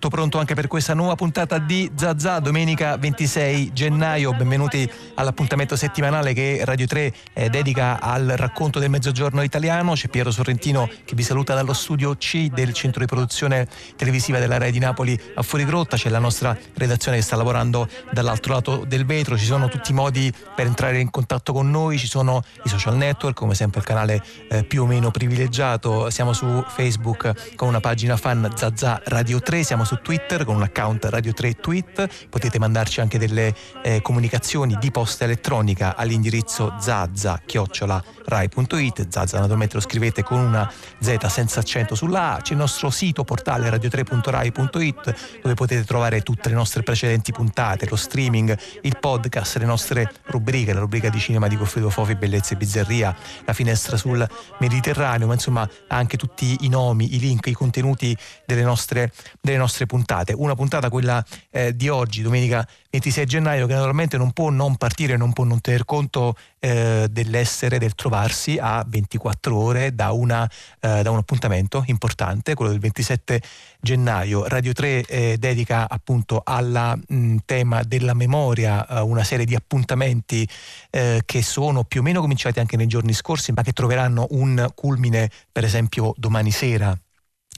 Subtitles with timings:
[0.00, 4.32] tutto pronto anche per questa nuova puntata di Zazà, domenica 26 gennaio.
[4.32, 9.92] Benvenuti all'appuntamento settimanale che Radio 3 eh, dedica al racconto del mezzogiorno italiano.
[9.92, 14.56] C'è Piero Sorrentino che vi saluta dallo studio C del centro di produzione televisiva della
[14.56, 15.98] Rai di Napoli a Fuorigrotta.
[15.98, 19.36] C'è la nostra redazione che sta lavorando dall'altro lato del vetro.
[19.36, 22.96] Ci sono tutti i modi per entrare in contatto con noi, ci sono i social
[22.96, 26.08] network, come sempre il canale eh, più o meno privilegiato.
[26.08, 30.62] Siamo su Facebook con una pagina fan Zazà Radio 3, siamo su Twitter con un
[30.62, 37.38] account Radio 3 Tweet, potete mandarci anche delle eh, comunicazioni di posta elettronica all'indirizzo zazza-rai.it,
[39.08, 43.24] zazza naturalmente lo scrivete con una Z senza accento sulla A, c'è il nostro sito
[43.24, 49.64] portale radio3.rai.it dove potete trovare tutte le nostre precedenti puntate, lo streaming, il podcast, le
[49.64, 54.26] nostre rubriche, la rubrica di cinema di Goffredo Fofi, Bellezza e Bizzarria, la finestra sul
[54.58, 59.79] Mediterraneo, ma insomma anche tutti i nomi, i link, i contenuti delle nostre, delle nostre
[59.86, 60.32] puntate.
[60.32, 65.16] Una puntata, quella eh, di oggi, domenica 26 gennaio, che naturalmente non può non partire,
[65.16, 70.48] non può non tener conto eh, dell'essere, del trovarsi a 24 ore da, una,
[70.80, 73.40] eh, da, un appuntamento importante, quello del 27
[73.80, 74.46] gennaio.
[74.46, 77.00] Radio 3 eh, dedica appunto al
[77.44, 80.46] tema della memoria eh, una serie di appuntamenti
[80.90, 84.68] eh, che sono più o meno cominciati anche nei giorni scorsi, ma che troveranno un
[84.74, 86.98] culmine per esempio domani sera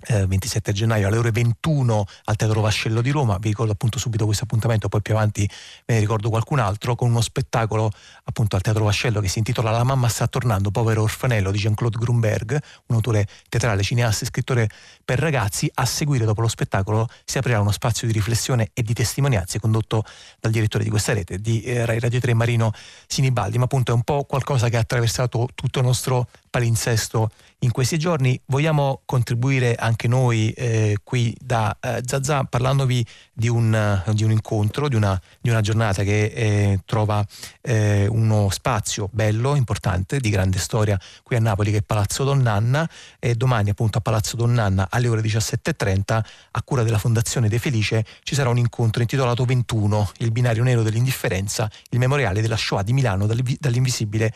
[0.07, 4.25] eh, 27 gennaio alle ore 21 al Teatro Vascello di Roma, vi ricordo appunto subito
[4.25, 5.49] questo appuntamento, poi più avanti
[5.85, 7.91] ve ne ricordo qualcun altro, con uno spettacolo
[8.25, 11.99] appunto al Teatro Vascello che si intitola La mamma sta tornando, povero orfanello di Jean-Claude
[11.99, 14.69] Grunberg, un autore teatrale, cineasta e scrittore
[15.05, 15.71] per ragazzi.
[15.75, 20.05] A seguire dopo lo spettacolo si aprirà uno spazio di riflessione e di testimonianze condotto
[20.41, 22.73] dal direttore di questa rete, di eh, Radio 3 Marino
[23.07, 27.31] Sinibaldi, ma appunto è un po' qualcosa che ha attraversato tutto il nostro palinsesto
[27.63, 28.41] in questi giorni.
[28.47, 34.89] Vogliamo contribuire anche noi eh, qui da eh, Zazà parlandovi di un, di un incontro,
[34.89, 37.25] di una, di una, giornata che eh, trova
[37.61, 42.89] eh, uno spazio bello, importante, di grande storia qui a Napoli che è Palazzo Donnanna
[43.19, 48.05] e domani appunto a Palazzo Donnanna alle ore 17.30 a cura della Fondazione De Felice
[48.23, 52.93] ci sarà un incontro intitolato 21, il binario nero dell'indifferenza, il memoriale della Shoah di
[52.93, 54.33] Milano dall'invisibile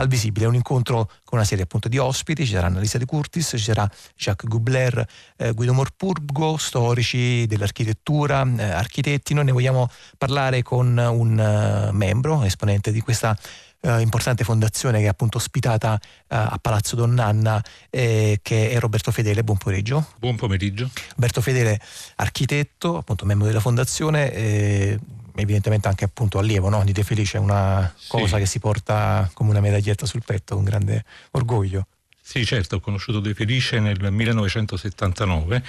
[0.00, 0.46] al visibile.
[0.46, 3.58] È un incontro con una serie appunto di ospiti, ci saranno Lisa De Curtis, ci
[3.58, 9.34] sarà Jacques Gubler, eh, Guido Morpurgo, storici dell'architettura, eh, architetti.
[9.34, 13.36] Noi ne vogliamo parlare con un uh, membro, esponente di questa
[13.80, 19.12] Uh, importante fondazione che è appunto ospitata uh, a Palazzo Donnanna, eh, che è Roberto
[19.12, 19.44] Fedele.
[19.44, 20.04] Buon pomeriggio.
[20.18, 20.90] Buon pomeriggio.
[21.10, 21.80] Roberto Fedele,
[22.16, 24.32] architetto, appunto membro della fondazione.
[24.32, 24.98] Eh,
[25.42, 26.84] evidentemente anche appunto allievo no?
[26.84, 28.42] di De Felice, è una cosa sì.
[28.42, 31.86] che si porta come una medaglietta sul petto con grande orgoglio.
[32.20, 35.62] Sì, certo, ho conosciuto De Felice nel 1979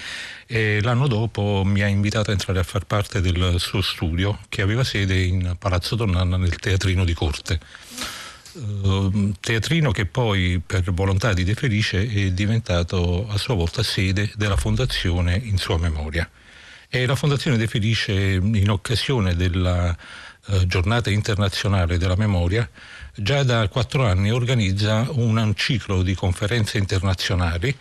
[0.46, 4.60] e l'anno dopo mi ha invitato a entrare a far parte del suo studio che
[4.60, 7.58] aveva sede in Palazzo Donnanna nel Teatrino di Corte.
[8.52, 14.30] Uh, teatrino che poi per volontà di De Felice è diventato a sua volta sede
[14.36, 16.28] della fondazione in sua memoria.
[16.92, 19.96] E la Fondazione De Felice, in occasione della
[20.46, 22.68] eh, giornata internazionale della memoria,
[23.14, 27.72] già da quattro anni organizza un ciclo di conferenze internazionali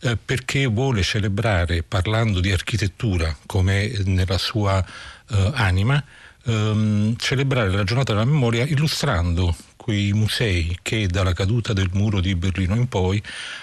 [0.00, 6.02] eh, perché vuole celebrare, parlando di architettura come nella sua eh, anima,
[6.44, 12.34] ehm, celebrare la giornata della memoria illustrando quei musei che dalla caduta del muro di
[12.34, 13.22] Berlino in poi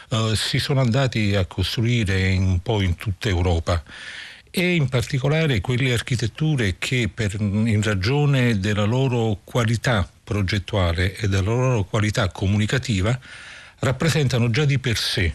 [0.09, 3.83] eh, si sono andati a costruire un po' in tutta Europa
[4.51, 11.51] e in particolare quelle architetture che per, in ragione della loro qualità progettuale e della
[11.51, 13.17] loro qualità comunicativa
[13.79, 15.33] rappresentano già di per sé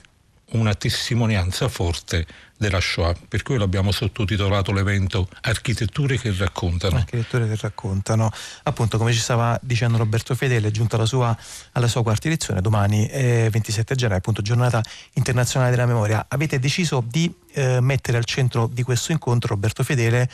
[0.51, 2.27] una testimonianza forte
[2.57, 6.97] della Shoah, per cui l'abbiamo sottotitolato l'evento Architetture che raccontano.
[6.97, 8.31] Architetture che raccontano.
[8.65, 11.37] Appunto, come ci stava dicendo Roberto Fedele, è giunta alla sua,
[11.73, 14.83] alla sua quarta edizione, domani è 27 gennaio, appunto giornata
[15.15, 16.27] internazionale della memoria.
[16.29, 20.29] Avete deciso di eh, mettere al centro di questo incontro, Roberto Fedele,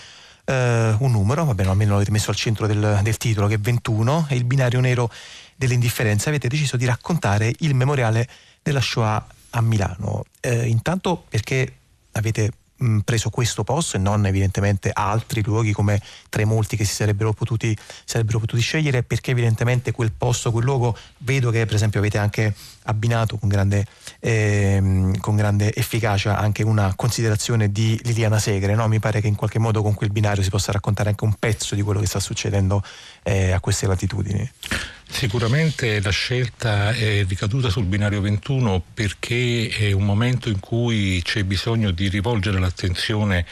[0.44, 3.58] eh, un numero, va bene, almeno l'avete messo al centro del, del titolo, che è
[3.58, 5.10] 21, è il binario nero
[5.56, 6.28] dell'indifferenza.
[6.28, 8.28] Avete deciso di raccontare il memoriale
[8.62, 10.24] della Shoah a Milano.
[10.40, 11.80] Eh, intanto perché
[12.12, 16.84] avete mh, preso questo posto e non evidentemente altri luoghi come tra i molti che
[16.84, 21.76] si sarebbero potuti, sarebbero potuti scegliere perché evidentemente quel posto, quel luogo vedo che per
[21.76, 22.54] esempio avete anche
[22.84, 23.86] abbinato con grande,
[24.18, 28.88] ehm, con grande efficacia anche una considerazione di Liliana Segre, no?
[28.88, 31.74] mi pare che in qualche modo con quel binario si possa raccontare anche un pezzo
[31.74, 32.82] di quello che sta succedendo
[33.22, 34.50] eh, a queste latitudini.
[35.12, 41.44] Sicuramente la scelta è ricaduta sul binario 21 perché è un momento in cui c'è
[41.44, 43.46] bisogno di rivolgere l'attenzione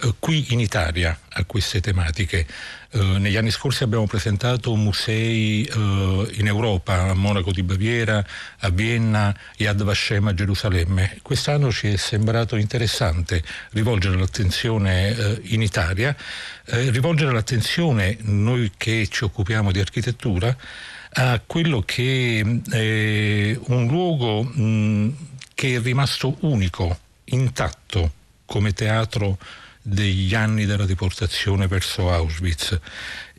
[0.00, 2.46] eh, qui in Italia a queste tematiche.
[2.90, 5.72] Eh, negli anni scorsi abbiamo presentato musei eh,
[6.32, 8.22] in Europa, a Monaco di Baviera,
[8.58, 11.20] a Vienna, Yad Vashem a Gerusalemme.
[11.22, 16.14] Quest'anno ci è sembrato interessante rivolgere l'attenzione in Italia,
[16.64, 20.54] rivolgere l'attenzione noi che ci occupiamo di architettura
[21.16, 22.40] a quello che
[22.70, 24.50] è un luogo
[25.54, 28.12] che è rimasto unico, intatto
[28.44, 29.38] come teatro
[29.80, 32.80] degli anni della deportazione verso Auschwitz.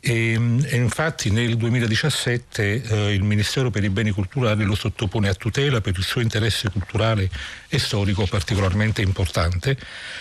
[0.00, 0.32] E,
[0.64, 5.80] e infatti nel 2017 eh, il Ministero per i beni culturali lo sottopone a tutela
[5.80, 7.28] per il suo interesse culturale
[7.68, 9.76] e storico particolarmente importante.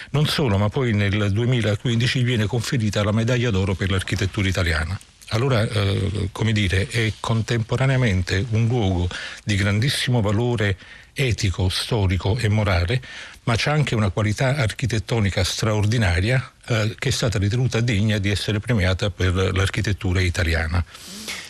[0.10, 5.00] Non solo, ma poi nel 2015 viene conferita la medaglia d'oro per l'architettura italiana.
[5.30, 9.10] Allora, eh, come dire, è contemporaneamente un luogo
[9.44, 10.78] di grandissimo valore
[11.14, 13.02] etico, storico e morale,
[13.44, 18.60] ma c'è anche una qualità architettonica straordinaria eh, che è stata ritenuta degna di essere
[18.60, 20.84] premiata per l'architettura italiana.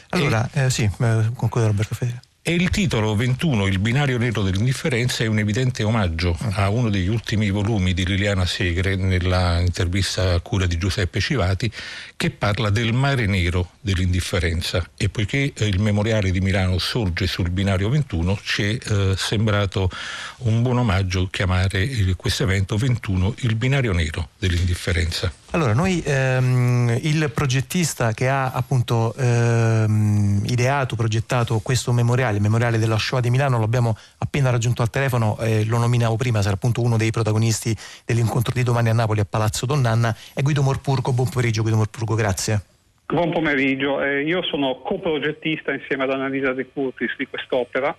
[0.10, 0.66] Allora, e...
[0.66, 2.25] eh, sì, eh, conclude Roberto Federico.
[2.47, 7.07] E il titolo 21, Il binario nero dell'indifferenza, è un evidente omaggio a uno degli
[7.07, 11.71] ultimi volumi di Liliana Segre nella intervista a cura di Giuseppe Civati
[12.15, 17.50] che parla del mare nero dell'indifferenza e poiché eh, il memoriale di Milano sorge sul
[17.50, 19.89] binario 21 ci è eh, sembrato
[20.41, 25.33] un buon omaggio chiamare questo evento 21 il binario nero dell'indifferenza.
[25.51, 32.77] Allora, noi ehm, il progettista che ha appunto ehm, ideato, progettato questo memoriale, il memoriale
[32.77, 36.81] della Shoah di Milano, l'abbiamo appena raggiunto al telefono, eh, lo nominavo prima, sarà appunto
[36.81, 41.13] uno dei protagonisti dell'incontro di domani a Napoli a Palazzo Donnanna, è Guido Morpurgo.
[41.13, 42.62] Buon pomeriggio Guido Morpurgo, grazie.
[43.06, 47.95] Buon pomeriggio, eh, io sono coprogettista insieme ad Annalisa De Curtis di quest'opera.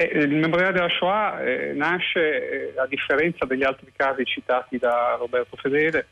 [0.00, 5.16] Eh, il memoriale della Shoah eh, nasce, eh, a differenza degli altri casi citati da
[5.18, 6.06] Roberto Fedele,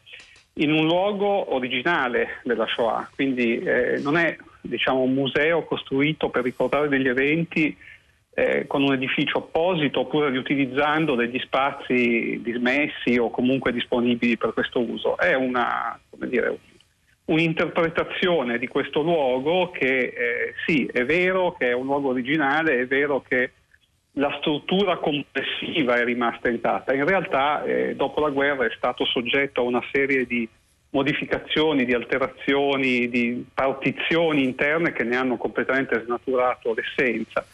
[0.59, 6.45] in un luogo originale della Shoah, quindi eh, non è diciamo, un museo costruito per
[6.45, 7.77] ricordare degli eventi
[8.33, 14.81] eh, con un edificio apposito oppure riutilizzando degli spazi dismessi o comunque disponibili per questo
[14.81, 15.19] uso.
[15.19, 16.59] È una, dire,
[17.27, 22.87] un'interpretazione di questo luogo che eh, sì, è vero che è un luogo originale, è
[22.87, 23.53] vero che
[24.19, 26.95] la struttura complessiva è rimasta intatta.
[26.95, 30.49] In realtà eh, dopo la guerra è stato soggetto a una serie di
[30.91, 37.45] modificazioni, di alterazioni, di partizioni interne che ne hanno completamente snaturato l'essenza.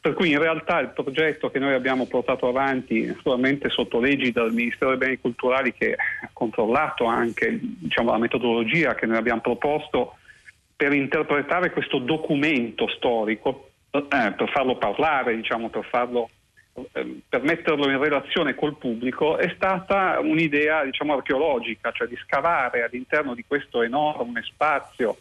[0.00, 4.52] Per cui in realtà il progetto che noi abbiamo portato avanti, naturalmente sotto leggi del
[4.52, 10.16] Ministero dei Beni Culturali che ha controllato anche diciamo, la metodologia che noi abbiamo proposto
[10.76, 13.70] per interpretare questo documento storico,
[14.04, 16.30] eh, per farlo parlare, diciamo, per, farlo,
[16.92, 22.84] eh, per metterlo in relazione col pubblico, è stata un'idea diciamo, archeologica, cioè di scavare
[22.84, 25.16] all'interno di questo enorme spazio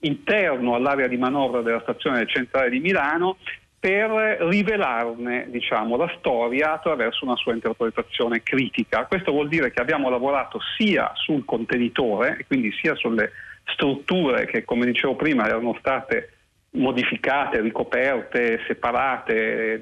[0.00, 3.38] interno all'area di manovra della stazione centrale di Milano
[3.78, 4.10] per
[4.48, 9.06] rivelarne diciamo, la storia attraverso una sua interpretazione critica.
[9.06, 13.32] Questo vuol dire che abbiamo lavorato sia sul contenitore, quindi sia sulle
[13.64, 16.35] strutture che, come dicevo prima, erano state
[16.76, 19.80] modificate, ricoperte, separate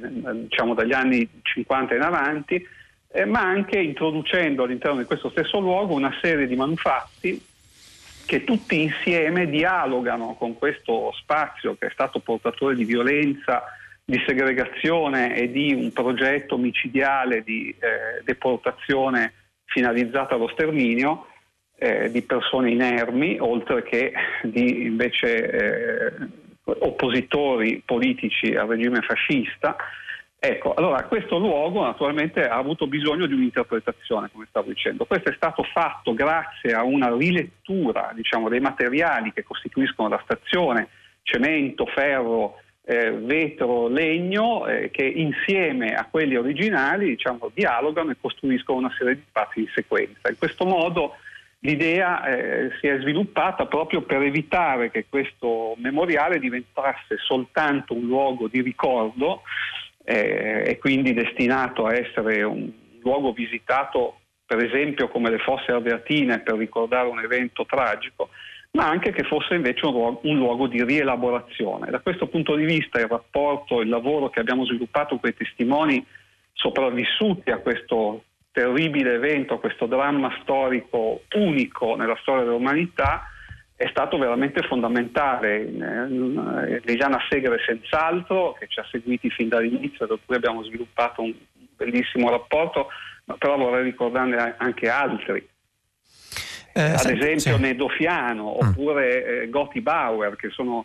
[0.48, 2.66] diciamo, dagli anni 50 in avanti,
[3.12, 7.40] eh, ma anche introducendo all'interno di questo stesso luogo una serie di manufatti
[8.26, 13.64] che tutti insieme dialogano con questo spazio che è stato portatore di violenza,
[14.04, 19.32] di segregazione e di un progetto micidiale di eh, deportazione
[19.64, 21.26] finalizzata allo sterminio
[21.76, 26.12] eh, di persone inermi, oltre che di invece eh,
[26.64, 29.76] oppositori politici al regime fascista.
[30.38, 35.06] Ecco, allora questo luogo naturalmente ha avuto bisogno di un'interpretazione, come stavo dicendo.
[35.06, 40.88] Questo è stato fatto grazie a una rilettura diciamo, dei materiali che costituiscono la stazione,
[41.22, 48.78] cemento, ferro, eh, vetro, legno, eh, che insieme a quelli originali diciamo, dialogano e costruiscono
[48.78, 50.28] una serie di spazi in sequenza.
[50.28, 51.16] In questo modo
[51.64, 58.48] l'idea eh, si è sviluppata proprio per evitare che questo memoriale diventasse soltanto un luogo
[58.48, 59.42] di ricordo
[60.04, 66.40] eh, e quindi destinato a essere un luogo visitato per esempio come le fosse ardeatine
[66.40, 68.28] per ricordare un evento tragico,
[68.72, 71.90] ma anche che fosse invece un luogo, un luogo, di rielaborazione.
[71.90, 76.04] Da questo punto di vista il rapporto, il lavoro che abbiamo sviluppato con i testimoni
[76.52, 78.24] sopravvissuti a questo
[78.54, 83.28] terribile evento, questo dramma storico unico nella storia dell'umanità,
[83.74, 85.56] è stato veramente fondamentale.
[85.56, 91.34] Eh, Liliana Segre senz'altro, che ci ha seguiti fin dall'inizio, da cui abbiamo sviluppato un
[91.76, 92.90] bellissimo rapporto,
[93.38, 95.48] però vorrei ricordarne anche altri
[96.76, 97.60] eh, ad esempio sì.
[97.60, 98.68] Nedofiano mm.
[98.68, 100.84] oppure eh, Gotti Bauer, che sono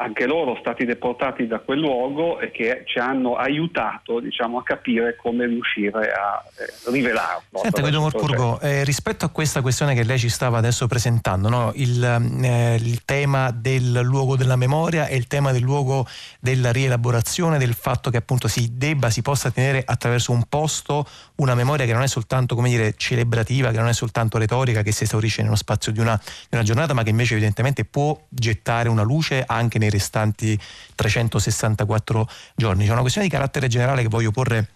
[0.00, 5.14] anche loro stati deportati da quel luogo e che ci hanno aiutato diciamo, a capire
[5.16, 7.60] come riuscire a eh, rivelarlo.
[7.60, 11.72] Senta Guido Morpurgo, eh, rispetto a questa questione che lei ci stava adesso presentando, no?
[11.74, 16.06] il, eh, il, tema del luogo della memoria e il tema del luogo
[16.40, 21.54] della rielaborazione, del fatto che appunto si debba, si possa tenere attraverso un posto una
[21.54, 25.04] memoria che non è soltanto come dire, celebrativa, che non è soltanto retorica, che si
[25.04, 29.02] esaurisce nello spazio di una, di una giornata, ma che invece evidentemente può gettare una
[29.02, 30.58] luce anche nei restanti
[30.94, 32.86] 364 giorni.
[32.86, 34.68] C'è una questione di carattere generale che voglio porre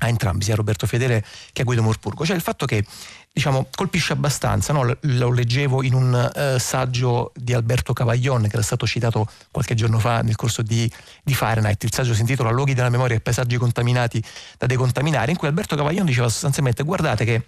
[0.00, 2.84] a entrambi, sia a Roberto Fedele che a Guido Morpurgo, cioè il fatto che
[3.32, 4.96] diciamo, colpisce abbastanza, no?
[5.00, 10.00] lo leggevo in un uh, saggio di Alberto Cavaglion che era stato citato qualche giorno
[10.00, 10.90] fa nel corso di,
[11.22, 14.22] di Fahrenheit, il saggio si intitola Luoghi della memoria e paesaggi contaminati
[14.58, 17.46] da decontaminare, in cui Alberto Cavaglion diceva sostanzialmente guardate che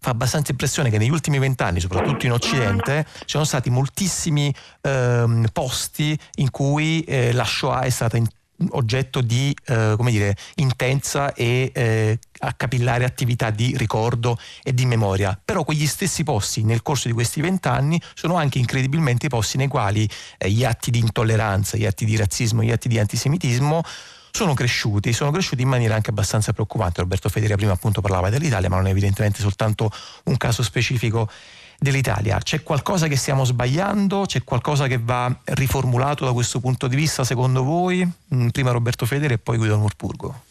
[0.00, 5.48] fa abbastanza impressione che negli ultimi vent'anni, soprattutto in Occidente, ci sono stati moltissimi ehm,
[5.52, 8.26] posti in cui eh, la Shoah è stata in,
[8.70, 12.18] oggetto di eh, dire, intensa e eh,
[12.56, 15.38] capillare attività di ricordo e di memoria.
[15.42, 19.68] Però quegli stessi posti nel corso di questi vent'anni sono anche incredibilmente i posti nei
[19.68, 23.82] quali eh, gli atti di intolleranza, gli atti di razzismo, gli atti di antisemitismo
[24.30, 27.00] sono cresciuti, sono cresciuti in maniera anche abbastanza preoccupante.
[27.00, 29.90] Roberto Federa prima appunto parlava dell'Italia, ma non è evidentemente soltanto
[30.24, 31.30] un caso specifico
[31.78, 32.38] dell'Italia.
[32.38, 34.24] C'è qualcosa che stiamo sbagliando?
[34.26, 38.06] C'è qualcosa che va riformulato da questo punto di vista secondo voi?
[38.34, 40.42] Mm, prima Roberto Federa e poi Guido Morpurgo.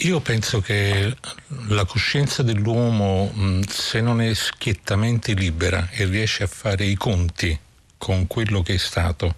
[0.00, 1.16] Io penso che
[1.68, 7.58] la coscienza dell'uomo, mm, se non è schiettamente libera e riesce a fare i conti
[7.96, 9.36] con quello che è stato,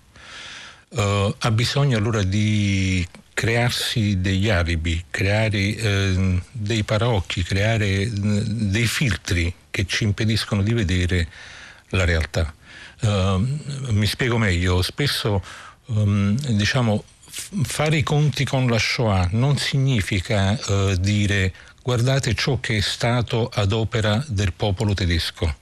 [0.88, 3.06] uh, ha bisogno allora di
[3.38, 10.72] crearsi degli alibi, creare eh, dei paraocchi, creare eh, dei filtri che ci impediscono di
[10.72, 11.28] vedere
[11.90, 12.52] la realtà.
[13.00, 13.38] Uh,
[13.90, 15.40] mi spiego meglio, spesso
[15.86, 17.04] um, diciamo,
[17.62, 23.48] fare i conti con la Shoah non significa uh, dire guardate ciò che è stato
[23.54, 25.54] ad opera del popolo tedesco.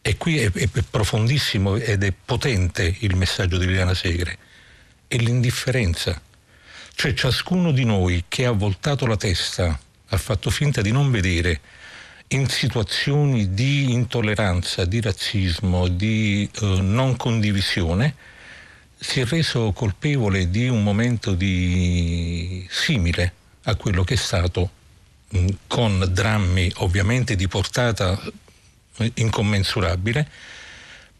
[0.00, 4.38] E qui è, è profondissimo ed è potente il messaggio di Liliana Segre.
[5.08, 6.20] È l'indifferenza
[6.96, 11.60] cioè ciascuno di noi che ha voltato la testa, ha fatto finta di non vedere
[12.28, 18.14] in situazioni di intolleranza, di razzismo, di eh, non condivisione,
[18.98, 22.66] si è reso colpevole di un momento di...
[22.70, 23.32] simile
[23.64, 24.70] a quello che è stato
[25.36, 28.18] mm, con drammi ovviamente di portata
[28.96, 30.26] eh, incommensurabile,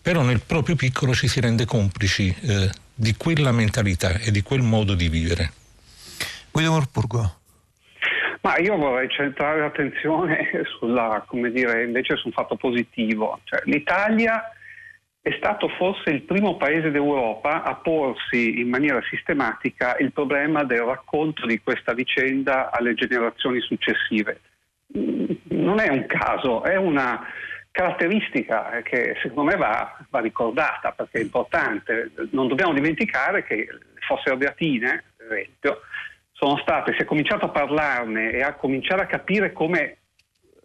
[0.00, 4.62] però nel proprio piccolo ci si rende complici eh, di quella mentalità e di quel
[4.62, 5.64] modo di vivere.
[6.56, 7.40] Guido Morpurgo.
[8.40, 10.48] Ma io vorrei centrare l'attenzione
[10.78, 13.40] sulla, come dire, invece su un fatto positivo.
[13.44, 14.50] Cioè, L'Italia
[15.20, 20.80] è stato forse il primo paese d'Europa a porsi in maniera sistematica il problema del
[20.80, 24.40] racconto di questa vicenda alle generazioni successive.
[25.48, 27.22] Non è un caso, è una
[27.70, 32.12] caratteristica che secondo me va, va ricordata perché è importante.
[32.30, 35.80] Non dobbiamo dimenticare che le fosse ardeatine, per esempio,
[36.36, 39.96] sono state, si è cominciato a parlarne e a cominciare a capire come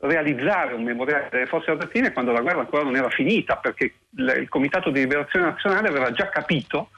[0.01, 4.49] realizzare un memoriale delle fosse ardeatine quando la guerra ancora non era finita, perché il
[4.49, 6.89] Comitato di Liberazione Nazionale aveva già capito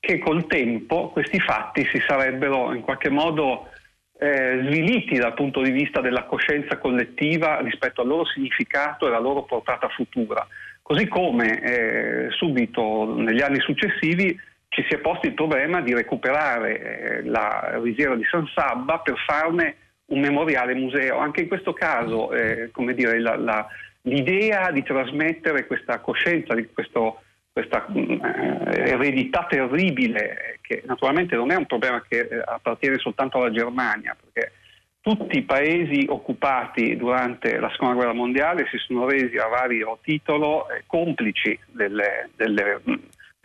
[0.00, 3.70] che col tempo questi fatti si sarebbero in qualche modo
[4.18, 9.20] eh, sviliti dal punto di vista della coscienza collettiva rispetto al loro significato e alla
[9.20, 10.44] loro portata futura.
[10.82, 14.36] Così come eh, subito negli anni successivi
[14.68, 19.16] ci si è posto il problema di recuperare eh, la risiera di San Sabba per
[19.26, 21.18] farne un memoriale museo.
[21.18, 23.66] Anche in questo caso, eh, dire, la, la,
[24.02, 27.22] l'idea di trasmettere questa coscienza, di questo,
[27.52, 33.50] questa eh, eredità terribile, che naturalmente non è un problema che eh, appartiene soltanto alla
[33.50, 34.52] Germania, perché
[35.00, 40.68] tutti i paesi occupati durante la seconda guerra mondiale si sono resi a vario titolo
[40.68, 42.80] eh, complici delle, delle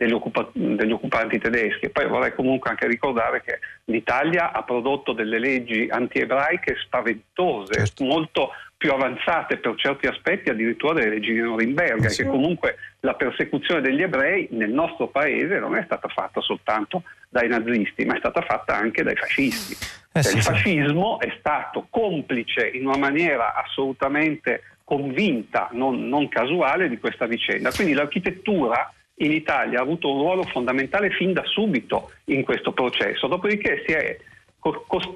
[0.04, 1.90] degli, occupa- degli, occupanti tedeschi.
[1.90, 8.04] Poi vorrei comunque anche ricordare che l'Italia ha prodotto delle leggi anti-ebraiche spaventose, certo.
[8.04, 12.22] molto più avanzate per certi aspetti addirittura delle leggi di Norimberga, sì.
[12.22, 17.48] che comunque la persecuzione degli ebrei nel nostro paese non è stata fatta soltanto dai
[17.48, 19.74] nazisti, ma è stata fatta anche dai fascisti.
[20.12, 21.28] Eh sì, il fascismo sì.
[21.28, 27.72] è stato complice in una maniera assolutamente convinta, non, non casuale, di questa vicenda.
[27.72, 33.26] Quindi l'architettura in Italia ha avuto un ruolo fondamentale fin da subito in questo processo,
[33.26, 34.16] dopodiché si è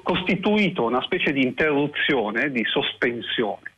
[0.03, 3.71] costituito una specie di interruzione, di sospensione,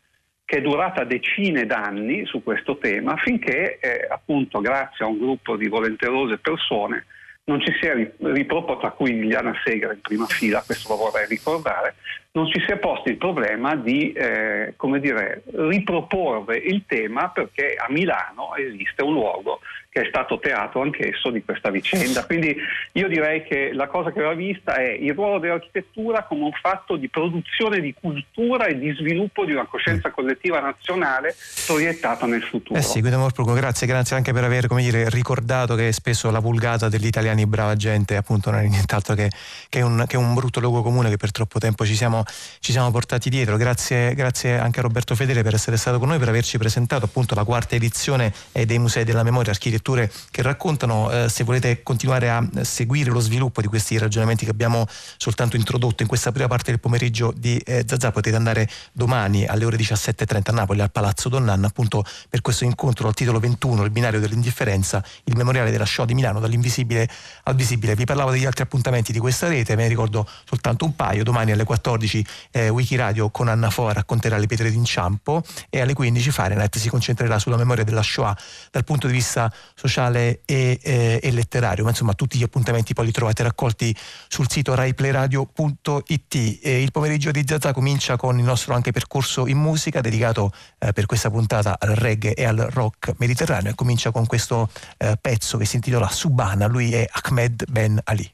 [0.44, 5.56] che è durata decine d'anni su questo tema, finché eh, appunto grazie a un gruppo
[5.56, 7.06] di volenterose persone
[7.44, 11.26] non ci si è riproposto, tra cui Liliana Segre in prima fila, questo lo vorrei
[11.28, 11.96] ricordare,
[12.34, 17.88] non ci si è posto il problema di eh, dire, riproporre il tema perché a
[17.90, 19.60] Milano esiste un luogo
[19.92, 22.26] che è stato teatro anch'esso di questa vicenda.
[22.26, 22.56] Quindi
[22.94, 26.96] io direi che la cosa che va vista è il ruolo dell'architettura come un fatto
[26.96, 30.14] di produzione di cultura e di sviluppo di una coscienza mm.
[30.14, 31.36] collettiva nazionale
[31.68, 32.80] proiettata nel futuro.
[32.80, 36.88] Eh sì, Guido Morprugo, grazie, grazie anche per aver dire, ricordato che spesso la vulgata
[36.88, 39.30] degli italiani brava gente appunto non è nient'altro che,
[39.68, 42.24] che, un, che un brutto luogo comune che per troppo tempo ci siamo,
[42.62, 43.58] ci siamo portati dietro.
[43.58, 47.36] Grazie, grazie, anche a Roberto Fedele per essere stato con noi, per averci presentato appunto
[47.36, 52.30] la quarta edizione dei Musei della Memoria Architettura letture che raccontano, eh, se volete continuare
[52.30, 54.86] a seguire lo sviluppo di questi ragionamenti che abbiamo
[55.18, 59.66] soltanto introdotto in questa prima parte del pomeriggio di eh, Zazà, potete andare domani alle
[59.66, 63.90] ore 17.30 a Napoli al Palazzo Donnan appunto per questo incontro al titolo 21, il
[63.90, 67.10] binario dell'indifferenza, il memoriale della Shoah di Milano dall'invisibile
[67.44, 67.96] al visibile.
[67.96, 71.52] Vi parlavo degli altri appuntamenti di questa rete, ve ne ricordo soltanto un paio, domani
[71.52, 76.78] alle 14 eh, Wikiradio con Anna Foa racconterà le pietre d'inciampo e alle 15 Fahrenheit
[76.78, 78.38] si concentrerà sulla memoria della Shoah
[78.70, 83.06] dal punto di vista sociale e, eh, e, letterario, ma insomma tutti gli appuntamenti poi
[83.06, 83.96] li trovate raccolti
[84.28, 86.60] sul sito raiplayradio.it.
[86.62, 90.94] E il pomeriggio di Zazà comincia con il nostro anche percorso in musica dedicato eh,
[90.94, 95.58] per questa puntata al reggae e al rock mediterraneo e comincia con questo eh, pezzo
[95.58, 98.32] che si intitola Subana, lui è Ahmed Ben Ali.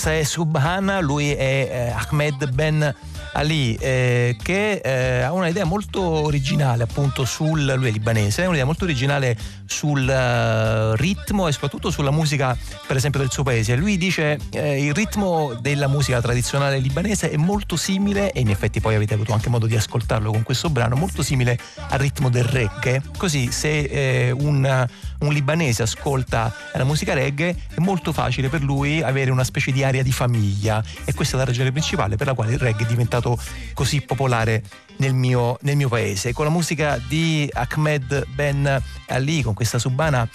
[0.00, 2.94] Questa è Subhana, lui è eh, Ahmed Ben
[3.34, 8.84] Ali eh, che eh, ha un'idea molto originale appunto sul lui è libanese, un'idea molto
[8.84, 9.36] originale
[9.66, 13.76] sul uh, ritmo e soprattutto sulla musica per esempio del suo paese.
[13.76, 18.80] Lui dice eh, il ritmo della musica tradizionale libanese è molto simile e in effetti
[18.80, 21.58] poi avete avuto anche modo di ascoltarlo con questo brano, molto simile
[21.90, 23.02] al ritmo del reggae.
[23.18, 24.86] Così se eh, un
[25.20, 29.84] un libanese ascolta la musica reggae è molto facile per lui avere una specie di
[29.84, 32.88] aria di famiglia e questa è la ragione principale per la quale il reggae è
[32.88, 33.38] diventato
[33.74, 34.62] così popolare
[34.96, 36.32] nel mio, nel mio paese.
[36.32, 40.28] Con la musica di Ahmed Ben Ali, con questa subana,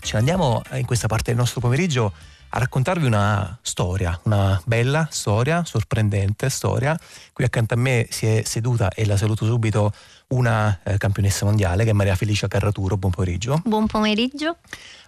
[0.00, 2.12] ce ne andiamo in questa parte del nostro pomeriggio
[2.50, 6.98] a raccontarvi una storia, una bella storia, sorprendente storia.
[7.32, 9.92] Qui accanto a me si è seduta e la saluto subito
[10.28, 12.96] una eh, campionessa mondiale che è Maria Felicia Carraturo.
[12.96, 13.62] Buon pomeriggio.
[13.64, 14.56] Buon pomeriggio.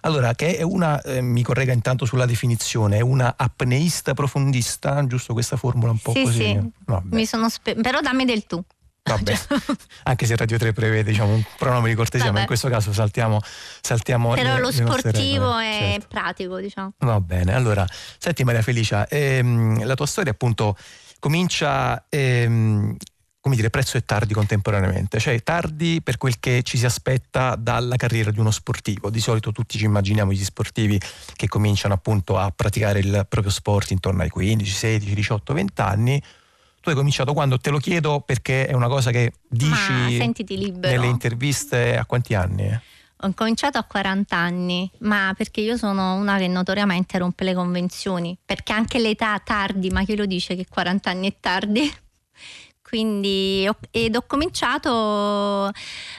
[0.01, 5.33] Allora, che è una, eh, mi corregga intanto sulla definizione, è una apneista profondista, giusto
[5.33, 6.43] questa formula un po' sì, così?
[6.43, 6.71] Sì,
[7.11, 8.63] mi sono spe- però dammi del tu.
[9.01, 9.39] Vabbè,
[10.03, 12.35] anche se Radio 3 prevede diciamo, un pronome di cortesia, Vabbè.
[12.35, 13.39] ma in questo caso saltiamo,
[13.81, 16.07] saltiamo Però le, lo le sportivo è certo.
[16.07, 16.93] pratico, diciamo.
[16.99, 17.85] Va bene, allora,
[18.17, 20.77] senti Maria Felicia, ehm, la tua storia appunto
[21.19, 22.95] comincia ehm,
[23.41, 27.95] come dire, prezzo e tardi contemporaneamente, cioè tardi per quel che ci si aspetta dalla
[27.95, 29.09] carriera di uno sportivo.
[29.09, 30.99] Di solito tutti ci immaginiamo gli sportivi
[31.35, 36.21] che cominciano appunto a praticare il proprio sport intorno ai 15, 16, 18, 20 anni.
[36.81, 41.97] Tu hai cominciato quando te lo chiedo perché è una cosa che dici nelle interviste
[41.97, 42.79] a quanti anni?
[43.21, 48.37] Ho cominciato a 40 anni, ma perché io sono una che notoriamente rompe le convenzioni,
[48.45, 51.93] perché anche l'età tardi, ma chi lo dice che 40 anni è tardi?
[52.89, 55.69] Quindi ho, ed ho cominciato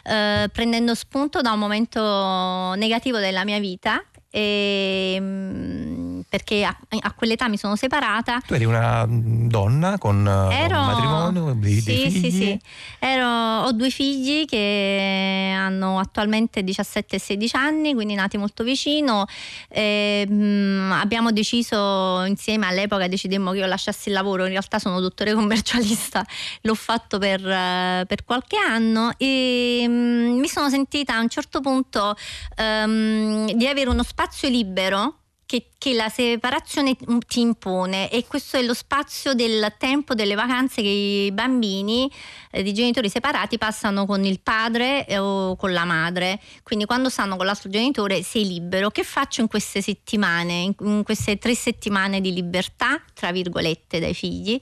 [0.05, 7.13] eh, prendendo spunto da un momento negativo della mia vita e, ehm, perché a, a,
[7.13, 8.41] quell'età mi sono separata.
[8.47, 12.21] Tu eri una donna con eh, Ero, un matrimonio, dei, sì, dei figli?
[12.21, 12.61] Sì, sì.
[13.01, 19.27] Ero, ho due figli che hanno attualmente 17 e 16 anni, quindi nati molto vicino.
[19.69, 24.79] E, mh, mm, abbiamo deciso insieme all'epoca, decidemmo che io lasciassi il lavoro, in realtà
[24.79, 26.25] sono dottore commercialista,
[26.63, 31.61] l'ho fatto per, per qualche anno e mh, mm, mi sono sentita a un certo
[31.61, 32.15] punto
[32.57, 36.95] um, di avere uno spazio spazio libero che, che, la separazione
[37.27, 42.11] ti impone e questo è lo spazio del tempo delle vacanze che i bambini
[42.51, 46.39] eh, di genitori separati passano con il padre eh, o con la madre.
[46.63, 48.91] Quindi quando stanno con l'altro genitore sei libero.
[48.91, 54.59] Che faccio in queste settimane, in, queste tre settimane di libertà, tra virgolette, dai figli?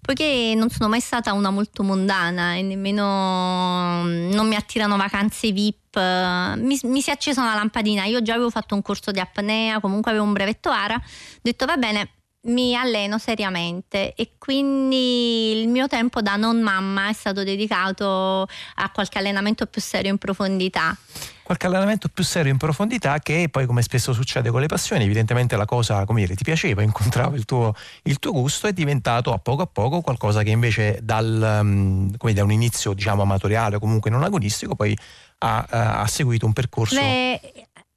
[0.00, 5.50] Poiché non sono mai stata una molto mondana e nemmeno mm, non mi attirano vacanze
[5.50, 8.04] VIP mi, mi, si è accesa una lampadina.
[8.04, 10.96] Io già avevo fatto un corso di apnea, comunque avevo un brevetto ARA.
[10.96, 12.10] Ho detto va bene,
[12.42, 18.42] mi alleno seriamente e quindi il mio tempo da non mamma è stato dedicato
[18.74, 20.96] a qualche allenamento più serio in profondità.
[21.42, 25.56] Qualche allenamento più serio in profondità che poi come spesso succede con le passioni, evidentemente
[25.56, 29.38] la cosa come dire, ti piaceva, incontrava il tuo, il tuo gusto è diventato a
[29.38, 34.10] poco a poco qualcosa che invece dal, um, da un inizio diciamo amatoriale o comunque
[34.10, 34.96] non agonistico poi
[35.42, 35.66] ha,
[36.00, 36.94] ha seguito un percorso.
[36.94, 37.40] Le,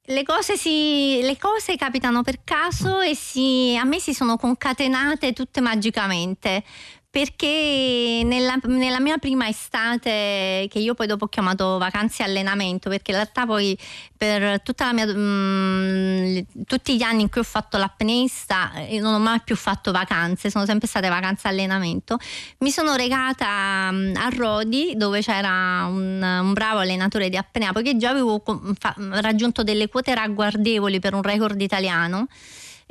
[0.06, 5.32] le, cose si, le, cose capitano per caso e si, a me si sono concatenate
[5.32, 6.62] tutte magicamente
[7.14, 12.88] perché nella, nella, mia prima estate, che io poi dopo ho chiamato vacanze e allenamento,
[12.88, 13.78] perché in realtà poi
[14.16, 14.60] per
[14.92, 19.40] mia, mh, mm, tutti gli anni in cui ho fatto l'apneista eh, non ho mai
[19.44, 22.18] più fatto vacanze, sono sempre state vacanze e allenamento,
[22.58, 27.70] mi sono regata mh, mm, a Rodi dove c'era un, un, bravo allenatore di apnea,
[27.70, 28.42] poiché già avevo
[29.10, 32.26] raggiunto delle quote ragguardevoli per un record italiano.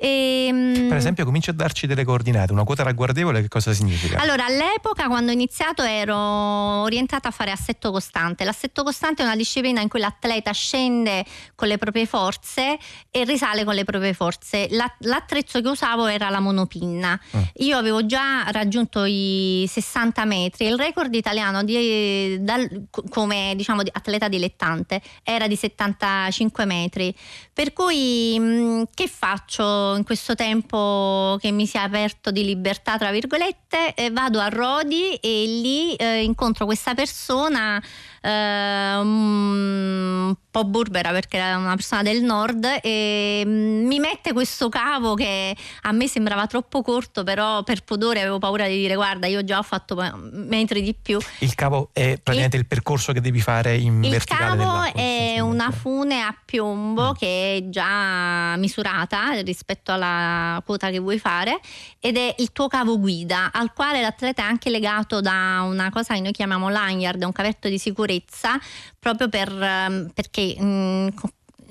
[0.04, 4.20] E, ehm, per esempio, comincia a darci delle coordinate, una quota ragguardevole che cosa significa?
[4.20, 8.44] Allora, all'epoca quando ho iniziato ero orientata a fare assetto costante.
[8.44, 11.24] L'assetto costante è una disciplina in cui l'atleta scende
[11.56, 12.78] con le proprie forze
[13.10, 14.68] e risale con le proprie forze.
[15.00, 17.18] l'attrezzo che usavo era la monopinna.
[17.38, 17.42] Mm.
[17.60, 24.28] Io avevo già raggiunto i 60 metri, il record italiano di, dal, come diciamo, atleta
[24.28, 27.16] dilettante era di 75 metri.
[27.54, 29.93] Per cui mh, che faccio?
[29.96, 34.50] In questo tempo che mi si è aperto di libertà, tra virgolette, eh, vado a
[34.50, 37.82] Rodi e lì eh, incontro questa persona
[38.22, 44.70] eh, un po' burbera perché era una persona del nord e mm, mi mette questo
[44.70, 49.26] cavo che a me sembrava troppo corto però per pudore avevo paura di dire guarda
[49.26, 49.96] io già ho fatto
[50.32, 54.12] metri di più il cavo è praticamente il, il percorso che devi fare in il
[54.12, 57.16] verticale il cavo è una fune a piombo mm.
[57.16, 61.60] che è già misurata rispetto rispetto alla quota che vuoi fare
[62.00, 66.14] ed è il tuo cavo guida al quale l'atleta è anche legato da una cosa
[66.14, 68.60] che noi chiamiamo lanyard, un cavetto di sicurezza
[69.04, 71.08] proprio per, ehm, perché mm,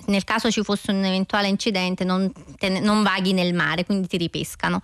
[0.07, 2.31] nel caso ci fosse un eventuale incidente non,
[2.81, 4.81] non vaghi nel mare, quindi ti ripescano.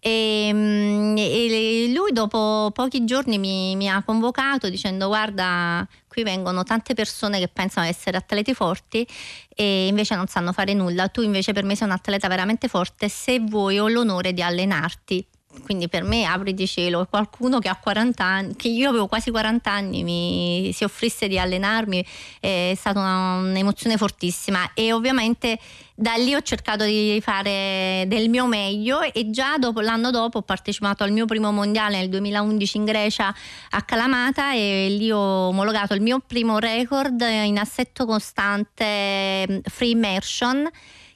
[0.00, 6.64] E, ehm, e lui dopo pochi giorni mi, mi, ha convocato dicendo guarda qui vengono
[6.64, 9.06] tante persone che pensano di essere atleti forti
[9.54, 13.08] e invece non sanno fare nulla, tu invece per me sei un atleta veramente forte,
[13.08, 15.26] se vuoi ho l'onore di allenarti
[15.64, 19.30] quindi per me apri di cielo qualcuno che ha 40 anni che io avevo quasi
[19.30, 22.04] 40 anni mi si offrisse di allenarmi
[22.40, 24.72] è stata una, un'emozione fortissima.
[24.74, 25.58] E ovviamente
[25.94, 30.42] da lì ho cercato di fare del mio meglio e già dopo, l'anno dopo ho
[30.42, 33.34] partecipato al mio primo mondiale nel 2011 in Grecia
[33.70, 40.68] a Calamata e lì ho omologato il mio primo record in assetto costante free immersion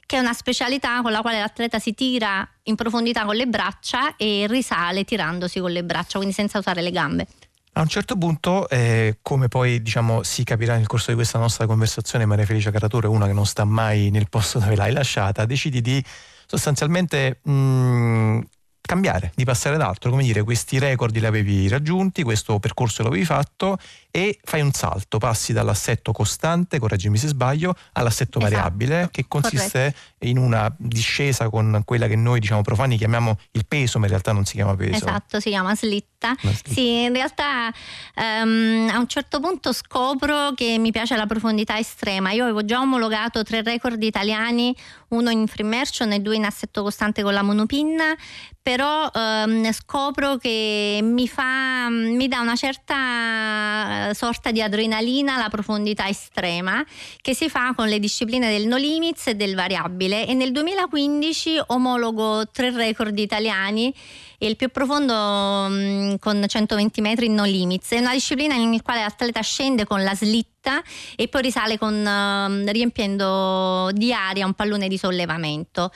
[0.05, 4.15] che è una specialità con la quale l'atleta si tira in profondità con le braccia
[4.15, 7.27] e risale tirandosi con le braccia, quindi senza usare le gambe.
[7.73, 11.67] A un certo punto, eh, come poi diciamo, si capirà nel corso di questa nostra
[11.67, 15.81] conversazione, Maria Felicia Caratore una che non sta mai nel posto dove l'hai lasciata, decidi
[15.81, 16.03] di
[16.47, 18.39] sostanzialmente mh, mm,
[18.81, 23.25] cambiare, di passare ad altro, come dire, questi record li avevi raggiunti, questo percorso l'avevi
[23.25, 23.77] fatto
[24.17, 28.51] e fai un salto, passi dall'assetto costante, correggimi se sbaglio, all'assetto esatto.
[28.51, 30.25] variabile, che consiste Corretto.
[30.25, 34.31] in una discesa con quella che noi diciamo profani chiamiamo il peso, ma in realtà
[34.31, 34.95] non si chiama peso.
[34.95, 36.17] Esatto, si chiama slitta.
[36.17, 36.35] slitta.
[36.63, 37.71] Sì, in realtà
[38.15, 42.31] um, a un certo punto scopro che mi piace la profondità estrema.
[42.31, 44.75] Io avevo già omologato tre record italiani,
[45.09, 48.15] uno in free immersion e due in assetto costante con la monopinna,
[48.61, 56.07] però um, scopro che mi fa mi dà una certa sorta di adrenalina alla profondità
[56.07, 56.83] estrema
[57.21, 60.25] che si fa con le discipline del no limits e del variabile.
[60.27, 63.93] E nel 2015 omologo tre record italiani
[64.37, 67.91] e il più profondo mh, con 120 metri no limits.
[67.91, 70.81] È una disciplina in cui l'atleta scende con la slitta
[71.15, 75.91] e poi risale con, uh, riempiendo di aria un pallone di sollevamento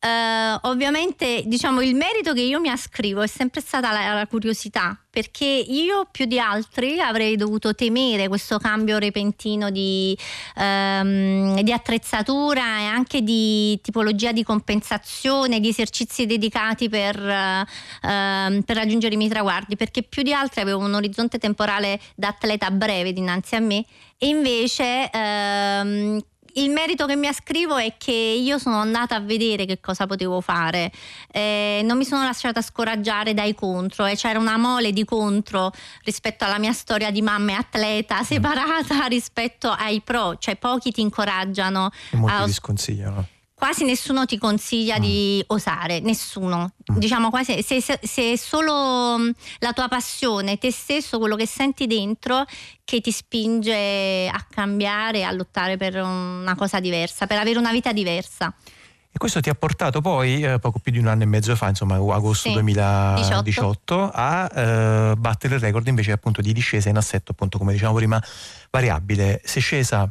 [0.00, 4.96] Uh, ovviamente diciamo il merito che io mi ascrivo è sempre stata la, la, curiosità
[5.10, 10.16] perché io più di altri avrei dovuto temere questo cambio repentino di,
[10.54, 18.76] um, di attrezzatura e anche di tipologia di compensazione di esercizi dedicati per, uh, per
[18.76, 23.12] raggiungere i miei traguardi perché più di altri avevo un orizzonte temporale da atleta breve
[23.12, 23.84] dinanzi a me
[24.16, 26.24] e invece uh,
[26.62, 30.40] il merito che mi ascrivo è che io sono andata a vedere che cosa potevo
[30.40, 30.90] fare,
[31.30, 35.72] eh, non mi sono lasciata scoraggiare dai contro e c'era una mole di contro
[36.04, 38.24] rispetto alla mia storia di mamma e atleta mm.
[38.24, 41.90] separata rispetto ai pro, cioè pochi ti incoraggiano.
[42.10, 42.44] E molti a...
[42.44, 43.26] ti sconsigliano
[43.58, 45.00] quasi nessuno ti consiglia mm.
[45.00, 46.74] di osare, nessuno.
[46.92, 46.96] Mm.
[46.96, 51.46] Diciamo quasi se, se, se, è solo mm, la tua passione, te stesso, quello che
[51.46, 52.44] senti dentro
[52.84, 57.92] che ti spinge a cambiare, a lottare per una cosa diversa, per avere una vita
[57.92, 58.54] diversa.
[59.10, 61.68] E questo ti ha portato poi, eh, poco più di un anno e mezzo fa,
[61.68, 64.10] insomma agosto sì, 2018, 18.
[64.12, 68.22] a eh, battere il record invece appunto di discesa in assetto, appunto come diciamo prima,
[68.70, 69.40] variabile.
[69.42, 70.08] Sei scesa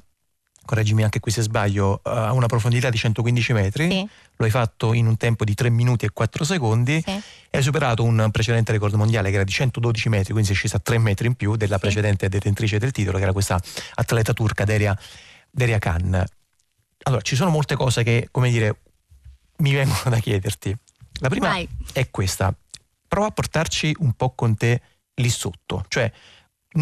[0.67, 4.08] correggimi anche qui se sbaglio, eh, a una profondità di 115 metri, sì.
[4.36, 7.10] lo hai fatto in un tempo di 3 minuti e 4 secondi sì.
[7.10, 10.77] e hai superato un precedente record mondiale che era di 112 metri, quindi sei scesa
[10.77, 11.82] a 3 metri in più della sì.
[11.82, 13.60] precedente detentrice del titolo, che era questa
[13.95, 14.97] atleta turca Deria,
[15.49, 16.23] Deria Khan.
[17.03, 18.82] Allora, ci sono molte cose che, come dire,
[19.58, 20.75] mi vengono da chiederti.
[21.19, 21.67] La prima Vai.
[21.93, 22.53] è questa,
[23.08, 24.82] prova a portarci un po' con te
[25.15, 26.12] lì sotto, cioè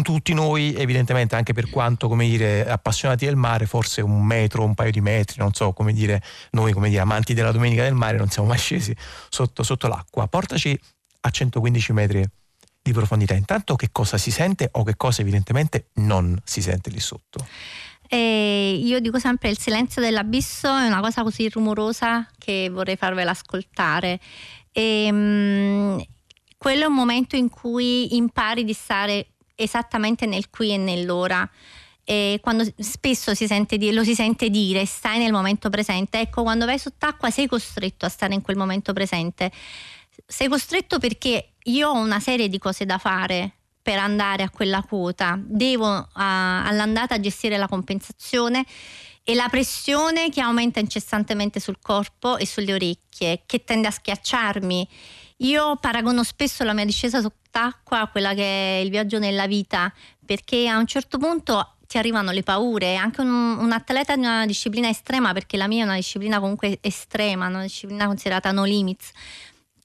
[0.02, 4.74] tutti noi, evidentemente, anche per quanto come dire, appassionati del mare, forse un metro, un
[4.74, 8.16] paio di metri, non so come dire, noi come dire, amanti della domenica del mare,
[8.16, 8.94] non siamo mai scesi
[9.28, 10.26] sotto, sotto l'acqua.
[10.26, 10.78] Portaci
[11.20, 12.24] a 115 metri
[12.82, 13.34] di profondità.
[13.34, 17.46] Intanto che cosa si sente o che cosa evidentemente non si sente lì sotto?
[18.08, 23.32] E io dico sempre il silenzio dell'abisso è una cosa così rumorosa che vorrei farvela
[23.32, 24.20] ascoltare.
[24.70, 26.04] E, um,
[26.56, 31.48] quello è un momento in cui impari di stare esattamente nel qui e nell'ora.
[32.04, 36.64] E quando spesso si dire, lo si sente dire stai nel momento presente, ecco quando
[36.64, 39.50] vai sott'acqua sei costretto a stare in quel momento presente.
[40.24, 44.82] Sei costretto perché io ho una serie di cose da fare per andare a quella
[44.82, 48.64] quota, devo uh, all'andata gestire la compensazione
[49.22, 54.88] e la pressione che aumenta incessantemente sul corpo e sulle orecchie, che tende a schiacciarmi.
[55.38, 57.20] Io paragono spesso la mia discesa
[57.56, 59.92] sott'acqua quella che è il viaggio nella vita,
[60.24, 64.44] perché a un certo punto ti arrivano le paure, anche un, un, atleta di una
[64.44, 69.10] disciplina estrema, perché la mia è una disciplina comunque estrema, una disciplina considerata no limits,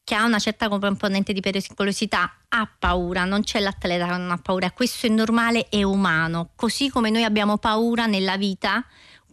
[0.03, 4.37] che ha una certa componente di pericolosità, ha paura, non c'è l'atleta che non ha
[4.37, 8.83] paura, questo è normale e umano, così come noi abbiamo paura nella vita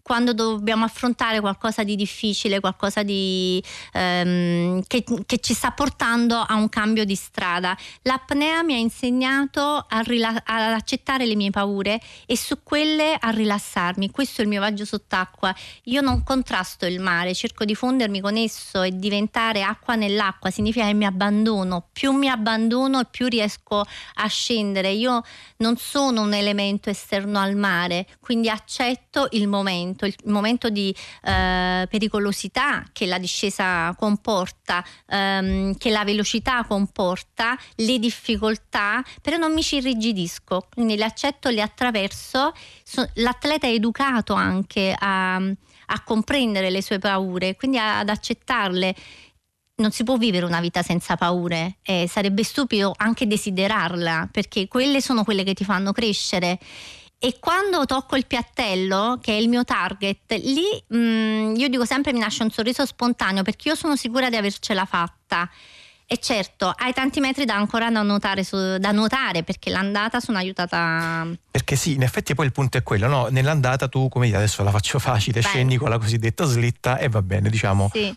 [0.09, 6.55] quando dobbiamo affrontare qualcosa di difficile, qualcosa di, ehm, che, che, ci sta portando a
[6.55, 7.77] un cambio di strada.
[8.05, 14.11] L'apnea mi ha insegnato rila- ad accettare le mie paure e su quelle a rilassarmi.
[14.11, 15.55] Questo è il mio viaggio sott'acqua.
[15.85, 20.49] Io non contrasto il mare, cerco di fondermi con esso e diventare acqua nell'acqua.
[20.49, 21.87] Significa che mi abbandono.
[21.93, 24.89] Più mi abbandono più riesco a scendere.
[24.93, 25.23] Io
[25.59, 30.95] non sono un elemento esterno al mare, quindi accetto il momento momento, il momento di
[31.23, 39.53] eh, pericolosità che la discesa comporta, ehm, che la velocità comporta, le difficoltà, però non
[39.53, 42.53] mi ci irrigidisco, quindi le accetto, le attraverso.
[42.83, 48.95] So, l'atleta è educato anche a, a comprendere le sue paure, quindi ad accettarle.
[49.79, 55.01] Non si può vivere una vita senza paure, eh, sarebbe stupido anche desiderarla, perché quelle
[55.01, 56.59] sono quelle che ti fanno crescere
[57.21, 61.85] e quando tocco il piattello, che è il mio target, lì mh, mm, io dico
[61.85, 65.51] sempre mi nasce un sorriso spontaneo perché io sono sicura di avercela fatta.
[66.11, 68.43] E certo, hai tanti metri da ancora da nuotare,
[68.79, 71.27] da nuotare, perché l'andata sono aiutata.
[71.51, 73.27] Perché sì, in effetti poi il punto è quello, no?
[73.27, 75.47] Nell'andata tu, come dire, adesso la faccio facile, Beh.
[75.47, 77.91] scendi con la cosiddetta slitta e va bene, diciamo.
[77.93, 78.17] Sì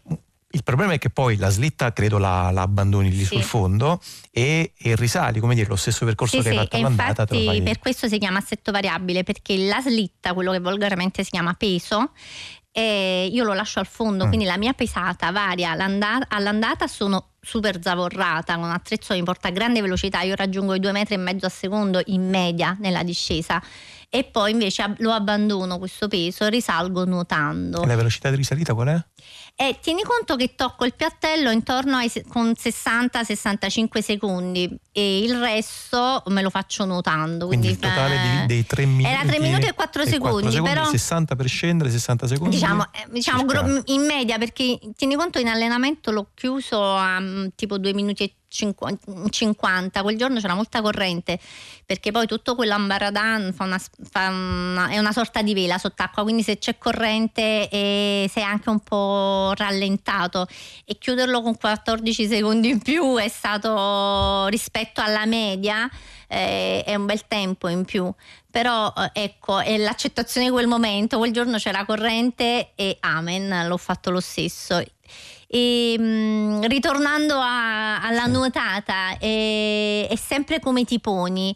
[0.51, 3.35] il problema è che poi la slitta credo la, la abbandoni lì sì.
[3.35, 7.25] sul fondo e, e, risali, come dire, lo stesso percorso sì, che hai fatto all'andata.
[7.29, 11.53] Infatti per questo si chiama assetto variabile, perché la slitta, quello che volgarmente si chiama
[11.53, 12.11] peso,
[12.71, 14.27] eh, io lo lascio al fondo, mm.
[14.27, 19.49] quindi la mia pesata varia all'andata sono super zavorrata con un attrezzo che mi porta
[19.49, 23.03] a grande velocità, io raggiungo i due metri e mezzo a secondo in media nella
[23.03, 23.61] discesa
[24.13, 27.81] e poi invece lo abbandono questo peso, risalgo nuotando.
[27.81, 29.05] E la velocità di risalita qual è?
[29.55, 36.23] E tieni conto che tocco il piattello intorno ai con 60-65 secondi e il resto
[36.27, 37.47] me lo faccio nuotando.
[37.47, 39.13] Quindi, quindi il totale eh, dei 3 minuti.
[39.13, 42.55] Era 3 minuti e 4 secondi, 4 secondi, però 60 per scendere, 60 secondi.
[42.55, 43.45] Diciamo, eh, diciamo
[43.85, 48.33] in media perché tieni conto in allenamento l'ho chiuso a mm, tipo 2 minuti e
[48.51, 51.39] 50, quel giorno c'era molta corrente
[51.85, 56.43] perché poi tutto quell'ambaradan fa una, fa una, è una sorta di vela sott'acqua quindi
[56.43, 60.47] se c'è corrente e sei anche un po' rallentato
[60.85, 65.89] e chiuderlo con 14 secondi in più è stato rispetto alla media
[66.31, 68.11] eh, è un bel tempo in più.
[68.49, 73.77] Però eh, ecco è l'accettazione di quel momento quel giorno c'era corrente e amen l'ho
[73.77, 74.81] fatto lo stesso
[75.53, 81.53] e, mh, mm, ritornando a, alla nuotata, è, è sempre come ti poni.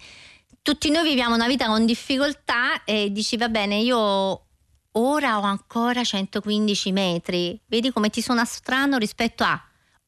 [0.61, 4.41] Tutti noi viviamo una vita con difficoltà e dici va bene, io
[4.91, 9.61] ora ho ancora 115 metri, vedi come ti suona strano rispetto a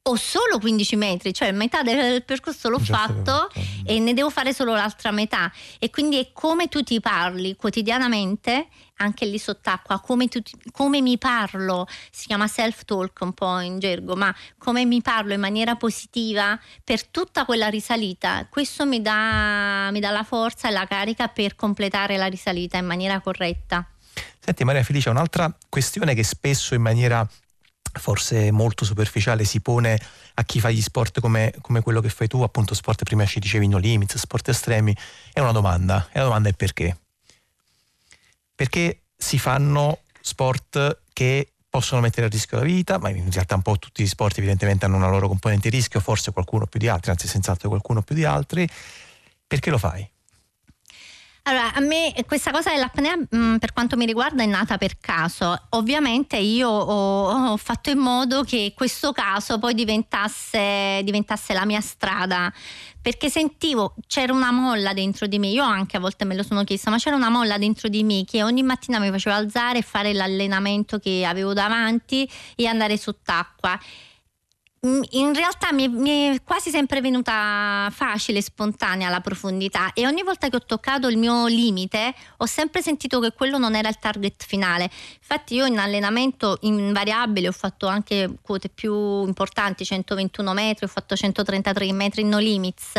[0.08, 3.50] ho solo 15 metri, cioè metà del percorso l'ho Già fatto
[3.86, 5.52] e ne devo fare solo l'altra metà.
[5.80, 8.67] E quindi è come tu ti parli quotidianamente,
[8.98, 10.41] anche lì sott'acqua, come, tu,
[10.72, 15.41] come mi parlo, si chiama self-talk un po' in gergo, ma come mi parlo in
[15.41, 18.48] maniera positiva per tutta quella risalita.
[18.50, 22.86] Questo mi dà, mi dà la forza e la carica per completare la risalita in
[22.86, 23.86] maniera corretta.
[24.39, 27.28] Senti Maria Felice, un'altra questione che spesso in maniera
[27.97, 29.99] forse molto superficiale si pone
[30.36, 33.39] a chi fa gli sport come, come quello che fai tu, appunto sport prima ci
[33.39, 34.95] dicevi no limits, sport estremi,
[35.33, 36.07] è una domanda.
[36.12, 36.97] E la domanda è perché?
[38.55, 43.62] Perché si fanno sport che possono mettere a rischio la vita, ma in realtà un
[43.62, 46.88] po' tutti gli sport evidentemente hanno una loro componente di rischio, forse qualcuno più di
[46.88, 48.67] altri, anzi senz'altro qualcuno più di altri.
[49.45, 50.10] Perché lo fai?
[51.47, 55.57] Allora, a me questa cosa dell'apnea mm, per quanto mi riguarda è nata per caso.
[55.69, 61.79] Ovviamente io ho, ho fatto in modo che questo caso poi diventasse, diventasse, la mia
[61.79, 62.51] strada,
[63.01, 66.65] perché sentivo, c'era una molla dentro di me, io anche a volte me lo sono
[66.65, 69.83] chiesta, ma c'era una molla dentro di me che ogni mattina mi faceva alzare e
[69.83, 73.80] fare l'allenamento che avevo davanti e andare sott'acqua
[74.82, 80.49] in realtà mi mi è, quasi sempre venuta facile, spontanea la profondità e ogni volta
[80.49, 84.45] che ho toccato il mio limite ho sempre sentito che quello non era il target
[84.45, 84.89] finale.
[85.17, 91.15] Infatti io in allenamento invariabile ho fatto anche quote più importanti, 121 metri, ho fatto
[91.15, 92.93] 133 metri in no limits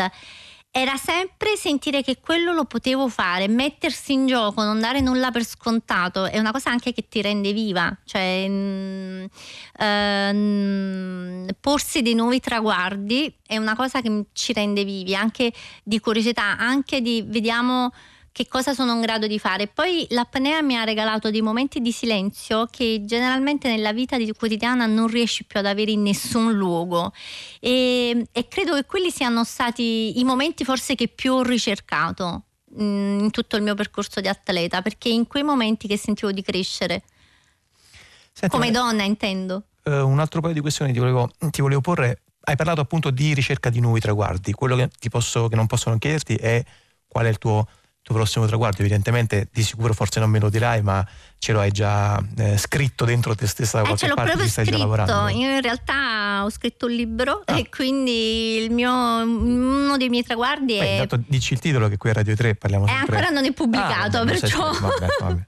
[0.80, 5.44] era sempre sentire che quello lo potevo fare, mettersi in gioco, non dare nulla per
[5.44, 9.28] scontato, è una cosa anche che ti rende viva, cioè mh,
[9.82, 15.52] mm, uh, porsi dei nuovi traguardi è una cosa che ci rende vivi, anche
[15.82, 17.90] di curiosità, anche di vediamo
[18.38, 19.66] che cosa sono in grado di fare.
[19.66, 25.08] Poi l'apnea mi ha regalato dei momenti di silenzio che generalmente nella vita quotidiana non
[25.08, 27.12] riesci più ad avere in nessun luogo
[27.58, 32.44] e, e credo che quelli siano stati i momenti forse che più ho ricercato
[32.80, 36.42] mm, in tutto il mio percorso di atleta perché in quei momenti che sentivo di
[36.42, 37.02] crescere
[38.32, 42.22] Senti, come donna intendo uh, un altro paio di questioni ti volevo, ti volevo porre
[42.42, 44.52] hai parlato appunto di ricerca di nuovi traguardi.
[44.52, 46.64] Quello che, posso, che non posso non chiederti è
[47.06, 47.66] qual è il tuo,
[48.08, 48.80] tuo, prossimo traguardo.
[48.80, 51.06] Evidentemente, di sicuro forse non me lo dirai, ma
[51.38, 54.64] ce lo hai già eh, scritto dentro te stessa da eh, qualche parte ci stai
[54.64, 54.78] scritto.
[54.78, 55.28] già lavorando.
[55.28, 57.58] Io in realtà ho scritto un libro ah.
[57.58, 61.00] e quindi mio, uno dei miei traguardi Beh, è.
[61.02, 63.16] Intanto dici il titolo che qui a Radio 3 parliamo eh, sempre.
[63.16, 64.72] ancora non è pubblicato, ah, perciò.
[64.72, 65.46] Vabbè, vabbè.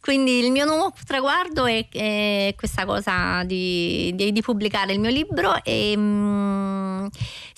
[0.00, 5.10] quindi il mio nuovo traguardo è, è questa cosa di, di, di, pubblicare il mio
[5.10, 5.96] libro e.
[5.96, 7.06] Mh, mm,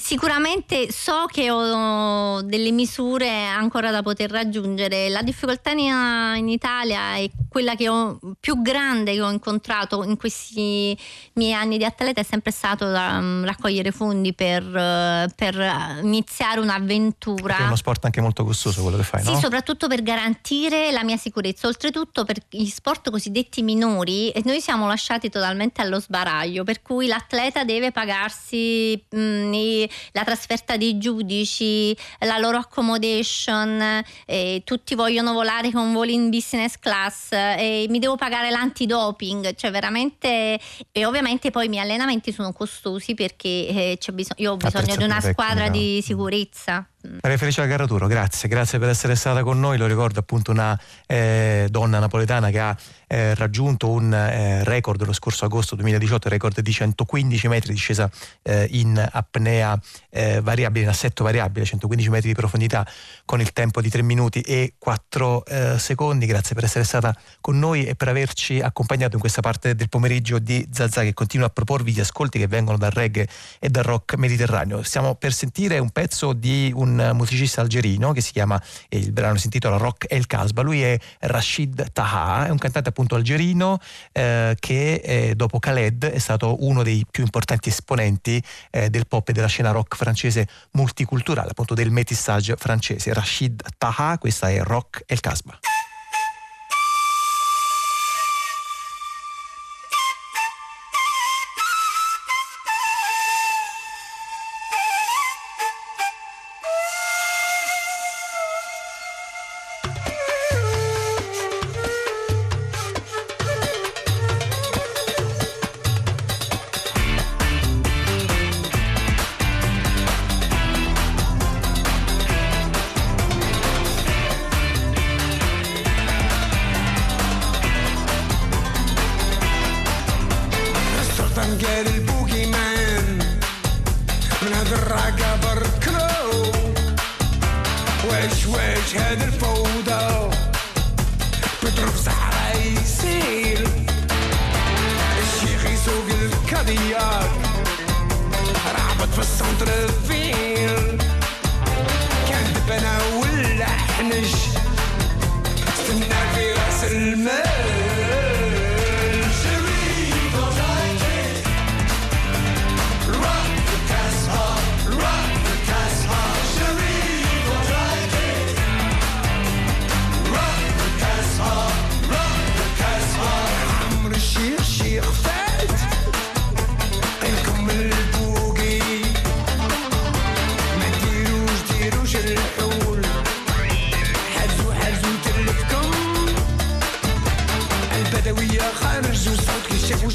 [0.07, 5.09] Sicuramente so che ho delle misure ancora da poter raggiungere.
[5.09, 10.97] La difficoltà in Italia è quella che ho, più grande che ho incontrato in questi
[11.33, 16.61] miei anni di atleta è sempre stato da, um, raccogliere fondi per, uh, per, iniziare
[16.61, 17.43] un'avventura.
[17.43, 19.35] Perché è uno sport anche molto costoso quello che fai, sì, no?
[19.35, 21.67] Sì, soprattutto per garantire la mia sicurezza.
[21.67, 27.65] Oltretutto per gli sport cosiddetti minori noi siamo lasciati totalmente allo sbaraglio, per cui l'atleta
[27.65, 35.33] deve pagarsi mh, mm, i, la trasferta dei giudici, la loro accommodation, eh, tutti vogliono
[35.33, 40.59] volare con voli in business class e mi devo pagare l'antidoping, cioè veramente
[40.93, 45.05] e ovviamente poi i miei allenamenti sono costosi perché eh, bisog- io ho bisogno di
[45.05, 46.89] una squadra di sicurezza.
[47.21, 49.79] Maria Felicia Carraturo, grazie, grazie per essere stata con noi.
[49.79, 52.77] Lo ricordo appunto una eh, donna napoletana che ha
[53.07, 58.11] eh, raggiunto un eh, record lo scorso agosto 2018, record di 115 metri di discesa
[58.43, 59.79] eh, in apnea
[60.11, 62.87] eh, variabile, in assetto variabile, 115 metri di profondità
[63.25, 66.27] con il tempo di 3 minuti e 4 eh, secondi.
[66.27, 70.39] Grazie per essere stata con noi e per averci accompagnato in questa parte del pomeriggio
[70.39, 73.29] di Zazà che continua a proporvi gli ascolti che vengono dal reggae
[73.61, 74.83] e dal rock mediterraneo.
[74.83, 79.47] Stiamo per sentire un pezzo di un musicista algerino che si chiama, il brano si
[79.47, 83.79] intitola Rock El Casba, lui è Rashid Taha, è un cantante appunto algerino
[84.13, 89.29] eh, che eh, dopo Khaled è stato uno dei più importanti esponenti eh, del pop
[89.29, 93.13] e della scena rock francese multiculturale, appunto del métissage francese.
[93.13, 95.59] Rashid Taha, questa è Rock El Casba.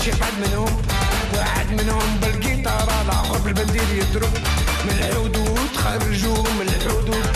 [0.02, 0.82] شي حد منهم.
[1.36, 4.34] واحد منهم بالقيطار على اخر بالبندير يضرب
[4.86, 7.31] من الحدود خرجوا من الحدود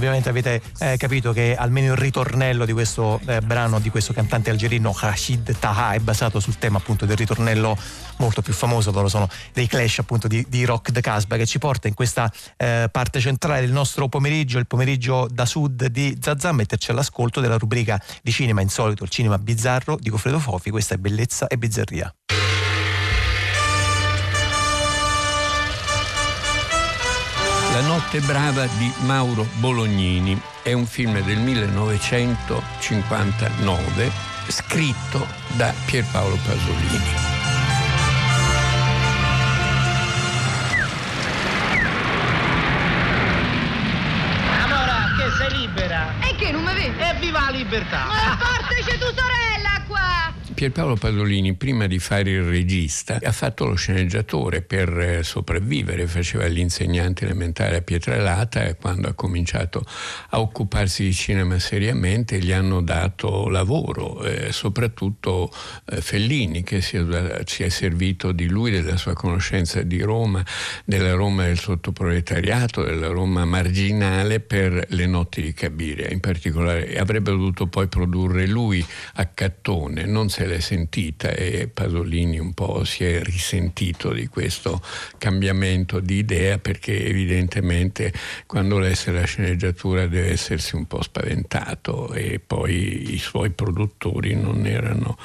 [0.00, 4.48] ovviamente avete eh, capito che almeno il ritornello di questo eh, brano di questo cantante
[4.48, 7.76] algerino Rashid Taha è basato sul tema appunto del ritornello
[8.16, 11.58] molto più famoso, loro sono dei clash appunto di, di rock the Casbah che ci
[11.58, 16.52] porta in questa eh, parte centrale del nostro pomeriggio, il pomeriggio da sud di Zazà,
[16.52, 20.98] metterci all'ascolto della rubrica di cinema insolito, il cinema bizzarro di Goffredo Fofi, questa è
[20.98, 22.14] bellezza e bizzarria.
[27.80, 34.12] La notte brava di Mauro Bolognini è un film del 1959
[34.48, 35.26] scritto
[35.56, 37.14] da Pierpaolo Pasolini.
[44.62, 46.12] Amora, che sei libera?
[46.20, 46.92] E che non mi vedi?
[46.98, 48.04] Evviva la libertà!
[48.04, 49.39] Ma portaci tua sorella!
[50.60, 56.44] Pierpaolo Pasolini, prima di fare il regista, ha fatto lo sceneggiatore per eh, sopravvivere, faceva
[56.44, 59.82] l'insegnante elementare a Pietralata e quando ha cominciato
[60.28, 65.50] a occuparsi di cinema seriamente gli hanno dato lavoro, eh, soprattutto
[65.86, 70.44] eh, Fellini che si è, si è, servito di lui, della sua conoscenza di Roma,
[70.84, 77.30] della Roma del sottoproletariato, della Roma marginale per le notti di Cabiria, in particolare avrebbe
[77.30, 78.84] dovuto poi produrre lui
[79.14, 84.82] a Cattone, non se l'è sentita e Pasolini un po' si è risentito di questo
[85.16, 88.12] cambiamento di idea perché evidentemente
[88.46, 94.66] quando lesse la sceneggiatura deve essersi un po' spaventato e poi i suoi produttori non
[94.66, 95.16] erano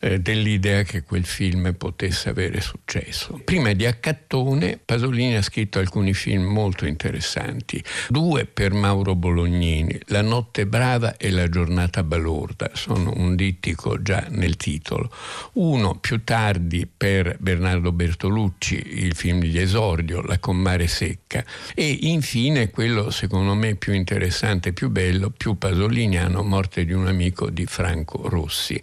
[0.00, 3.40] eh, dell'idea che quel film potesse avere successo.
[3.44, 10.22] Prima di Accattone, Pasolini ha scritto alcuni film molto interessanti, due per Mauro Bolognini, La
[10.22, 15.08] notte brava e La giornata balorda, sono un dittico già nel titolo,
[15.54, 22.70] uno più tardi per Bernardo Bertolucci, il film di esordio, La comare secca, e infine
[22.70, 28.28] quello secondo me più interessante, più bello, più pasoliniano, Morte di un amico di Franco
[28.28, 28.76] Rossi.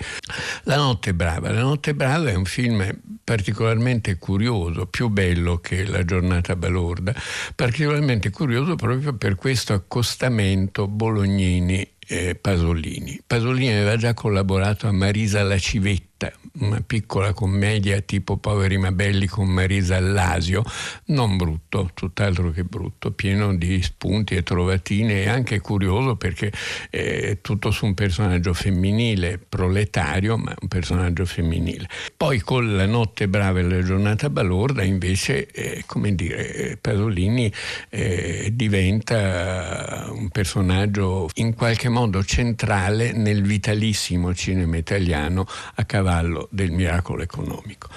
[0.64, 1.52] La notte brava.
[1.52, 2.90] La notte brava è un film
[3.22, 7.14] particolarmente curioso, più bello che La giornata balorda,
[7.56, 13.20] particolarmente curioso proprio per questo accostamento Bolognini eh, Pasolini.
[13.26, 16.13] Pasolini aveva già collaborato a Marisa La Civetta,
[16.60, 20.64] una piccola commedia tipo Poveri ma belli con Marisa Allasio,
[21.06, 26.52] non brutto, tutt'altro che brutto, pieno di spunti e trovatine e anche curioso perché
[26.90, 31.88] è tutto su un personaggio femminile, proletario, ma un personaggio femminile.
[32.16, 37.52] Poi con La notte brava e la giornata balorda invece, eh, come dire, Pasolini
[37.90, 45.46] eh, diventa un personaggio in qualche modo centrale nel vitalissimo cinema italiano
[45.76, 46.13] a cavallo
[46.52, 47.90] del miracolo economico,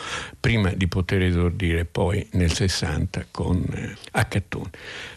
[0.47, 4.71] prima di poter esordire poi nel 60 con eh, Accattone.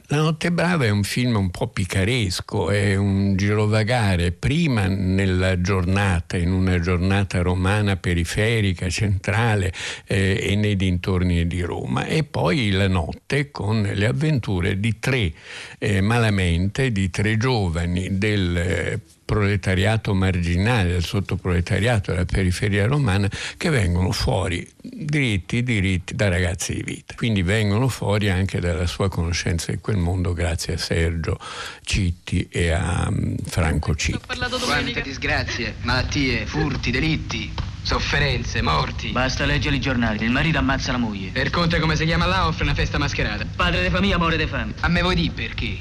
[0.07, 6.35] La notte brava è un film un po' picaresco, è un girovagare prima nella giornata,
[6.35, 9.71] in una giornata romana periferica, centrale
[10.07, 15.31] eh, e nei dintorni di Roma, e poi la notte con le avventure di tre
[15.77, 18.99] eh, malamente, di tre giovani del eh,
[19.29, 26.83] proletariato marginale, del sottoproletariato della periferia romana che vengono fuori diritti, diritti da ragazzi di
[26.83, 27.13] vita.
[27.15, 31.37] Quindi vengono fuori anche dalla sua conoscenza di quel mondo grazie a Sergio
[31.83, 34.19] Citti e a um, Franco Citti.
[34.25, 37.51] Quante disgrazie, malattie, furti, delitti.
[37.81, 39.09] Sofferenze, morti.
[39.09, 40.23] Basta leggere i giornali.
[40.23, 41.29] Il marito ammazza la moglie.
[41.31, 43.45] Per conto come si chiama là offre una festa mascherata.
[43.55, 44.73] Padre di famiglia muore di fame.
[44.81, 45.77] A me vuoi dire perché?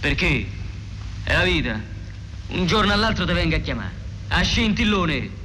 [0.00, 0.46] Perché?
[1.22, 1.80] È la vita.
[2.48, 3.92] Un giorno all'altro ti venga a chiamare.
[4.28, 5.44] A scintillone.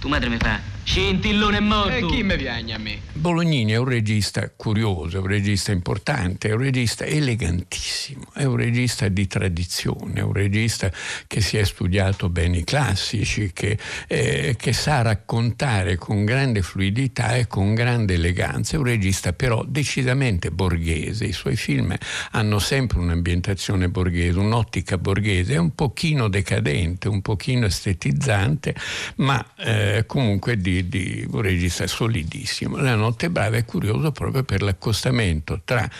[0.00, 1.90] Tu madre mi fa, Scintillone è morto.
[1.90, 2.98] E chi mi piagne a me?
[3.12, 8.56] Bolognini è un regista curioso, è un regista importante, è un regista elegantissimo, è un
[8.56, 10.90] regista di tradizione, è un regista
[11.26, 17.34] che si è studiato bene i classici, che, eh, che sa raccontare con grande fluidità
[17.34, 18.76] e con grande eleganza.
[18.76, 21.26] È un regista però decisamente borghese.
[21.26, 21.94] I suoi film
[22.30, 28.74] hanno sempre un'ambientazione borghese, un'ottica borghese, è un pochino decadente, un pochino estetizzante,
[29.16, 32.76] ma eh, comunque di di, un regista solidissimo.
[32.76, 35.90] La notte brava è curioso proprio per l'accostamento tra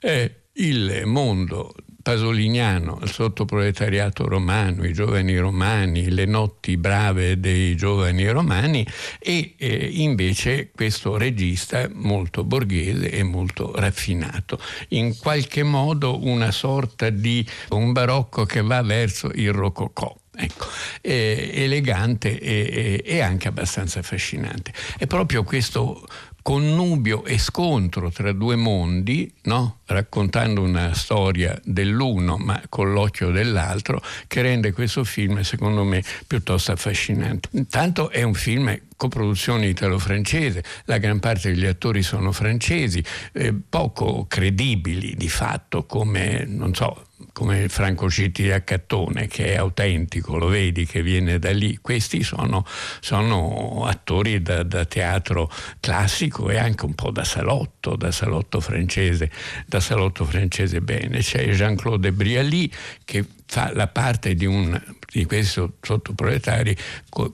[0.00, 1.74] eh, il mondo
[2.08, 8.86] pasoliniano, il sottoproletariato romano, i giovani romani, le notti brave dei giovani romani
[9.18, 14.58] e eh, invece questo regista molto borghese e molto raffinato,
[14.88, 20.16] in qualche modo una sorta di un barocco che va verso il rococò.
[20.40, 20.66] Ecco,
[21.00, 24.72] eh, elegante e, e, anche abbastanza affascinante.
[24.96, 26.06] È proprio questo
[26.42, 29.77] connubio e scontro tra due mondi, no?
[29.88, 36.72] Raccontando una storia dell'uno ma con l'occhio dell'altro che rende questo film secondo me piuttosto
[36.72, 37.48] affascinante.
[37.52, 44.26] Intanto è un film coproduzione italo-francese, la gran parte degli attori sono francesi, eh, poco
[44.28, 50.48] credibili di fatto come, non so, come Franco Citti a Cattone, che è autentico, lo
[50.48, 51.78] vedi che viene da lì.
[51.80, 52.64] Questi sono,
[53.00, 59.30] sono attori da, da, teatro classico e anche un po' da salotto, da salotto francese,
[59.66, 61.20] da salotto francese bene.
[61.20, 62.70] C'è Jean-Claude Brialy
[63.04, 66.76] che fa la parte di un di questo sottoproletari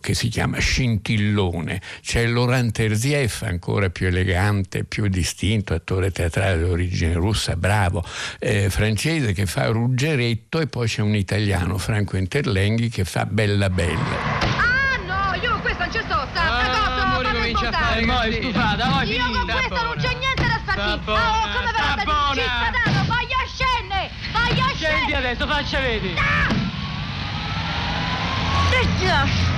[0.01, 1.81] che si chiama Scintillone.
[2.03, 8.05] C'è Laurent Terzieff, ancora più elegante, più distinto, attore teatrale di origine russa, bravo,
[8.39, 13.69] eh, francese che fa Ruggeretto e poi c'è un italiano, Franco Interlenghi, che fa Bella
[13.69, 14.41] Bella.
[14.41, 18.07] Ah no, io con questa non ci sto, sta, ah, cosa, mo ricomincia a fare
[18.07, 20.34] mo' è stufata, mo' Io con questa non c'è niente
[20.77, 22.03] Ah, oh, come verrà da
[22.35, 24.97] cittadino, voglio scende, voglio scende.
[24.97, 26.15] Scendi adesso, faccia vedi.
[26.19, 26.53] Ah!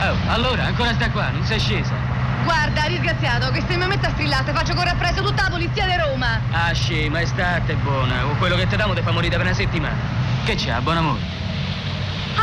[0.09, 1.95] Oh, allora, ancora sta qua, non sei scesa.
[2.45, 5.97] Guarda, disgraziato, che se mi metto a strillare faccio correre presso tutta la polizia di
[5.97, 6.39] Roma.
[6.51, 8.27] Ah, scema, estate buona.
[8.27, 9.97] O quello che ti damo ti fa morire per una settimana.
[10.45, 11.21] Che c'ha, buon amore?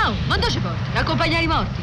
[0.04, 0.98] Oh, ma dove ci porti?
[0.98, 1.82] Accompagnare i morti?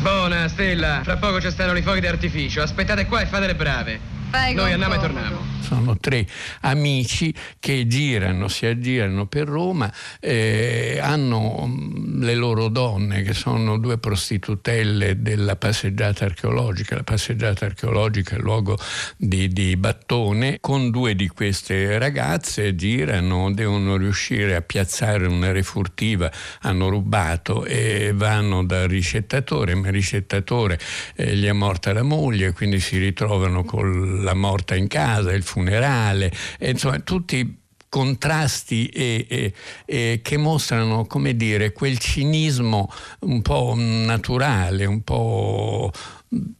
[0.00, 1.00] Buona, Stella.
[1.02, 2.60] Fra poco ci stanno i fuochi d'artificio.
[2.60, 4.14] Aspettate qua e fate le brave.
[4.32, 5.54] Noi andiamo e torniamo.
[5.66, 6.24] Sono tre
[6.60, 13.76] amici che girano, si aggirano per Roma, eh, hanno mm, le loro donne che sono
[13.76, 16.94] due prostitutelle della passeggiata archeologica.
[16.94, 18.78] La passeggiata archeologica è il luogo
[19.16, 20.58] di, di Battone.
[20.60, 28.12] Con due di queste ragazze girano, devono riuscire a piazzare una refurtiva, hanno rubato e
[28.14, 30.78] vanno dal ricettatore, ma il ricettatore
[31.16, 35.42] eh, gli è morta la moglie, quindi si ritrovano con la morta in casa, il
[35.42, 39.52] funerale, e insomma tutti contrasti e, e,
[39.84, 42.90] e che mostrano, come dire, quel cinismo
[43.20, 45.90] un po' naturale, un po'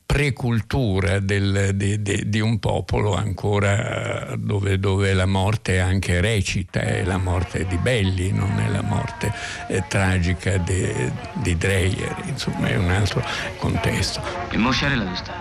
[0.06, 7.04] precultura del, di, di, di, un popolo ancora dove, dove, la morte anche recita, è
[7.04, 9.32] la morte di Belli, non è la morte
[9.68, 13.22] eh, tragica di, di Dreyer, insomma è un altro
[13.58, 14.22] contesto.
[14.48, 15.34] E mosciare la sta?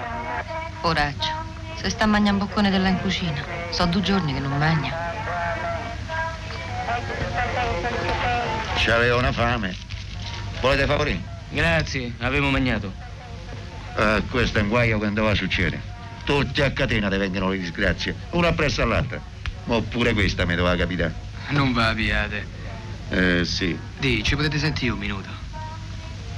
[0.82, 1.45] Coraggio.
[1.86, 3.46] Se sta mangiando un boccone della in cucina.
[3.70, 4.92] So due giorni che non mangia.
[8.78, 9.76] C'aveva una fame.
[10.62, 11.22] Volete favorire?
[11.50, 12.92] Grazie, avevo mangiato.
[13.98, 15.80] Eh, questo è un guaio che andava a succedere.
[16.24, 19.22] Tutti a catena ti vengono le disgrazie, una appresso all'altra.
[19.66, 21.14] Ma pure questa mi doveva capitare.
[21.50, 22.48] Non va, abbiate.
[23.10, 23.78] Eh, sì.
[24.00, 25.30] Di, ci potete sentire un minuto?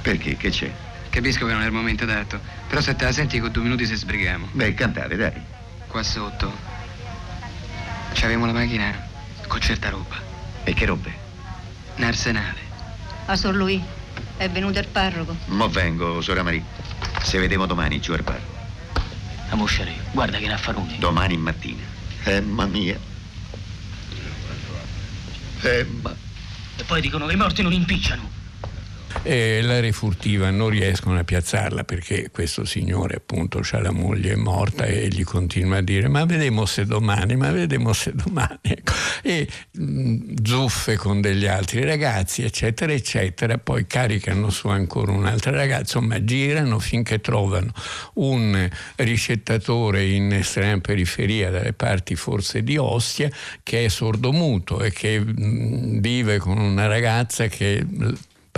[0.02, 0.36] Perché?
[0.36, 0.70] Che c'è?
[1.18, 2.38] Capisco che non è il momento adatto,
[2.68, 4.50] però se te la senti con due minuti se sbrighiamo.
[4.52, 5.32] Beh, cantate, dai.
[5.88, 6.56] Qua sotto
[8.12, 8.94] c'avevamo la macchina
[9.48, 10.14] con certa roba.
[10.62, 11.12] E che robe?
[11.96, 12.60] Un arsenale.
[13.26, 13.82] Ma Sor lui
[14.36, 15.36] è venuto il parroco.
[15.46, 16.62] Mo vengo, sora Maria.
[17.20, 18.40] Se vediamo domani giù al bar.
[19.48, 20.98] A mosciare, guarda che raffaroni.
[21.00, 21.82] Domani mattina.
[22.22, 22.96] Eh, mamma mia.
[25.62, 26.14] Eh, ma...
[26.76, 28.37] E poi dicono che i morti non impicciano.
[29.28, 34.86] E la refurtiva non riescono a piazzarla perché questo signore appunto ha la moglie morta
[34.86, 38.94] e gli continua a dire ma vedremo se domani, ma vedremo se domani ecco.
[39.22, 45.98] e mh, zuffe con degli altri ragazzi eccetera eccetera poi caricano su ancora un'altra ragazza
[45.98, 47.70] insomma girano finché trovano
[48.14, 48.66] un
[48.96, 53.28] ricettatore in estrema periferia dalle parti forse di Ostia
[53.62, 57.84] che è sordomuto e che mh, vive con una ragazza che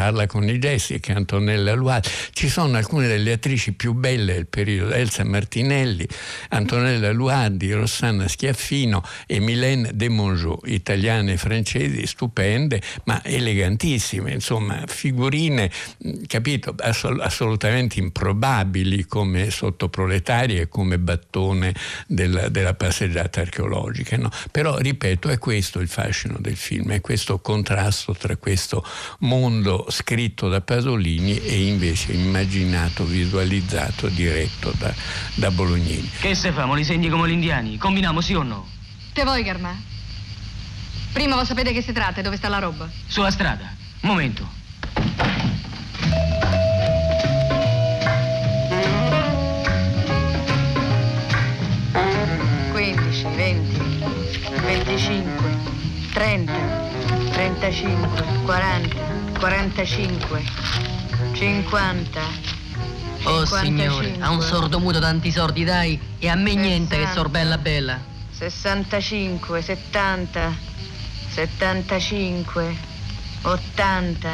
[0.00, 2.08] parla con i gesti, che Antonella Luati.
[2.32, 6.08] Ci sono alcune delle attrici più belle del periodo, Elsa Martinelli,
[6.48, 14.84] Antonella Luardi, Rossana Schiaffino e Mylène de Mongeau, italiane e francesi, stupende, ma elegantissime, insomma,
[14.86, 15.70] figurine,
[16.26, 21.74] capito, assol- assolutamente improbabili come sottoproletarie come battone
[22.06, 24.16] della, della passeggiata archeologica.
[24.16, 24.30] No?
[24.50, 28.82] Però, ripeto, è questo il fascino del film, è questo contrasto tra questo
[29.18, 34.92] mondo scritto da Pasolini e invece immaginato, visualizzato, diretto da,
[35.34, 36.10] da Bolognini.
[36.20, 37.76] Che se famo, li segni come gli indiani?
[37.76, 38.66] Combiniamo sì o no?
[39.12, 39.76] Te vuoi, Carmà?
[41.12, 42.88] Prima vuoi sapere che si tratta e dove sta la roba?
[43.06, 43.74] Sulla strada.
[44.02, 44.58] Momento.
[52.80, 53.78] 15, 20,
[54.64, 55.58] 25,
[56.14, 56.52] 30,
[57.40, 60.44] 35, 40, 45,
[61.32, 62.20] 50.
[63.22, 67.30] Oh 55, signore, a un sordomuto tanti sordi dai e a me niente che sor
[67.30, 67.98] bella bella.
[68.30, 70.54] 65, 70,
[71.30, 72.76] 75,
[73.40, 74.30] 80,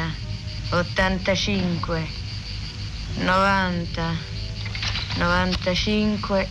[0.71, 2.07] 85,
[3.19, 4.15] 90,
[5.15, 6.49] 95,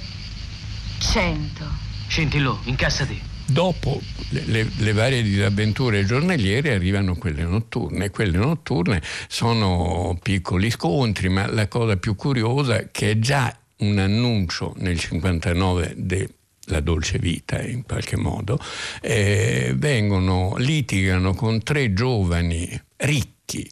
[1.01, 1.65] 100.
[2.07, 3.36] Scintillò, incassati.
[3.49, 8.11] Dopo le, le, varie disavventure giornaliere arrivano quelle notturne.
[8.11, 14.75] Quelle notturne sono piccoli scontri, ma la cosa più curiosa che è già un annuncio
[14.79, 18.59] nel 59 della dolce vita in qualche modo,
[19.01, 23.71] eh, vengono, litigano con tre giovani ricchi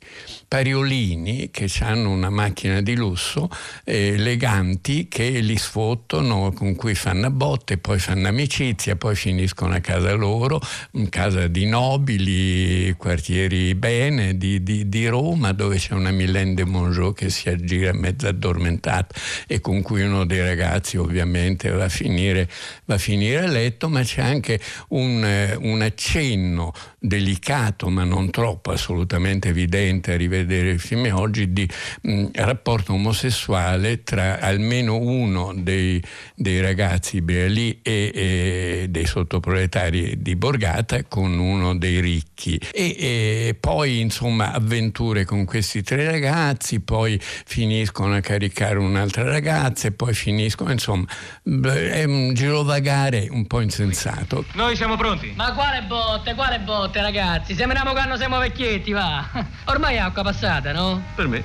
[0.54, 3.50] pariolini che hanno una macchina di lusso,
[3.82, 9.80] eh, eleganti, che li sfottono, con cui fanno botte, poi fanno amicizia, poi finiscono a
[9.80, 10.60] casa loro,
[10.92, 16.64] in casa di nobili, quartieri bene di, di, di Roma, dove c'è una Mylène de
[16.64, 19.12] Mongeau che si aggira mezza addormentata
[19.48, 22.48] e con cui uno dei ragazzi ovviamente va a finire,
[22.84, 28.30] va a, finire a letto, ma c'è anche un, eh, un accenno delicato, ma non
[28.30, 31.68] troppo assolutamente evidente a rivedere vedere il film oggi di
[32.02, 36.02] mh, rapporto omosessuale tra almeno uno dei,
[36.34, 42.56] dei ragazzi Bealì e, e, dei sottoproletari di Borgata con uno dei ricchi.
[42.72, 49.88] E, e, poi insomma avventure con questi tre ragazzi poi finiscono a caricare un'altra ragazza
[49.88, 51.04] e poi finiscono insomma
[51.42, 54.44] è un girovagare un po' insensato.
[54.52, 55.32] Noi siamo pronti.
[55.36, 57.54] Ma quale botte quale botte ragazzi?
[57.54, 59.24] Sembriamo quando siamo vecchietti va.
[59.66, 61.02] Ormai acqua passata, no?
[61.14, 61.44] Per me.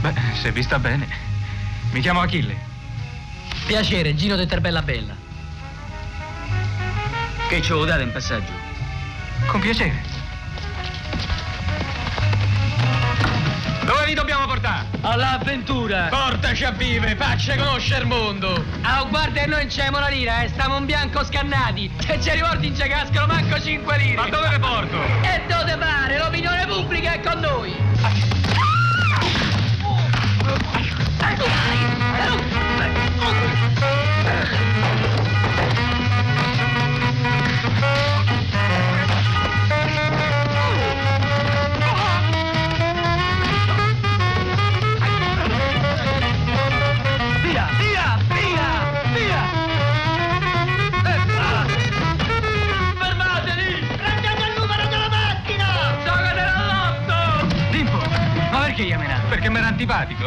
[0.00, 1.06] Beh, se vi sta bene.
[1.92, 2.56] Mi chiamo Achille.
[3.66, 5.14] Piacere, Gino de Terbella Bella.
[7.48, 8.52] Che ci vuoi dare in passaggio?
[9.46, 10.13] Con piacere.
[13.84, 14.86] Dove vi dobbiamo portare?
[15.02, 16.06] All'avventura!
[16.08, 18.64] Portaci a vive, faccia conoscere il mondo!
[18.80, 21.90] Ah, guarda, e noi non c'è una lira, eh, stiamo un bianco scannati!
[21.98, 24.14] Se ci riporti in cascano manco 5 lire!
[24.14, 24.96] Ma dove le porto?
[25.22, 27.76] E dove pare, l'opinione pubblica è con noi!
[34.24, 34.63] Via,
[59.74, 60.24] Antipatico.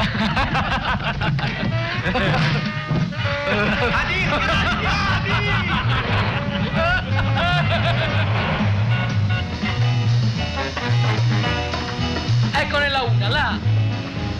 [12.51, 13.57] Ecco nella una, là!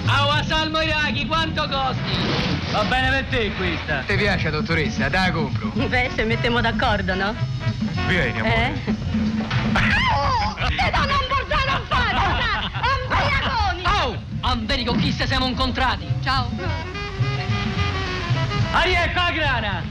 [0.07, 2.01] Aua Salmo Iraqi, quanto costi?
[2.71, 4.03] Va bene per te questa.
[4.05, 5.09] Ti piace, dottoressa?
[5.09, 5.71] Te la compro.
[5.87, 7.33] Beh, se mettiamo d'accordo, no?
[8.07, 8.73] Vieni, amore.
[8.73, 8.95] Eh?
[10.67, 11.87] Ti danno un bordello a!
[14.49, 16.07] Amberi con chi se siamo incontrati.
[16.23, 16.49] Ciao.
[18.71, 19.83] Ahi, ecco la grana!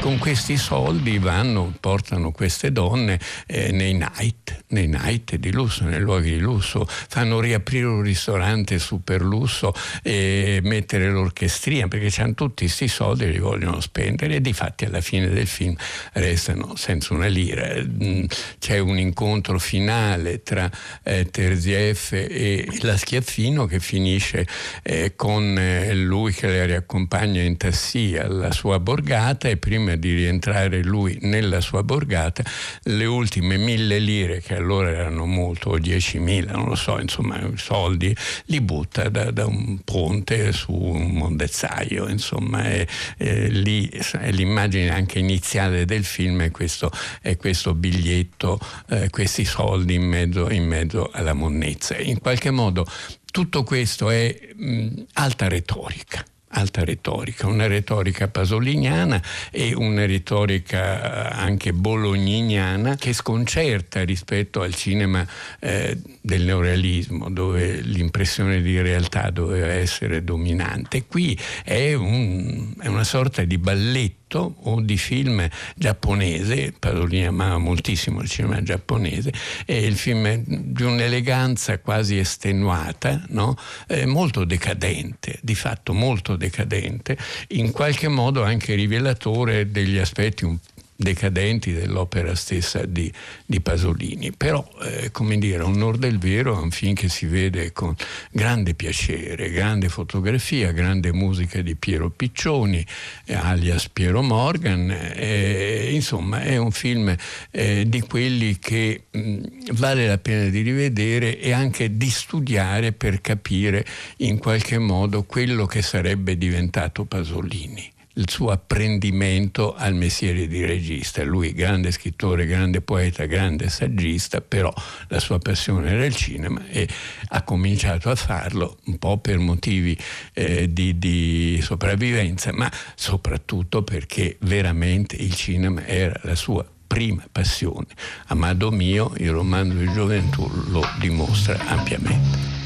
[0.00, 5.98] Con questi soldi vanno, portano queste donne eh, nei night, nei night di lusso, nei
[5.98, 9.72] luoghi di lusso, fanno riaprire un ristorante super lusso
[10.02, 14.84] e mettere l'orchestrina perché hanno tutti questi soldi e li vogliono spendere e di fatti
[14.84, 15.74] alla fine del film
[16.12, 17.82] restano senza una lira.
[17.82, 18.24] Mm,
[18.58, 20.70] C'è un incontro finale tra
[21.02, 24.46] eh, Terzieff e la Schiaffino che finisce
[24.82, 30.14] eh, con eh, lui che le riaccompagna in tassi alla sua borgata e prima di
[30.14, 32.42] rientrare lui nella sua borgata,
[32.84, 38.14] le ultime mille lire, che allora erano molto, o diecimila, non lo so, insomma, soldi,
[38.46, 42.86] li butta da, da un ponte su un mondezzaio, insomma, e,
[43.16, 48.58] e lì è l'immagine anche iniziale del film è questo, è questo biglietto,
[48.88, 51.96] eh, questi soldi in mezzo, in mezzo alla monnezza.
[51.98, 52.86] In qualche modo
[53.30, 59.20] tutto questo è mh, alta retorica alta retorica, una retorica pasoliniana
[59.50, 65.26] e una retorica anche bologniniana che sconcerta rispetto al cinema
[65.60, 71.04] eh, del neorealismo dove l'impressione di realtà doveva essere dominante.
[71.06, 78.20] Qui è, un, è una sorta di balletto o di film giapponese, Pasolini amava moltissimo
[78.20, 79.32] il cinema giapponese,
[79.64, 83.56] e il film è di un'eleganza quasi estenuata, no?
[83.86, 87.16] eh, molto decadente, di fatto molto decadente,
[87.48, 90.58] in qualche modo anche rivelatore degli aspetti un
[91.00, 93.10] decadenti dell'opera stessa di,
[93.46, 94.32] di Pasolini.
[94.32, 97.94] Però, eh, come dire, onor del vero è un film che si vede con
[98.32, 102.84] grande piacere, grande fotografia, grande musica di Piero Piccioni,
[103.26, 104.90] eh, alias Piero Morgan.
[104.90, 107.14] Eh, insomma, è un film
[107.52, 113.20] eh, di quelli che mh, vale la pena di rivedere e anche di studiare per
[113.20, 113.86] capire
[114.16, 121.22] in qualche modo quello che sarebbe diventato Pasolini il suo apprendimento al mestiere di regista.
[121.24, 124.72] Lui, grande scrittore, grande poeta, grande saggista, però
[125.08, 126.88] la sua passione era il cinema e
[127.28, 129.96] ha cominciato a farlo un po' per motivi
[130.34, 137.86] eh, di, di sopravvivenza, ma soprattutto perché veramente il cinema era la sua prima passione.
[138.26, 142.57] Amado mio, il romanzo di gioventù lo dimostra ampiamente.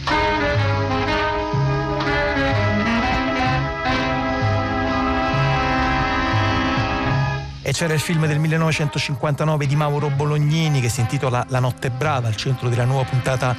[7.63, 12.27] E c'era il film del 1959 di Mauro Bolognini che si intitola La notte brava,
[12.27, 13.57] al centro della nuova puntata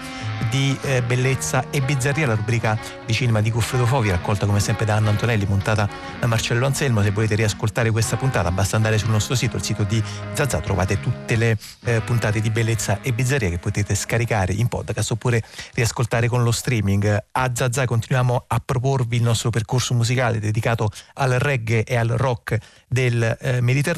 [0.50, 4.86] di eh, Bellezza e Bizzarria, la rubrica di cinema di Goffredo Fovi, raccolta come sempre
[4.86, 5.88] da Anna Antonelli, montata
[6.20, 7.02] da Marcello Anselmo.
[7.02, 11.00] Se volete riascoltare questa puntata basta andare sul nostro sito, il sito di Zazza, trovate
[11.00, 15.42] tutte le eh, puntate di Bellezza e Bizzarria che potete scaricare in podcast oppure
[15.74, 17.26] riascoltare con lo streaming.
[17.32, 22.58] A Zazza continuiamo a proporvi il nostro percorso musicale dedicato al reggae e al rock
[22.88, 23.93] del eh, Mediterraneo.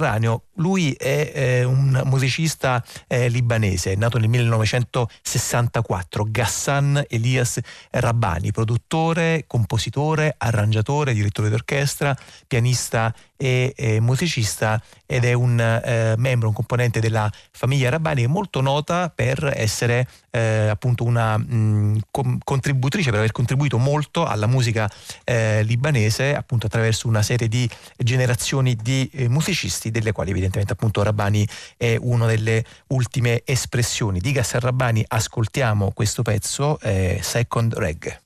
[0.56, 7.60] Lui è eh, un musicista eh, libanese, nato nel 1964, Ghassan Elias
[7.91, 12.16] Rabbani, produttore, compositore, arrangiatore, direttore d'orchestra,
[12.48, 18.62] pianista e, e musicista ed è un eh, membro, un componente della famiglia Rabbani molto
[18.62, 24.48] nota per essere eh, appunto una mh, mm, com- contributrice, per aver contribuito molto alla
[24.48, 24.90] musica
[25.24, 31.04] eh, libanese appunto attraverso una serie di generazioni di eh, musicisti delle quali evidentemente appunto
[31.04, 34.20] Rabbani è una delle ultime espressioni.
[34.20, 38.24] Di Gasser Rabbani ascoltiamo questo pezzo, eh, Second Reg.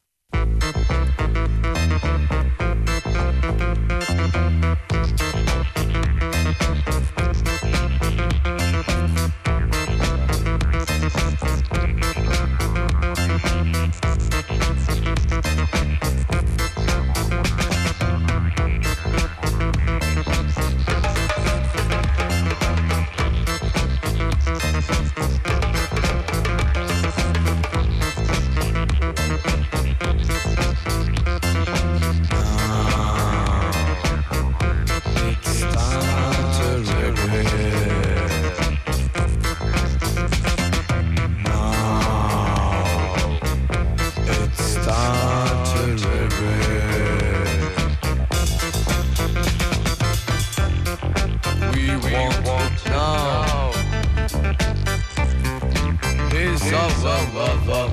[57.02, 57.89] whoa, whoa, whoa.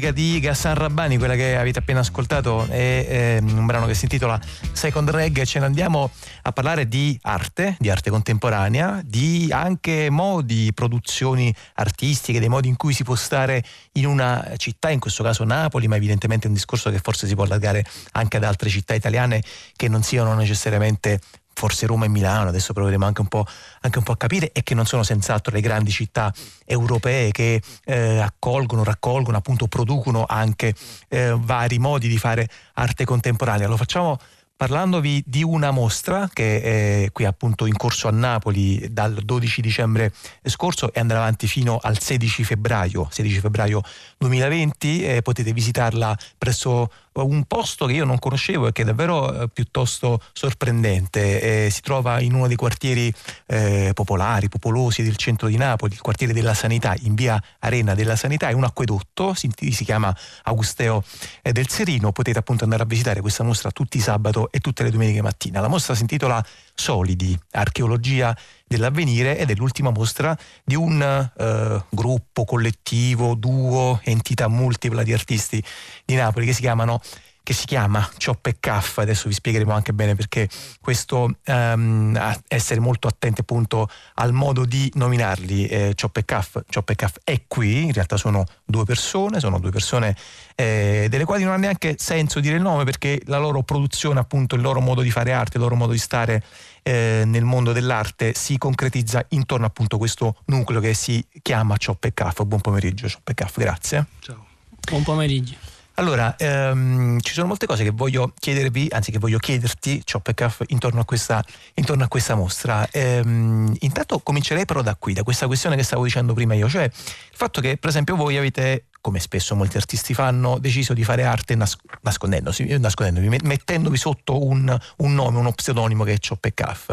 [0.00, 4.04] Musica di Gassan Rabbani, quella che avete appena ascoltato, è, è un brano che si
[4.04, 4.40] intitola
[4.72, 6.10] Second Reg ce ne andiamo
[6.42, 12.76] a parlare di arte, di arte contemporanea, di anche modi, produzioni artistiche, dei modi in
[12.76, 16.54] cui si può stare in una città, in questo caso Napoli, ma evidentemente è un
[16.54, 19.42] discorso che forse si può allargare anche ad altre città italiane
[19.76, 21.20] che non siano necessariamente
[21.60, 23.44] forse Roma e Milano, adesso proveremo anche un po',
[23.82, 26.32] anche un po a capire, e che non sono senz'altro le grandi città
[26.64, 30.74] europee che eh, accolgono, raccolgono, appunto producono anche
[31.08, 33.68] eh, vari modi di fare arte contemporanea.
[33.68, 34.18] Lo facciamo
[34.56, 40.12] parlandovi di una mostra che è qui appunto in corso a Napoli dal 12 dicembre
[40.44, 43.82] scorso e andrà avanti fino al 16 febbraio, 16 febbraio
[44.18, 49.42] 2020 e potete visitarla presso un posto che io non conoscevo e che è davvero
[49.42, 51.66] eh, piuttosto sorprendente.
[51.66, 53.12] Eh, si trova in uno dei quartieri
[53.46, 58.16] eh, popolari, popolosi del centro di Napoli, il quartiere della Sanità, in via Arena della
[58.16, 61.02] Sanità, è un acquedotto, si, si chiama Augusteo
[61.42, 64.82] eh, del Serino, potete appunto andare a visitare questa mostra tutti i sabato e tutte
[64.82, 65.60] le domeniche mattina.
[65.60, 66.44] La mostra si intitola
[66.74, 68.36] Solidi, archeologia
[68.70, 75.60] dell'avvenire ed è l'ultima mostra di un eh, gruppo, collettivo, duo, entità multipla di artisti
[76.04, 77.00] di Napoli che si chiamano
[77.42, 80.48] che si chiama Chop e Caff, adesso vi spiegheremo anche bene perché
[80.80, 86.90] questo um, essere molto attenti appunto al modo di nominarli, eh, Chop e Caff, Chop
[86.90, 90.14] e Caff è qui, in realtà sono due persone, sono due persone
[90.54, 94.54] eh, delle quali non ha neanche senso dire il nome perché la loro produzione appunto,
[94.54, 96.44] il loro modo di fare arte, il loro modo di stare
[96.82, 102.04] eh, nel mondo dell'arte si concretizza intorno appunto a questo nucleo che si chiama Chop
[102.04, 102.42] e Caff.
[102.42, 104.06] Buon pomeriggio Chop e Caff, grazie.
[104.20, 104.46] Ciao.
[104.88, 105.70] Buon pomeriggio.
[105.94, 110.34] Allora, ehm, ci sono molte cose che voglio chiedervi, anzi che voglio chiederti, Chop e
[110.34, 112.88] Caff, intorno a questa, intorno a questa mostra.
[112.90, 116.84] Ehm, intanto comincerei però da qui, da questa questione che stavo dicendo prima io, cioè
[116.84, 116.90] il
[117.36, 121.54] fatto che per esempio voi avete come spesso molti artisti fanno, deciso di fare arte
[121.54, 126.90] nas- nascondendosi, nascondendovi, mettendovi sotto un, un, nome, uno pseudonimo che è Chop e Caff.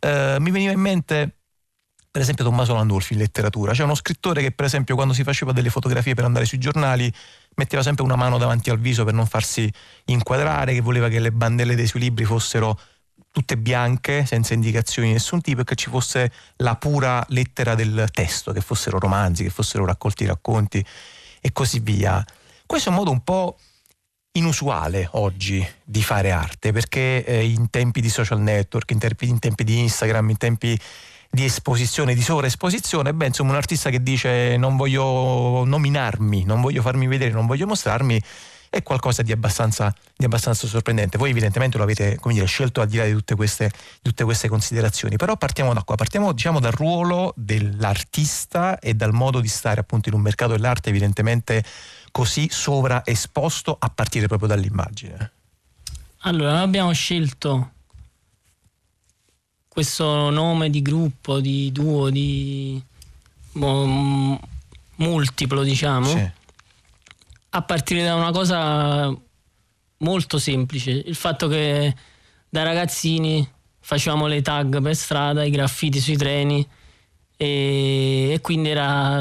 [0.00, 1.34] Eh, mi veniva in mente
[2.10, 3.72] per esempio Tommaso Landolfi in letteratura.
[3.72, 7.12] C'è uno scrittore che per esempio quando si faceva delle fotografie per andare sui giornali
[7.54, 9.72] metteva sempre una mano davanti al viso per non farsi
[10.06, 12.78] inquadrare, che voleva che le bandelle dei suoi libri fossero
[13.30, 18.08] tutte bianche, senza indicazioni di nessun tipo, e che ci fosse la pura lettera del
[18.12, 20.84] testo, che fossero romanzi, che fossero raccolti racconti
[21.40, 22.24] e così via.
[22.66, 23.56] Questo è un modo un po'
[24.32, 29.38] inusuale oggi di fare arte, perché eh, in tempi di social network, in tempi, in
[29.38, 30.78] tempi di Instagram, in tempi
[31.32, 36.82] di esposizione, di sovraesposizione, beh, insomma, un artista che dice non voglio nominarmi, non voglio
[36.82, 38.20] farmi vedere, non voglio mostrarmi,
[38.70, 41.18] è qualcosa di abbastanza, di abbastanza sorprendente.
[41.18, 43.68] Voi evidentemente lo avete dire, scelto al di là di tutte, queste,
[44.00, 49.12] di tutte queste considerazioni, però partiamo da qua, partiamo diciamo, dal ruolo dell'artista e dal
[49.12, 51.64] modo di stare appunto in un mercato dell'arte evidentemente
[52.12, 55.32] così sovraesposto a partire proprio dall'immagine.
[56.24, 57.72] Allora, abbiamo scelto
[59.66, 62.80] questo nome di gruppo, di duo, di
[63.52, 64.40] mo,
[64.96, 66.30] multiplo, diciamo, sì.
[67.50, 69.14] A partire da una cosa
[69.98, 71.94] molto semplice, il fatto che
[72.48, 73.46] da ragazzini
[73.80, 76.66] facevamo le tag per strada, i graffiti sui treni
[77.36, 79.20] e, e quindi era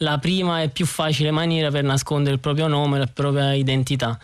[0.00, 4.18] la prima e più facile maniera per nascondere il proprio nome, la propria identità.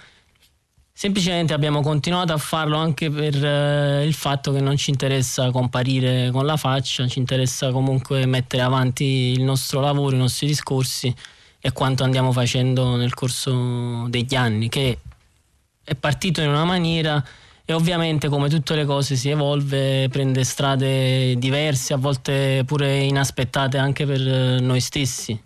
[0.94, 6.30] Semplicemente abbiamo continuato a farlo anche per eh, il fatto che non ci interessa comparire
[6.30, 11.12] con la faccia, ci interessa comunque mettere avanti il nostro lavoro, i nostri discorsi
[11.64, 14.98] e quanto andiamo facendo nel corso degli anni, che
[15.84, 17.24] è partito in una maniera
[17.64, 23.78] e ovviamente come tutte le cose si evolve, prende strade diverse, a volte pure inaspettate
[23.78, 25.40] anche per noi stessi.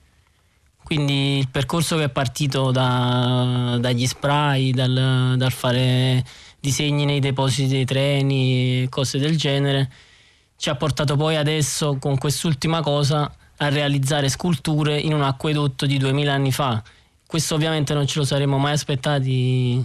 [0.82, 6.24] Quindi il percorso che è partito da, dagli spray, dal, dal, fare
[6.58, 9.90] disegni nei depositi dei treni, cose del genere,
[10.56, 15.98] ci ha portato poi adesso con quest'ultima cosa a realizzare sculture in un acquedotto di
[15.98, 16.82] 2000 anni fa.
[17.26, 19.84] Questo ovviamente non ce lo saremmo mai aspettati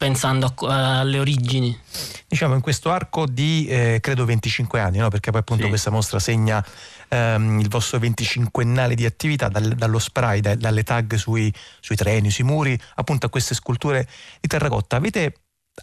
[0.00, 1.78] pensando a, alle origini.
[2.26, 5.10] Diciamo in questo arco di eh, credo 25 anni, no?
[5.10, 5.68] perché poi appunto sì.
[5.68, 6.64] questa mostra segna
[7.08, 12.30] ehm, il vostro 25ennale di attività, dal, dallo spray, da, dalle tag sui, sui treni,
[12.30, 14.08] sui muri, appunto a queste sculture
[14.40, 14.96] di terracotta.
[14.96, 15.34] Avete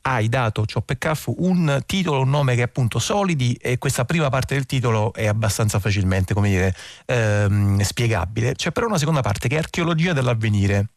[0.02, 4.06] hai dato Ciop e Caff un titolo, un nome che è appunto solidi e questa
[4.06, 6.76] prima parte del titolo è abbastanza facilmente, come dire,
[7.06, 8.54] ehm, spiegabile.
[8.54, 10.90] C'è però una seconda parte che è archeologia dell'avvenire.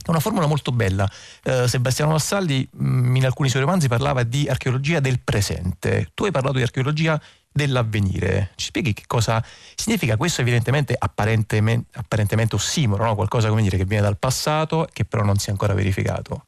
[0.00, 1.10] È una formula molto bella.
[1.42, 6.10] Eh, Sebastiano Vassalli mm, in alcuni suoi romanzi parlava di archeologia del presente.
[6.14, 7.20] Tu hai parlato di archeologia
[7.50, 8.52] dell'avvenire.
[8.54, 9.44] Ci spieghi che cosa
[9.74, 13.14] significa questo evidentemente apparentemente, apparentemente ossimoro, no?
[13.16, 16.47] qualcosa come dire che viene dal passato che però non si è ancora verificato?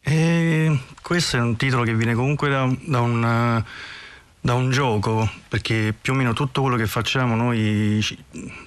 [0.00, 3.62] E questo è un titolo che viene comunque da, da, un,
[4.40, 8.16] da, un, gioco, perché più o meno tutto quello che facciamo noi ci,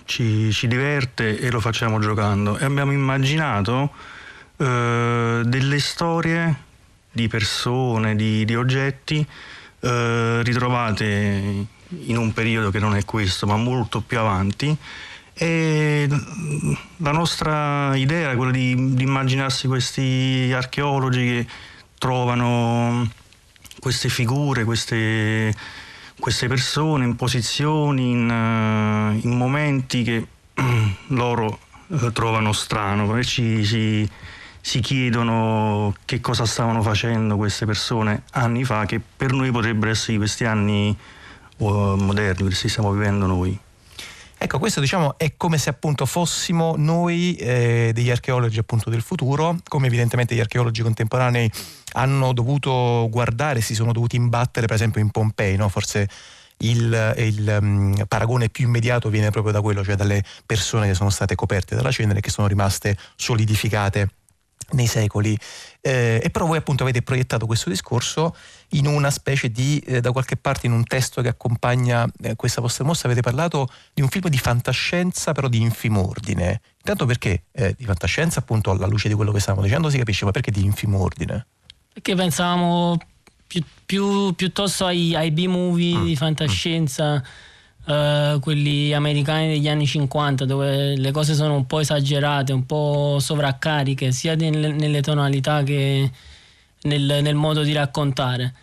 [0.05, 2.57] ci, ci diverte e lo facciamo giocando.
[2.57, 3.91] E abbiamo immaginato
[4.57, 6.55] eh, delle storie
[7.11, 9.25] di persone, di, di oggetti
[9.79, 11.65] eh, ritrovate
[12.05, 14.77] in un periodo che non è questo, ma molto più avanti.
[15.33, 16.07] E
[16.97, 21.47] la nostra idea è quella di, di immaginarsi questi archeologi che
[21.97, 23.09] trovano
[23.79, 25.53] queste figure, queste,
[26.19, 30.27] queste persone in posizioni, in, uh, in momenti che
[31.07, 34.09] loro uh, trovano strano e ci, ci,
[34.61, 40.17] si chiedono che cosa stavano facendo queste persone anni fa che per noi potrebbero essere
[40.17, 40.95] questi anni
[41.57, 43.59] uh, moderni, che stiamo vivendo noi.
[44.43, 49.57] Ecco, questo diciamo è come se appunto fossimo noi eh, degli archeologi appunto del futuro,
[49.67, 51.49] come evidentemente gli archeologi contemporanei
[51.91, 55.69] hanno dovuto guardare, si sono dovuti imbattere per esempio in Pompei, no?
[55.69, 56.09] forse
[56.57, 61.11] il, il um, paragone più immediato viene proprio da quello, cioè dalle persone che sono
[61.11, 64.09] state coperte dalla cenere e che sono rimaste solidificate
[64.71, 65.37] nei secoli.
[65.81, 68.35] Eh, e però voi appunto avete proiettato questo discorso
[68.71, 72.61] in una specie di, eh, da qualche parte in un testo che accompagna eh, questa
[72.61, 76.61] vostra mostra, avete parlato di un film di fantascienza però di infimordine.
[76.77, 80.25] Intanto perché eh, di fantascienza appunto alla luce di quello che stavamo dicendo si capisce,
[80.25, 81.45] ma perché di infimordine?
[81.93, 82.97] Perché pensavamo
[83.45, 86.05] più, più, piuttosto ai, ai B-movie mm.
[86.05, 87.15] di fantascienza.
[87.15, 87.49] Mm
[87.83, 93.17] Uh, quelli americani degli anni 50 dove le cose sono un po' esagerate, un po'
[93.19, 96.11] sovraccariche sia nelle, nelle tonalità che
[96.83, 98.53] nel, nel, modo di raccontare.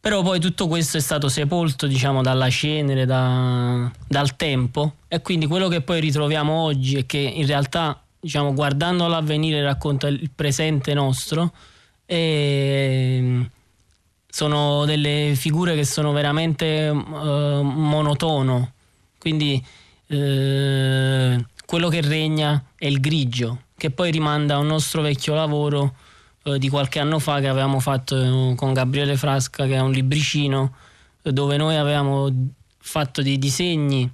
[0.00, 5.46] Però poi tutto questo è stato sepolto diciamo dalla cenere, da, dal tempo e quindi
[5.46, 10.92] quello che poi ritroviamo oggi è che in realtà diciamo guardando l'avvenire racconta il presente
[10.92, 11.52] nostro
[12.04, 13.48] e
[14.26, 18.72] sono delle figure che sono veramente uh, monotono,
[19.18, 19.64] quindi
[20.08, 25.94] uh, quello che regna è il grigio, che poi rimanda a un nostro vecchio lavoro
[26.44, 30.74] uh, di qualche anno fa che avevamo fatto con Gabriele Frasca, che è un libricino,
[31.22, 32.28] dove noi avevamo
[32.78, 34.10] fatto dei disegni,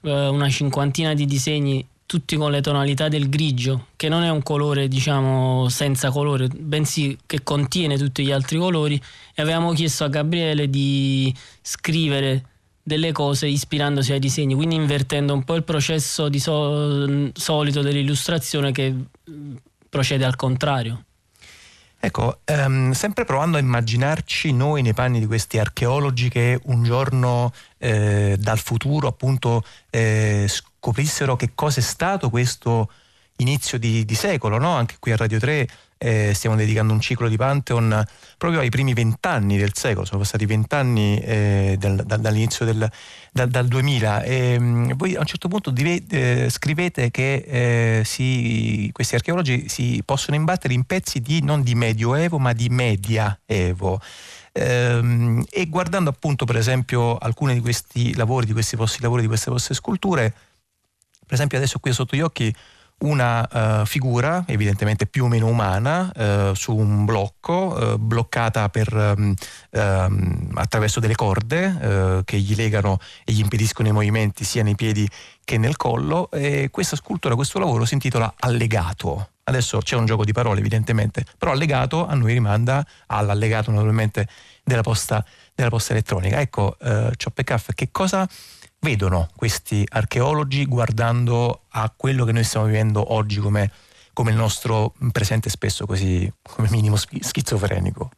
[0.00, 4.88] una cinquantina di disegni tutti con le tonalità del grigio, che non è un colore
[4.88, 9.00] diciamo senza colore, bensì che contiene tutti gli altri colori
[9.34, 12.44] e avevamo chiesto a Gabriele di scrivere
[12.82, 18.72] delle cose ispirandosi ai disegni, quindi invertendo un po' il processo di so- solito dell'illustrazione
[18.72, 19.56] che mm,
[19.88, 21.04] procede al contrario.
[22.04, 27.50] Ecco, um, sempre provando a immaginarci noi nei panni di questi archeologi che un giorno
[27.78, 32.90] eh, dal futuro appunto eh, scoprissero che cosa è stato questo
[33.36, 34.74] inizio di, di secolo, no?
[34.74, 35.66] anche qui a Radio 3
[36.04, 38.04] eh, stiamo dedicando un ciclo di Pantheon
[38.36, 42.90] proprio ai primi vent'anni del secolo, sono passati vent'anni eh, dal, dall'inizio del
[43.34, 48.02] dal, dal 2000 e um, voi a un certo punto dive, eh, scrivete che eh,
[48.04, 54.00] si, questi archeologi si possono imbattere in pezzi di, non di medioevo ma di mediaevo.
[54.52, 59.28] Ehm, e guardando appunto per esempio alcuni di questi lavori, di questi vostri lavori, di
[59.28, 60.32] queste vostre sculture,
[61.26, 62.54] per esempio adesso qui sotto gli occhi
[63.00, 68.92] una uh, figura evidentemente più o meno umana uh, su un blocco uh, bloccata per,
[68.94, 69.34] um,
[69.70, 75.08] um, attraverso delle corde che gli legano e gli impediscono i movimenti sia nei piedi
[75.44, 79.28] che nel collo e questa scultura, questo lavoro si intitola Allegato.
[79.44, 84.26] Adesso c'è un gioco di parole evidentemente, però allegato a noi rimanda all'allegato naturalmente
[84.62, 85.22] della posta,
[85.54, 86.40] della posta elettronica.
[86.40, 88.26] Ecco, uh, Choppe che cosa
[88.84, 93.70] vedono questi archeologi guardando a quello che noi stiamo vivendo oggi come,
[94.12, 98.10] come il nostro presente spesso così come minimo schizofrenico?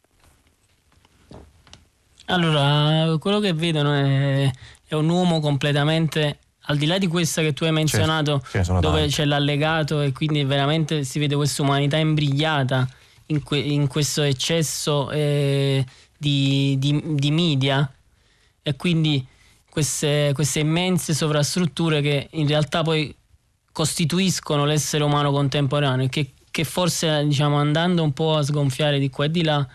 [2.25, 4.51] Allora, quello che vedono è,
[4.85, 6.39] è un uomo completamente
[6.69, 9.13] al di là di questa che tu hai menzionato, certo, dove tanti.
[9.13, 12.85] c'è l'allegato e quindi veramente si vede questa umanità imbrigliata
[13.27, 15.85] in, que, in questo eccesso eh,
[16.17, 17.89] di, di, di, media
[18.61, 19.25] e quindi
[19.77, 23.15] queste, queste immense sovrastrutture che in realtà poi
[23.71, 29.11] costituiscono l'essere umano contemporaneo e che, che forse diciamo, andando un po' a sgonfiare di
[29.11, 29.67] qua e di là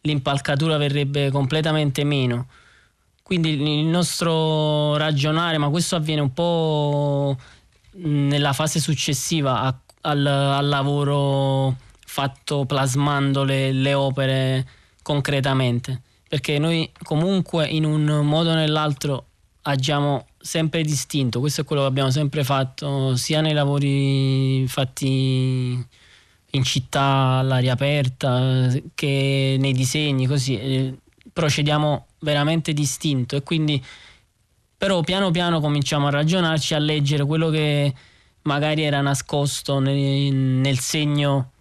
[0.00, 2.46] l'impalcatura verrebbe completamente meno.
[3.22, 3.50] Quindi
[3.80, 7.36] il nostro ragionare, ma questo avviene un po'
[7.96, 11.76] nella fase successiva a, al, al, lavoro
[12.06, 14.66] fatto plasmando le, le opere
[15.02, 16.04] concretamente
[16.36, 19.24] perché noi comunque in un modo o nell'altro
[19.62, 25.82] agiamo sempre distinto, questo è quello che abbiamo sempre fatto sia nei lavori fatti
[26.50, 30.98] in città all'aria aperta che nei disegni, così eh,
[31.32, 33.34] procediamo veramente distinto.
[33.36, 33.82] E quindi
[34.76, 37.94] però piano piano cominciamo a ragionarci, a leggere quello che
[38.42, 41.52] magari era nascosto nel, nel segno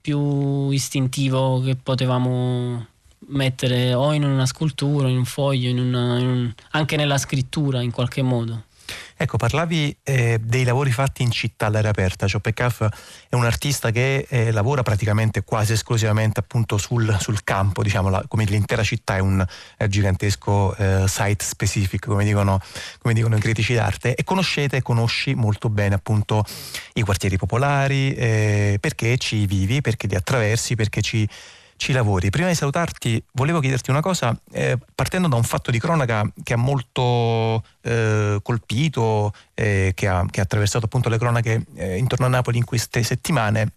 [0.00, 2.86] più istintivo che potevamo
[3.28, 7.80] mettere o in una scultura, in un foglio, in una, in un, anche nella scrittura
[7.80, 8.64] in qualche modo.
[9.16, 12.26] Ecco, parlavi eh, dei lavori fatti in città all'aria aperta.
[12.26, 12.82] Cioè, Peccaff
[13.28, 18.24] è un artista che eh, lavora praticamente quasi esclusivamente appunto sul, sul campo, diciamo, la,
[18.26, 19.44] come l'intera città è un
[19.78, 22.60] eh, gigantesco eh, site specific, come dicono,
[22.98, 26.44] come dicono, i critici d'arte, e conoscete e conosci molto bene appunto
[26.94, 31.28] i quartieri popolari, eh, perché ci vivi, perché li attraversi, perché ci
[31.82, 32.30] ci lavori.
[32.30, 36.52] Prima di salutarti volevo chiederti una cosa, eh, partendo da un fatto di cronaca che
[36.52, 42.26] ha molto eh, colpito, eh, che, ha, che, ha, attraversato appunto le cronache eh, intorno
[42.26, 43.72] a Napoli in queste settimane,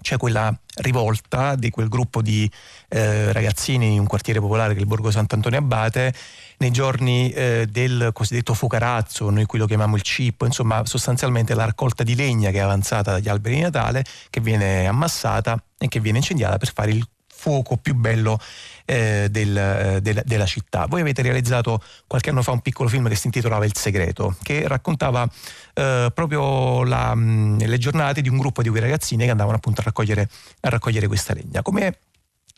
[0.00, 2.48] c'è quella rivolta di quel gruppo di
[2.88, 6.14] eh, ragazzini in un quartiere popolare che è il Borgo Sant'Antonio Abate
[6.58, 11.64] nei giorni eh, del cosiddetto fucarazzo, noi qui lo chiamiamo il cippo, insomma sostanzialmente la
[11.64, 15.98] raccolta di legna che è avanzata dagli alberi di Natale, che viene ammassata e che
[15.98, 17.04] viene incendiata per fare il
[17.40, 18.38] fuoco più bello
[18.84, 20.84] eh, del, eh, del, della città.
[20.86, 24.68] Voi avete realizzato qualche anno fa un piccolo film che si intitolava Il segreto, che
[24.68, 25.26] raccontava
[25.72, 29.80] eh, proprio la, mh, le giornate di un gruppo di quei ragazzini che andavano appunto
[29.80, 30.28] a raccogliere,
[30.60, 31.62] a raccogliere questa legna.
[31.62, 31.98] Come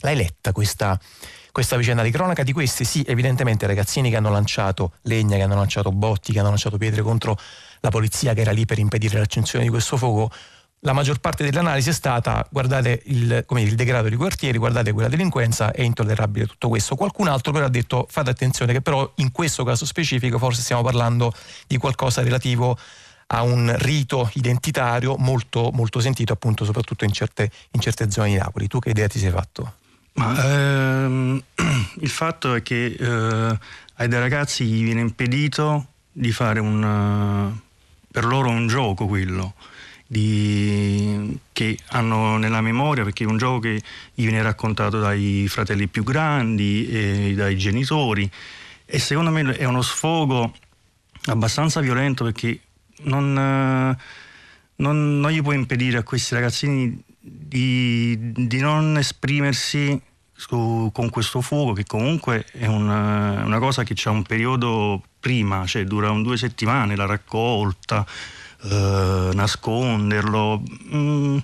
[0.00, 0.98] l'hai letta questa,
[1.52, 5.54] questa vicenda di cronaca di questi sì evidentemente ragazzini che hanno lanciato legna, che hanno
[5.54, 7.38] lanciato botti, che hanno lanciato pietre contro
[7.80, 10.32] la polizia che era lì per impedire l'accensione di questo fuoco
[10.84, 15.08] la maggior parte dell'analisi è stata guardate il, dire, il, degrado di quartieri, guardate quella
[15.08, 16.96] delinquenza, è intollerabile tutto questo.
[16.96, 20.82] Qualcun altro però ha detto fate attenzione che però in questo caso specifico forse stiamo
[20.82, 21.32] parlando
[21.66, 22.76] di qualcosa relativo
[23.28, 28.36] a un rito identitario molto, molto sentito appunto soprattutto in certe, in certe, zone di
[28.36, 28.66] Napoli.
[28.66, 29.74] Tu che idea ti sei fatto?
[30.14, 31.42] Ma, ehm,
[32.00, 33.58] il fatto è che eh,
[33.94, 37.56] ai dei ragazzi gli viene impedito di fare un,
[38.10, 39.54] per loro un gioco quello
[40.12, 43.80] di, che hanno nella memoria, perché è un gioco che
[44.12, 48.30] gli viene raccontato dai fratelli più grandi dai genitori.
[48.84, 50.52] E secondo me è uno sfogo
[51.24, 52.60] abbastanza violento perché
[53.04, 53.32] non,
[54.76, 59.98] non, non gli può impedire a questi ragazzini di, di non esprimersi
[60.34, 65.64] su, con questo fuoco che comunque è una, una cosa che ha un periodo prima,
[65.64, 68.04] cioè dura un due settimane la raccolta
[68.64, 70.62] eh, nasconderlo.
[70.94, 71.38] Mm,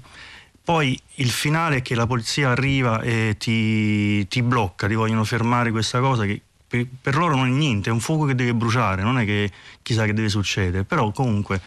[0.62, 5.70] poi il finale è che la polizia arriva e ti, ti blocca, ti vogliono fermare
[5.70, 9.03] questa cosa che per, per, loro non è niente, è un fuoco che deve bruciare,
[9.03, 9.51] non è che
[9.82, 11.61] chissà che deve succedere, però comunque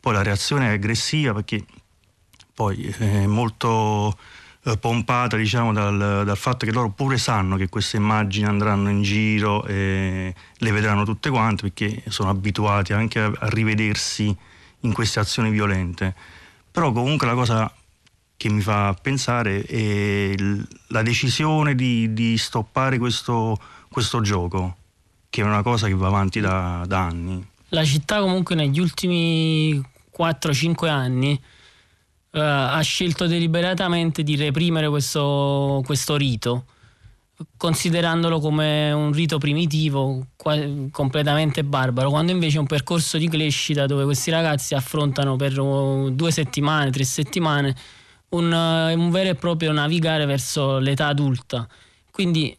[0.00, 1.64] poi la reazione è aggressiva perché
[2.54, 4.16] poi è molto
[4.64, 9.02] eh, pompata diciamo, dal, dal, fatto che loro pure sanno che queste immagini andranno in
[9.02, 14.34] giro e le vedranno tutte quante perché sono abituati anche a, a rivedersi
[14.80, 16.14] in queste azioni violente.
[16.70, 17.72] Però comunque la cosa
[18.36, 20.34] che mi fa pensare è
[20.88, 23.58] la decisione di, di stoppare questo,
[23.90, 24.76] questo, gioco,
[25.28, 27.44] che è una cosa che va avanti da, da anni.
[27.70, 29.82] La città comunque negli ultimi
[30.16, 31.40] 4-5 anni
[32.30, 36.66] Uh, ha scelto deliberatamente di reprimere questo, questo rito
[37.56, 40.26] considerandolo come un rito primitivo,
[40.90, 46.10] completamente barbaro, quando invece è un percorso di crescita dove questi ragazzi affrontano per uh,
[46.10, 47.74] due settimane, tre settimane
[48.30, 51.66] un, uh, un vero e proprio navigare verso l'età adulta.
[52.10, 52.56] Quindi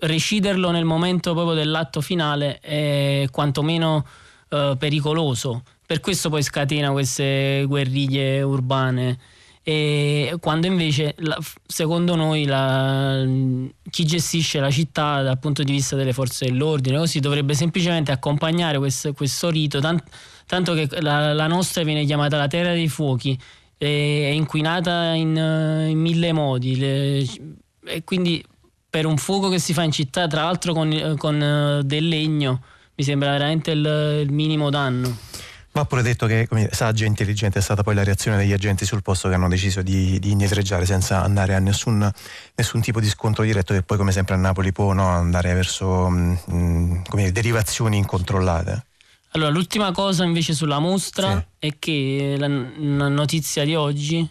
[0.00, 4.04] reciderlo nel momento proprio dell'atto finale è quantomeno
[4.50, 5.62] uh, pericoloso.
[5.86, 9.18] Per questo poi scatena queste guerriglie urbane
[9.68, 11.14] e quando invece
[11.66, 13.22] secondo noi la,
[13.90, 18.78] chi gestisce la città dal punto di vista delle forze dell'ordine così dovrebbe semplicemente accompagnare
[18.78, 20.02] questo, questo rito tant,
[20.46, 23.38] tanto che la, la, nostra viene chiamata la terra dei fuochi
[23.76, 23.84] è
[24.32, 27.26] inquinata in, in mille modi le,
[27.84, 28.42] e quindi
[28.88, 32.62] per un fuoco che si fa in città tra l'altro con, con del legno
[32.94, 35.14] mi sembra veramente il, il minimo danno
[35.78, 38.84] Va pure detto che come, saggia e intelligente è stata poi la reazione degli agenti
[38.84, 42.10] sul posto che hanno deciso di, di indietreggiare senza andare a nessun,
[42.56, 46.08] nessun, tipo di scontro diretto che poi come sempre a Napoli può no, andare verso
[46.08, 48.86] mh, mm, mm, dire, derivazioni incontrollate.
[49.32, 51.68] Allora, l'ultima cosa invece sulla mostra sì.
[51.68, 54.28] è che la, la, notizia di oggi,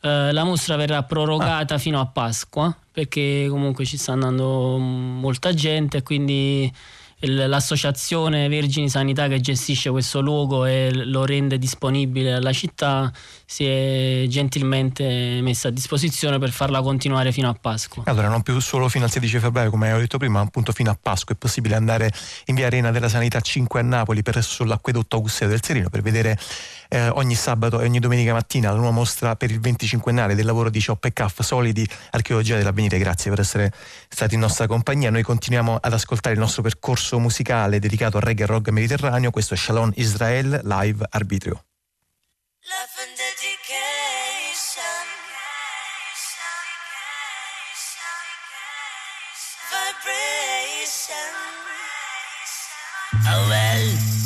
[0.00, 1.78] eh, la mostra verrà prorogata ah.
[1.78, 6.72] fino a Pasqua perché comunque ci sta andando molta gente e quindi
[7.20, 13.12] l'associazione Vergini Sanità che gestisce questo luogo e lo rende disponibile alla città
[13.44, 18.04] si è gentilmente messa a disposizione per farla continuare fino a Pasqua.
[18.06, 20.90] Allora non più solo fino al 16 febbraio come ho detto prima, ma appunto fino
[20.90, 22.12] a Pasqua è possibile andare
[22.46, 26.38] in via Arena della Sanità 5 a Napoli per sull'acquedotto Augusteo del Serino per vedere
[26.88, 30.70] eh, ogni sabato e ogni domenica mattina la nuova mostra per il 25ennale del lavoro
[30.70, 32.98] di Ciop e Caff Solidi Archeologia dell'Avvenire.
[32.98, 33.72] Grazie per essere
[34.08, 35.10] stati in nostra compagnia.
[35.10, 39.30] Noi continuiamo ad ascoltare il nostro percorso percorso musicale dedicato al reggae e rock mediterraneo,
[39.30, 41.64] questo è Shalom Israel live arbitrio.
[53.30, 54.17] Oh well.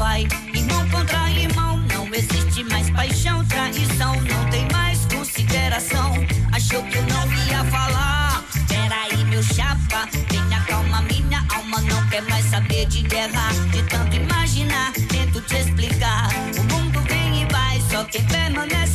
[0.00, 0.26] Pai.
[0.54, 6.14] Irmão contra irmão, não existe mais paixão, traição, não tem mais consideração.
[6.50, 8.42] Achou que eu não ia falar?
[8.66, 13.50] Peraí, meu chapa, tenha calma, minha alma não quer mais saber de guerra.
[13.72, 16.30] De tanto imaginar, tento te explicar.
[16.58, 18.89] O mundo vem e vai, só quem permanece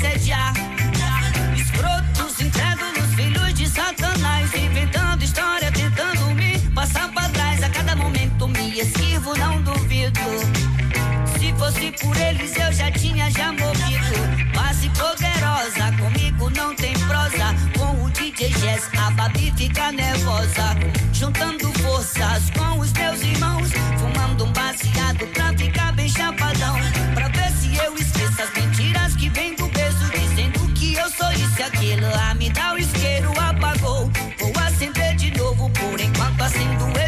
[12.01, 14.53] por eles eu já tinha já morrido.
[14.53, 17.53] Base poderosa, comigo não tem prosa.
[17.77, 20.75] Com o DJ Jess, a Babi fica nervosa.
[21.13, 23.69] Juntando forças com os meus irmãos.
[23.99, 26.75] Fumando um baseado pra ficar bem chapadão.
[27.13, 30.05] Pra ver se eu esqueço as mentiras que vem do peso.
[30.11, 32.07] Dizendo que eu sou isso e aquilo.
[32.29, 34.11] A me dá o isqueiro apagou.
[34.39, 37.04] Vou acender de novo, por enquanto acendo esse,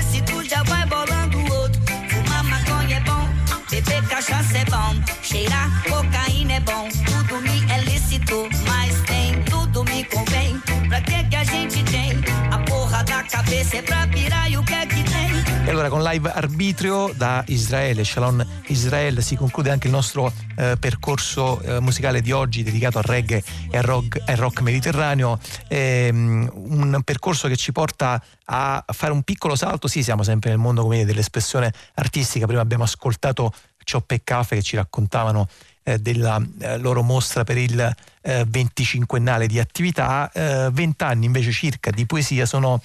[5.38, 6.90] cheirar cocaína é bom.
[7.06, 10.60] Tudo me é lícito, mas tem, tudo me convém.
[10.90, 12.12] Pra que que a gente tem?
[12.52, 15.28] A porra da cabeça é pra pirar e o que é que tem?
[15.66, 20.76] E allora con live arbitrio da Israele, Shalom Israel, si conclude anche il nostro eh,
[20.80, 25.38] percorso eh, musicale di oggi dedicato al reggae e al rock, al rock mediterraneo.
[25.68, 30.58] Ehm, un percorso che ci porta a fare un piccolo salto, sì siamo sempre nel
[30.58, 33.52] mondo come dell'espressione artistica, prima abbiamo ascoltato
[33.88, 35.48] Cioppe e Cafe che ci raccontavano
[35.84, 37.80] eh, della eh, loro mostra per il
[38.22, 42.82] eh, 25ennale di attività, 20 eh, anni invece circa di poesia sono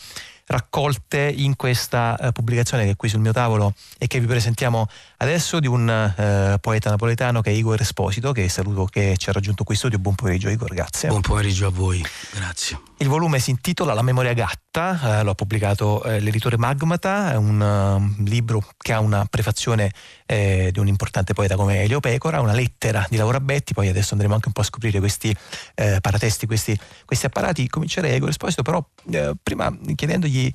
[0.47, 4.89] raccolte in questa eh, pubblicazione che è qui sul mio tavolo e che vi presentiamo
[5.23, 9.33] adesso di un eh, poeta napoletano che è Igor Esposito, che saluto che ci ha
[9.33, 9.99] raggiunto qui studio.
[9.99, 11.09] Buon pomeriggio Igor, grazie.
[11.09, 12.81] Buon pomeriggio a voi, grazie.
[12.99, 17.37] Il volume si intitola La memoria gatta, eh, lo ha pubblicato eh, l'editore Magmata, è
[17.37, 19.93] un uh, libro che ha una prefazione
[20.25, 24.13] eh, di un importante poeta come Elio Pecora, una lettera di Laura Betti, poi adesso
[24.13, 25.35] andremo anche un po' a scoprire questi
[25.75, 27.69] eh, paratesti, questi, questi, apparati.
[27.69, 30.53] Comincerei Igor Esposito, però eh, prima chiedendogli,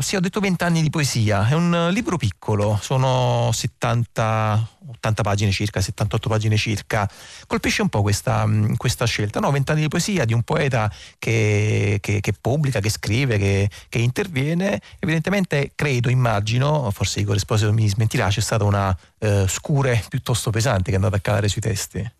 [0.00, 5.50] sì ho detto 20 anni di poesia, è un libro piccolo, sono 70 80 pagine
[5.50, 7.08] circa, 78 pagine circa.
[7.46, 9.50] Colpisce un po' questa, mm, questa scelta, no?
[9.50, 14.80] Vent'anni di poesia di un poeta che, che, che pubblica, che scrive, che, che, interviene.
[14.98, 20.84] Evidentemente, credo, immagino, forse Igor Esposito mi smentirà, c'è stata una eh, scure piuttosto pesante
[20.84, 22.10] che è andata a calare sui testi.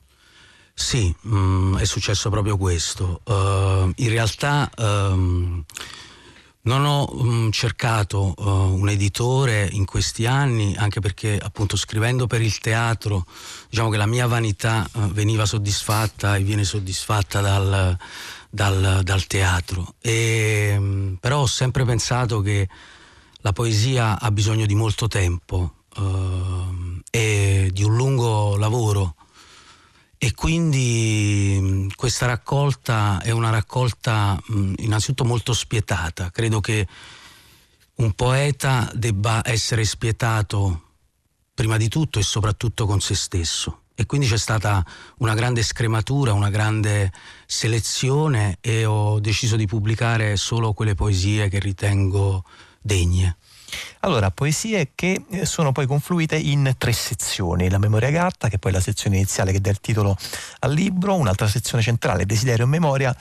[0.74, 3.22] Sì, mh, mm, è successo proprio questo.
[3.24, 4.70] Uh, in realtà.
[4.76, 5.64] Um,
[6.66, 12.43] non ho um, cercato uh, un editore in questi anni, anche perché appunto scrivendo per
[12.43, 13.24] il teatro,
[13.68, 17.97] diciamo che la mia vanità uh, veniva soddisfatta e viene soddisfatta dal,
[18.51, 19.94] dal, dal teatro.
[20.01, 22.68] E, um, però ho sempre pensato che
[23.38, 29.14] la poesia ha bisogno di molto tempo uh, e di un lungo lavoro
[30.18, 36.30] e quindi mm, questa raccolta è una raccolta mm, innanzitutto molto spietata.
[36.30, 36.86] Credo che
[37.97, 40.82] un poeta debba essere spietato
[41.55, 43.80] prima di tutto e soprattutto con se stesso.
[43.94, 44.84] E quindi c'è stata
[45.18, 47.10] una grande scrematura, una grande
[47.47, 52.44] selezione e ho deciso di pubblicare solo quelle poesie che ritengo
[52.82, 53.38] degne.
[54.01, 58.59] Allora, poesie che eh, sono poi confluite in tre sezioni, la memoria gatta, che è
[58.59, 60.16] poi la sezione iniziale che dà il titolo
[60.61, 63.16] al libro, un'altra sezione centrale, desiderio e memoria,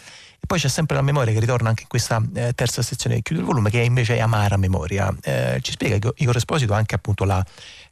[0.45, 3.21] e poi c'è sempre la memoria che ritorna anche in questa eh, terza sezione che
[3.23, 5.11] chiude il volume, che è invece amara memoria.
[5.21, 7.43] Eh, ci spiega Igor Esposito anche appunto la,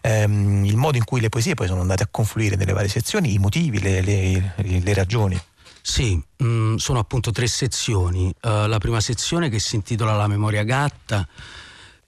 [0.02, 3.34] ehm, il modo in cui le poesie poi sono andate a confluire nelle varie sezioni,
[3.34, 5.40] i motivi, le, le, le ragioni.
[5.82, 8.34] Sì, mh, mm, sono appunto tre sezioni.
[8.42, 11.28] Uh, la prima sezione che si intitola La memoria gatta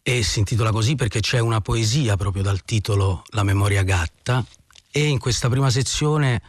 [0.08, 4.46] e si intitola così perché c'è una poesia proprio dal titolo La memoria gatta.
[4.92, 6.44] E in questa prima sezione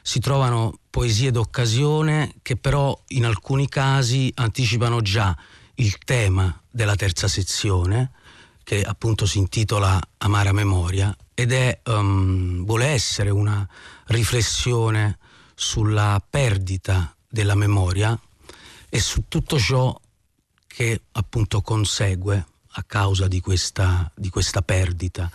[0.00, 5.36] si trovano poesie d'occasione che però in alcuni casi anticipano già
[5.74, 8.12] il tema della terza sezione,
[8.62, 13.68] che appunto si intitola Amara Memoria, ed è, um, vuole essere una
[14.06, 15.18] riflessione
[15.56, 18.16] sulla perdita della memoria
[18.88, 20.00] e su tutto ciò
[20.68, 22.46] che appunto consegue
[22.80, 25.30] a causa di questa, di questa perdita.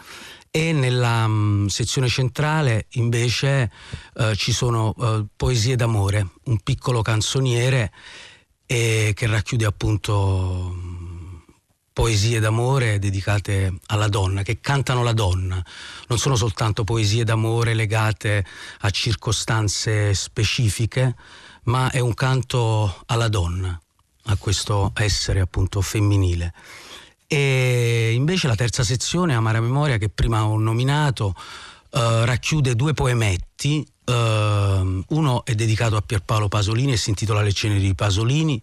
[0.52, 3.72] E nella um, sezione centrale invece
[4.14, 7.92] uh, ci sono uh, poesie d'amore, un piccolo canzoniere
[8.66, 11.44] eh, che racchiude appunto um,
[11.92, 15.64] poesie d'amore dedicate alla donna, che cantano la donna.
[16.08, 18.46] Non sono soltanto poesie d'amore legate
[18.80, 21.16] a circostanze specifiche,
[21.64, 23.80] ma è un canto alla donna,
[24.26, 26.54] a questo essere appunto femminile.
[27.28, 31.34] E invece la terza sezione, Amara Memoria, che prima ho nominato,
[31.92, 33.86] eh, racchiude due poemetti.
[34.04, 38.62] Eh, uno è dedicato a Pierpaolo Pasolini e si intitola Le ceneri di Pasolini,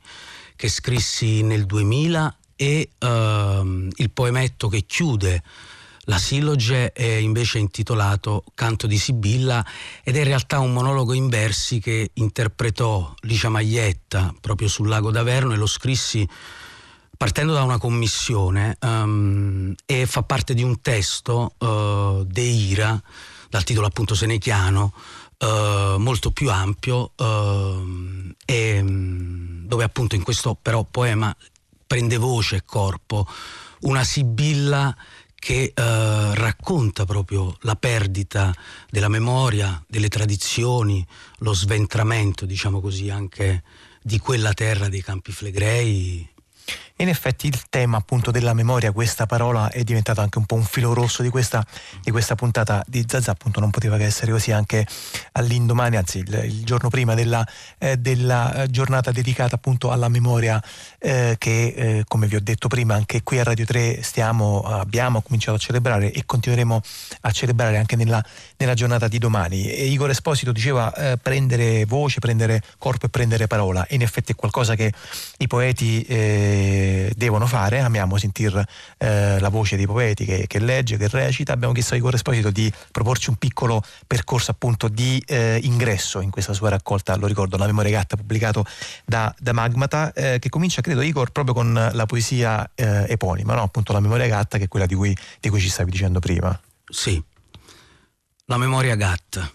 [0.56, 5.42] che scrissi nel 2000, e eh, il poemetto che chiude
[6.06, 9.64] la silloge è invece intitolato Canto di Sibilla
[10.02, 15.12] ed è in realtà un monologo in versi che interpretò Licia Maglietta proprio sul lago
[15.12, 16.28] d'Averno e lo scrissi
[17.22, 23.00] partendo da una commissione um, e fa parte di un testo uh, De Ira,
[23.48, 24.92] dal titolo appunto senechiano,
[25.38, 31.32] uh, molto più ampio, uh, e, um, dove appunto in questo però poema
[31.86, 33.24] prende voce e corpo
[33.82, 34.92] una sibilla
[35.36, 38.52] che eh, racconta proprio la perdita
[38.90, 41.06] della memoria, delle tradizioni,
[41.38, 43.62] lo sventramento, diciamo così, anche
[44.02, 46.30] di quella terra dei Campi Flegrei
[46.96, 50.64] in effetti il tema appunto della memoria, questa parola è diventato anche un po' un
[50.64, 51.64] filo rosso di questa,
[52.02, 54.86] di questa puntata di Zazza, appunto non poteva che essere così anche
[55.32, 57.46] all'indomani, anzi il, il giorno prima della,
[57.78, 60.62] eh, della, giornata dedicata appunto alla memoria
[60.98, 65.22] eh, che eh, come vi ho detto prima anche qui a Radio 3 stiamo, abbiamo
[65.22, 66.80] cominciato a celebrare e continueremo
[67.22, 68.24] a celebrare anche nella,
[68.56, 69.70] nella giornata di domani.
[69.70, 74.34] E Igor Esposito diceva eh, prendere voce, prendere corpo e prendere parola in effetti è
[74.34, 74.92] qualcosa che
[75.38, 76.02] i poeti
[77.14, 78.66] devono fare, amiamo sentire
[78.98, 82.72] eh, la voce dei poeti che, che, legge, che recita, abbiamo chiesto ai corresposito di
[82.90, 87.66] proporci un piccolo percorso appunto di eh, ingresso in questa sua raccolta, lo ricordo, La
[87.66, 88.64] memoria gatta pubblicato
[89.04, 93.62] da, da Magmata, eh, che comincia credo Igor proprio con la poesia eh, eponima, no?
[93.62, 96.58] appunto La memoria gatta che è quella di cui, di cui ci stavi dicendo prima.
[96.86, 97.22] Sì,
[98.46, 99.50] La memoria gatta,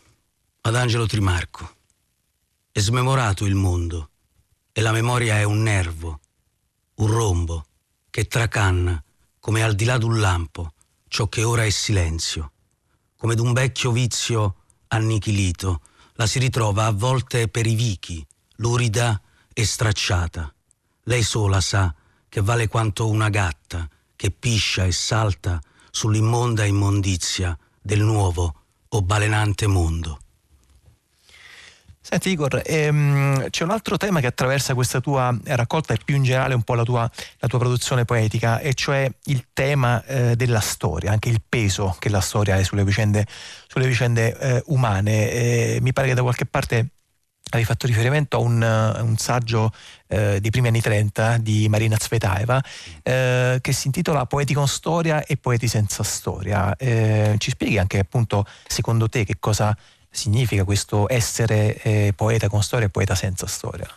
[0.62, 1.76] ad Angelo Trimarco.
[2.72, 4.10] È smemorato il mondo
[4.72, 6.20] e la memoria è un nervo
[6.98, 7.65] un rombo
[8.10, 9.02] che tracanna
[9.40, 10.74] come al di là d'un lampo
[11.07, 12.52] ciò che ora è silenzio,
[13.15, 14.56] come d'un vecchio vizio
[14.88, 15.82] annichilito,
[16.14, 18.26] la si ritrova a volte per i vichi,
[18.57, 19.22] lurida
[19.53, 20.53] e stracciata.
[21.03, 21.94] Lei sola sa
[22.28, 25.61] che vale quanto una gatta che piscia e salta
[25.91, 30.19] sull'immonda immondizia del nuovo o balenante mondo.
[32.10, 36.24] Senti Igor, ehm, c'è un altro tema che attraversa questa tua raccolta e più in
[36.24, 40.62] generale un po' la tua, la tua produzione poetica, e cioè il tema eh, della
[40.62, 43.28] storia, anche il peso che la storia ha sulle vicende,
[43.68, 45.32] sulle vicende eh, umane.
[45.32, 46.92] Eh, mi pare che da qualche parte
[47.50, 49.74] avevi fatto riferimento a un, un saggio
[50.08, 52.62] eh, dei primi anni 30 di Marina Zvetaeva
[53.04, 56.74] eh, che si intitola Poeti con storia e poeti senza storia.
[56.78, 59.76] Eh, ci spieghi anche appunto secondo te che cosa
[60.10, 63.88] significa questo essere eh, poeta con storia e poeta senza storia?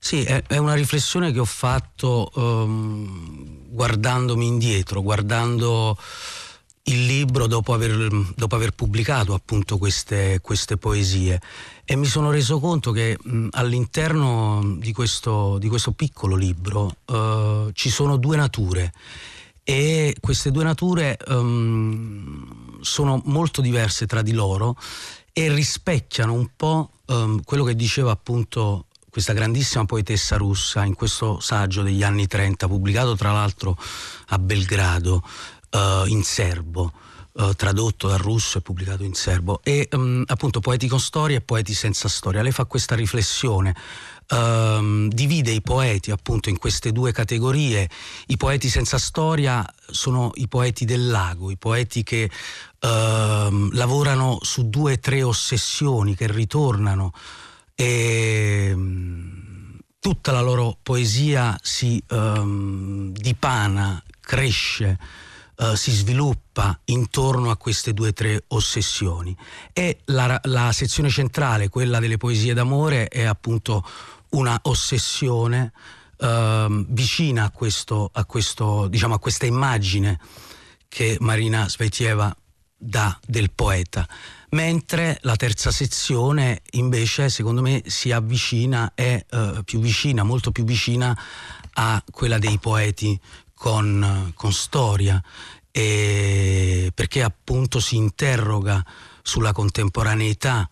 [0.00, 5.98] Sì, è, una riflessione che ho fatto um, guardandomi indietro, guardando
[6.84, 11.40] il libro dopo aver, dopo aver pubblicato appunto queste, queste, poesie
[11.84, 17.70] e mi sono reso conto che mh, all'interno di questo, di questo, piccolo libro uh,
[17.72, 18.92] ci sono due nature
[19.64, 24.76] e queste due nature um, sono molto diverse tra di loro
[25.32, 31.40] e rispecchiano un po' um, quello che diceva appunto questa grandissima poetessa russa in questo
[31.40, 33.76] saggio degli anni 30, pubblicato tra l'altro
[34.28, 35.22] a Belgrado
[35.70, 36.92] uh, in serbo.
[37.38, 41.40] Uh, tradotto dal russo e pubblicato in serbo e um, appunto poeti con storia e
[41.40, 43.76] poeti senza storia lei fa questa riflessione
[44.30, 47.88] Um, divide i poeti appunto in queste due categorie.
[48.26, 52.30] I poeti senza storia sono i poeti del lago, i poeti che
[52.80, 57.12] uh, lavorano su due o tre ossessioni che ritornano
[57.74, 64.98] e um, tutta la loro poesia si um, dipana, cresce.
[65.58, 69.36] Uh, si sviluppa intorno a queste due o tre ossessioni
[69.72, 73.84] e la, la sezione centrale, quella delle poesie d'amore, è appunto
[74.30, 75.72] una ossessione
[76.18, 80.18] eh, vicina a, questo, a, questo, diciamo, a questa immagine
[80.88, 82.34] che Marina Svetieva
[82.78, 84.06] dà del poeta
[84.50, 90.64] mentre la terza sezione invece secondo me si avvicina, è eh, più vicina, molto più
[90.64, 91.18] vicina
[91.74, 93.18] a quella dei poeti
[93.54, 95.22] con, con storia,
[95.70, 98.84] perché appunto si interroga
[99.22, 100.68] sulla contemporaneità,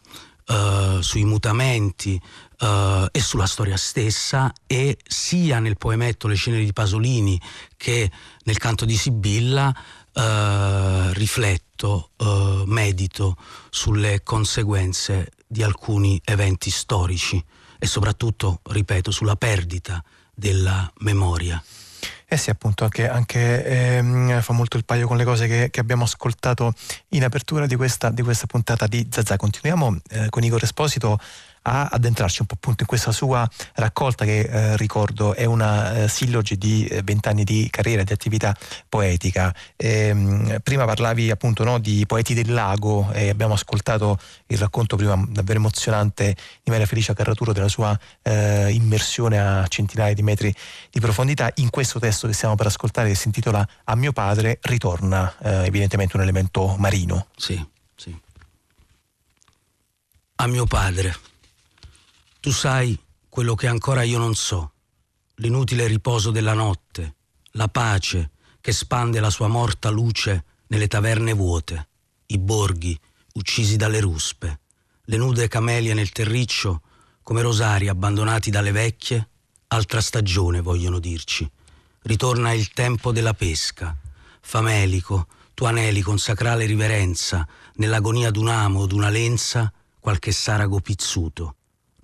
[0.46, 2.20] eh, sui mutamenti,
[2.58, 7.38] Uh, e sulla storia stessa e sia nel poemetto Le ceneri di Pasolini
[7.76, 8.10] che
[8.44, 9.76] nel canto di Sibilla
[10.16, 13.36] uh, rifletto, uh, medito
[13.70, 17.42] sulle conseguenze di alcuni eventi storici
[17.78, 20.02] e soprattutto, ripeto, sulla perdita
[20.34, 21.62] della memoria.
[22.28, 25.78] Eh sì, appunto, anche, anche ehm, fa molto il paio con le cose che, che
[25.78, 26.74] abbiamo ascoltato
[27.10, 29.36] in apertura di questa, di questa puntata di Zazà.
[29.36, 31.20] Continuiamo eh, con Igor Esposito
[31.68, 36.08] a addentrarci un po' appunto in questa sua raccolta che eh, ricordo è una eh,
[36.08, 38.56] silloge di eh, vent'anni di carriera di attività
[38.88, 39.54] poetica.
[39.74, 45.20] Ehm, prima parlavi appunto no, di Poeti del Lago e abbiamo ascoltato il racconto prima
[45.28, 50.54] davvero emozionante di Maria Felicia Carraturo della sua eh, immersione a centinaia di metri
[50.90, 51.50] di profondità.
[51.56, 55.66] In questo testo che stiamo per ascoltare che si intitola A mio padre ritorna eh,
[55.66, 57.26] evidentemente un elemento marino.
[57.36, 57.62] Sì,
[57.96, 58.16] sì.
[60.36, 61.25] A mio padre.
[62.46, 62.96] Tu sai
[63.28, 64.74] quello che ancora io non so,
[65.38, 67.16] l'inutile riposo della notte,
[67.54, 71.88] la pace che spande la sua morta luce nelle taverne vuote,
[72.26, 72.96] i borghi
[73.32, 74.60] uccisi dalle ruspe,
[75.06, 76.82] le nude camelie nel terriccio
[77.24, 79.28] come rosari abbandonati dalle vecchie,
[79.66, 81.50] altra stagione vogliono dirci.
[82.02, 83.92] Ritorna il tempo della pesca,
[84.40, 87.44] famelico, tu aneli con sacrale riverenza,
[87.74, 91.56] nell'agonia d'un amo o d'una lenza, qualche sarago pizzuto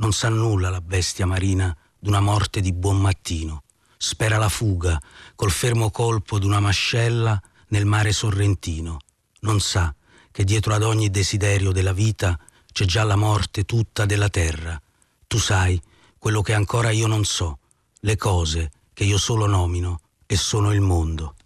[0.02, 3.62] non sa nulla la bestia marina d'una morte di buon mattino.
[3.96, 5.00] Spera la fuga
[5.36, 8.98] col fermo colpo d'una mascella nel mare sorrentino.
[9.42, 9.94] Non sa
[10.32, 12.36] che dietro ad ogni desiderio della vita
[12.72, 14.80] c'è già la morte tutta della terra.
[15.28, 15.80] Tu sai
[16.18, 17.60] quello che ancora io non so,
[18.00, 21.36] le cose che io solo nomino e sono il mondo.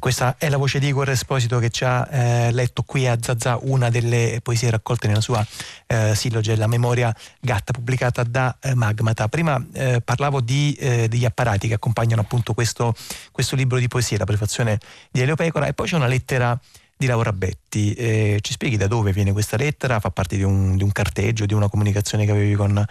[0.00, 3.58] Questa è la voce di Igor Esposito che ci ha eh, letto qui a Zazà
[3.60, 5.46] una delle poesie raccolte nella sua
[5.86, 9.28] eh, silloge La memoria gatta pubblicata da eh, Magmata.
[9.28, 12.94] Prima eh, parlavo di, eh, degli apparati che accompagnano appunto questo,
[13.30, 14.78] questo, libro di poesie, la prefazione
[15.10, 16.58] di Elio Pecora e poi c'è una lettera
[16.96, 17.92] di Laura Betti.
[17.92, 20.00] Eh, ci spieghi da dove viene questa lettera?
[20.00, 22.82] Fa parte di un, di un carteggio, di una comunicazione che avevi con,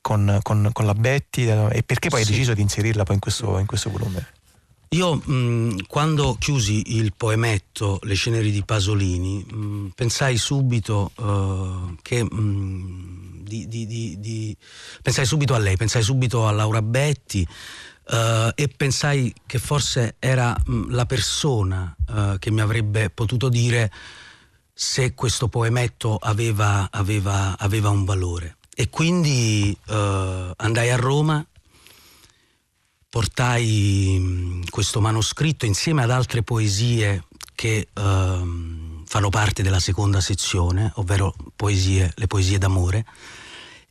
[0.00, 2.26] con, con, con la Betti e perché poi sì.
[2.26, 4.37] hai deciso di inserirla poi in questo, in questo volume?
[4.90, 12.24] Io mh, quando chiusi il poemetto Le ceneri di Pasolini mh, pensai subito uh, che
[12.24, 14.56] mh, di, di, di,
[15.02, 20.56] pensai subito a lei, pensai subito a Laura Betti uh, e pensai che forse era
[20.88, 23.92] la persona uh, che mi avrebbe potuto dire
[24.72, 28.56] se questo poemetto aveva, aveva, aveva un valore.
[28.74, 31.44] E quindi andai a Roma
[33.08, 37.24] portai mm, questo manoscritto insieme ad altre poesie
[37.54, 43.04] che uh, fanno parte della seconda sezione, ovvero poesie, le poesie d'amore,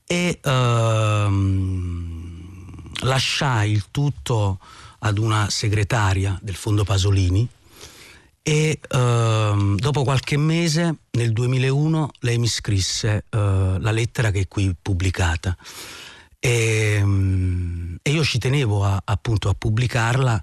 [0.05, 1.29] e uh,
[3.05, 4.59] lasciai il tutto
[4.99, 7.47] ad una segretaria del Fondo Pasolini
[8.47, 13.37] e uh, dopo qualche mese, nel 2001, lei mi scrisse uh,
[13.77, 15.53] la lettera che è qui pubblicata.
[16.39, 20.41] E, ehm, e io ci tenevo a, appunto a pubblicarla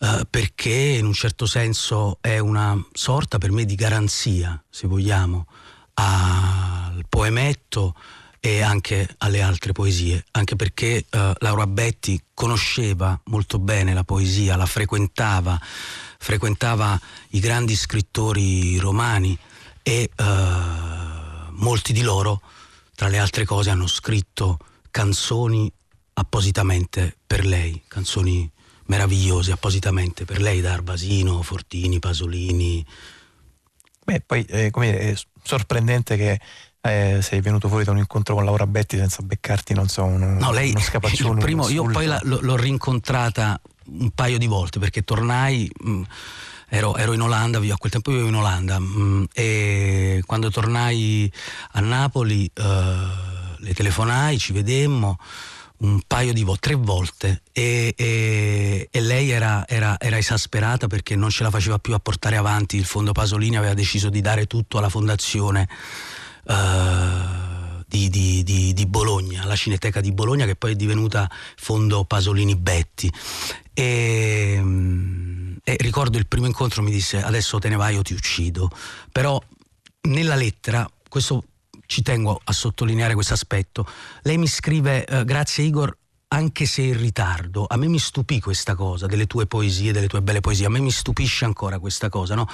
[0.00, 5.46] eh, perché in un certo senso è una sorta per me di garanzia, se vogliamo,
[5.94, 7.94] al poemetto
[8.40, 14.56] e anche alle altre poesie, anche perché eh, Laura Betti conosceva molto bene la poesia,
[14.56, 15.60] la frequentava,
[16.18, 17.00] frequentava
[17.30, 19.38] i grandi scrittori romani
[19.84, 20.24] e eh,
[21.50, 22.40] molti di loro,
[22.96, 24.58] tra le altre cose, hanno scritto
[24.90, 25.72] canzoni
[26.18, 28.50] appositamente per lei, canzoni
[28.86, 32.84] meravigliose appositamente per lei da Arbasino, Fortini, Pasolini.
[34.04, 36.40] Beh, poi eh, come è sorprendente che
[36.80, 40.38] eh, sei venuto fuori da un incontro con Laura Betti senza beccarti, non so, uno,
[40.38, 41.40] no, lei, uno scapaccione.
[41.44, 45.70] Primo, io poi la, l'ho rincontrata un paio di volte perché tornai.
[45.80, 46.02] Mh, mm,
[46.68, 51.30] ero, ero, in Olanda, a quel tempo vivevo in Olanda mh, mm, e quando tornai
[51.72, 52.62] a Napoli uh,
[53.58, 55.18] le telefonai, ci vedemmo
[55.78, 61.16] un paio di volte, tre volte e, e, e lei era, era, era, esasperata perché
[61.16, 64.46] non ce la faceva più a portare avanti il fondo Pasolini aveva deciso di dare
[64.46, 65.68] tutto alla fondazione
[66.44, 72.04] uh, di di, di, di, Bologna, la Cineteca di Bologna che poi è divenuta Fondo
[72.04, 73.12] Pasolini Betti.
[73.72, 74.62] E,
[75.62, 78.70] e ricordo il primo incontro mi disse adesso te ne vai o ti uccido,
[79.12, 79.40] però
[80.02, 81.44] nella lettera, questo
[81.86, 83.86] ci tengo a sottolineare questo aspetto,
[84.22, 85.96] lei mi scrive eh, grazie Igor
[86.28, 90.22] anche se in ritardo, a me mi stupì questa cosa delle tue poesie, delle tue
[90.22, 92.48] belle poesie, a me mi stupisce ancora questa cosa, no?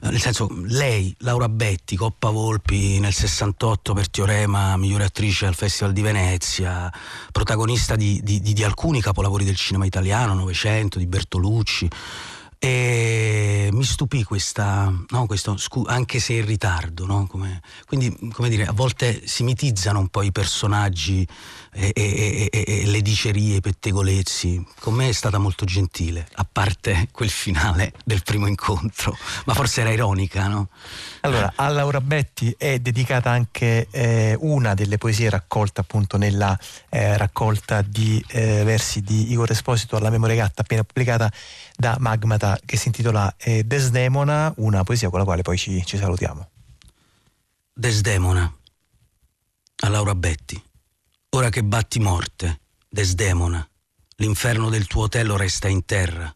[0.00, 5.56] Eh, nel senso, lei, Laura Betti, Coppa Volpi nel 68 per Teorema, migliore attrice al
[5.56, 6.92] Festival di Venezia,
[7.32, 11.90] protagonista di, di, di, di alcuni capolavori del cinema italiano, Novecento, di Bertolucci.
[12.66, 17.28] E mi stupì questa, no, questo, anche se in ritardo, no?
[17.28, 21.24] come, quindi come dire, a volte si mitizzano un po' i personaggi
[21.76, 24.64] e, e, e, e, le dicerie, i pettegolezzi.
[24.80, 29.82] Con me è stata molto gentile, a parte quel finale del primo incontro, ma forse
[29.82, 30.68] era ironica, no?
[31.20, 36.58] Allora, a Laura Betti è dedicata anche eh, una delle poesie raccolte appunto nella
[36.88, 41.30] eh, raccolta di eh, versi di Igor Esposito alla memoria gatta appena pubblicata
[41.76, 45.98] da Magmata che si intitola eh, Desdemona, una poesia con la quale poi ci, ci
[45.98, 46.48] salutiamo.
[47.74, 48.50] Desdemona,
[49.80, 50.62] a Laura Betti.
[51.36, 53.68] Ora che batti morte, Desdemona,
[54.16, 56.34] l'inferno del tuo hotel resta in terra,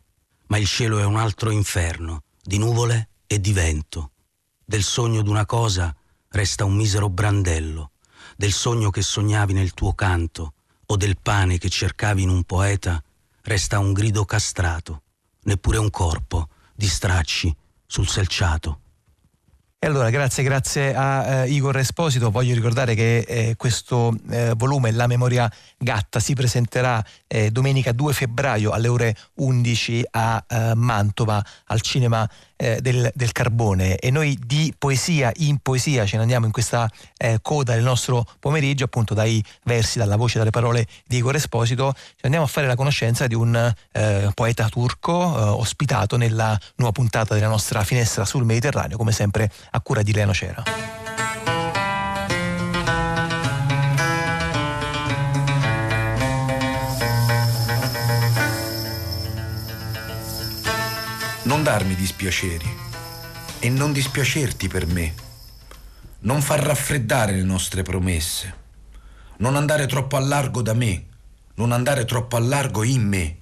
[0.49, 4.11] ma il cielo è un altro inferno, di nuvole e di vento.
[4.63, 5.97] Del sogno d'una cosa
[6.29, 7.93] resta un misero brandello,
[8.37, 10.53] del sogno che sognavi nel tuo canto,
[10.85, 13.03] o del pane che cercavi in un poeta,
[13.45, 15.05] resta un grido castrato,
[15.45, 17.57] neppure un corpo, di stracci,
[17.87, 18.80] sul selciato.
[19.83, 22.31] E allora grazie, grazie a eh, Igor Esposito.
[22.31, 28.13] Voglio ricordare che eh, questo eh, volume, La memoria gatta, si presenterà eh, domenica 2
[28.13, 32.29] febbraio alle ore 11 a eh, Mantova al cinema
[32.61, 36.89] eh, del, del, Carbone e noi di poesia in poesia ce ne andiamo in questa
[37.17, 41.95] eh, coda del nostro pomeriggio appunto dai versi, dalla voce, dalle parole di Igor Esposito
[41.95, 46.93] ci andiamo a fare la conoscenza di un eh, poeta turco eh, ospitato nella nuova
[46.93, 50.63] puntata della nostra finestra sul Mediterraneo come sempre a cura di Leno Cera.
[61.51, 62.77] Non darmi dispiaceri
[63.59, 65.13] e non dispiacerti per me,
[66.21, 68.55] non far raffreddare le nostre promesse,
[69.39, 71.07] non andare troppo a largo da me,
[71.55, 73.39] non andare troppo a largo in me.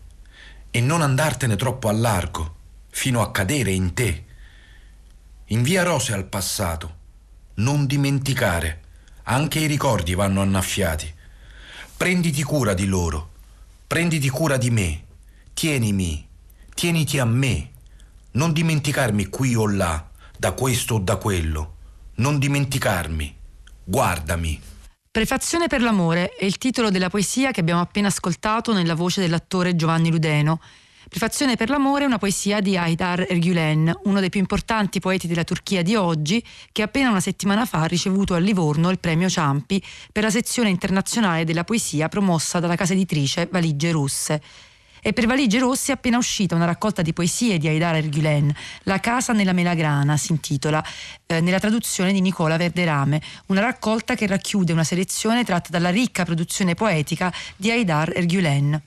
[0.70, 2.54] E non andartene troppo a largo
[2.88, 4.24] fino a cadere in te.
[5.48, 6.96] Invia rose al passato,
[7.56, 8.84] non dimenticare,
[9.24, 11.14] anche i ricordi vanno annaffiati.
[11.94, 13.32] Prenditi cura di loro,
[13.86, 15.04] prenditi cura di me,
[15.52, 16.26] tienimi,
[16.72, 17.76] tieniti a me
[18.32, 21.76] non dimenticarmi qui o là, da questo o da quello.
[22.16, 23.36] Non dimenticarmi.
[23.84, 24.60] Guardami.
[25.10, 29.74] Prefazione per l'amore è il titolo della poesia che abbiamo appena ascoltato nella voce dell'attore
[29.74, 30.60] Giovanni Ludeno.
[31.08, 35.42] Prefazione per l'amore è una poesia di Haydar Ergülen, uno dei più importanti poeti della
[35.42, 39.82] Turchia di oggi, che appena una settimana fa ha ricevuto a Livorno il premio Ciampi
[40.12, 44.42] per la sezione internazionale della poesia promossa dalla casa editrice Valigie Russe.
[45.00, 48.52] E per Valigie Rossi è appena uscita una raccolta di poesie di Aidar Ergulen,
[48.82, 50.84] La casa nella melagrana si intitola,
[51.26, 56.24] eh, nella traduzione di Nicola Verderame, una raccolta che racchiude una selezione tratta dalla ricca
[56.24, 58.82] produzione poetica di Aidar Ergulen.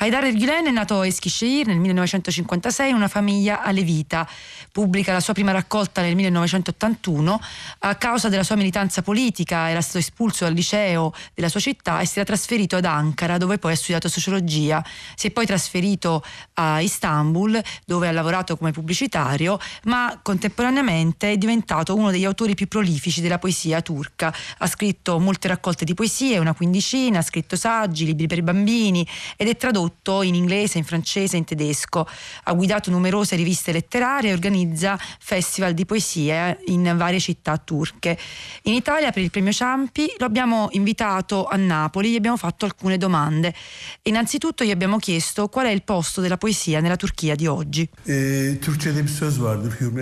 [0.00, 4.28] Haidar Ergulen è nato a Eskişehir nel 1956 in una famiglia alevita.
[4.70, 7.40] Pubblica la sua prima raccolta nel 1981.
[7.80, 12.06] A causa della sua militanza politica era stato espulso dal liceo della sua città e
[12.06, 14.84] si era trasferito ad Ankara dove poi ha studiato sociologia.
[15.16, 16.22] Si è poi trasferito
[16.54, 22.68] a Istanbul dove ha lavorato come pubblicitario ma contemporaneamente è diventato uno degli autori più
[22.68, 24.32] prolifici della poesia turca.
[24.58, 29.04] Ha scritto molte raccolte di poesie, una quindicina, ha scritto saggi, libri per bambini
[29.36, 32.06] ed è tradotto tradotto in inglese, in francese, in tedesco.
[32.44, 38.18] Ha guidato numerose riviste letterarie e organizza festival di poesie in varie città turche.
[38.62, 42.98] In Italia per il premio Ciampi lo abbiamo invitato a Napoli, gli abbiamo fatto alcune
[42.98, 43.54] domande.
[44.02, 47.88] Innanzitutto gli abbiamo chiesto qual è il posto della poesia nella Turchia di oggi.
[48.04, 48.58] In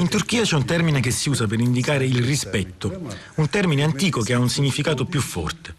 [0.09, 3.01] Turchia c'è un termine che si usa per indicare il rispetto,
[3.37, 5.75] un termine antico che ha un significato più forte.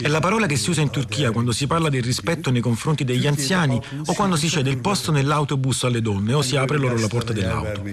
[0.00, 3.04] È la parola che si usa in Turchia quando si parla del rispetto nei confronti
[3.04, 6.98] degli anziani o quando si cede il posto nell'autobus alle donne o si apre loro
[6.98, 7.84] la porta dell'auto.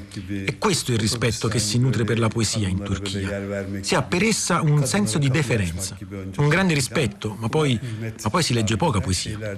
[0.45, 3.65] È questo il rispetto che si nutre per la poesia in Turchia.
[3.81, 5.97] Si ha per essa un senso di deferenza,
[6.37, 7.79] un grande rispetto, ma poi,
[8.23, 9.57] ma poi si legge poca poesia.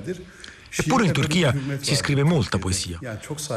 [0.76, 3.00] Eppure in Turchia si scrive molta poesia,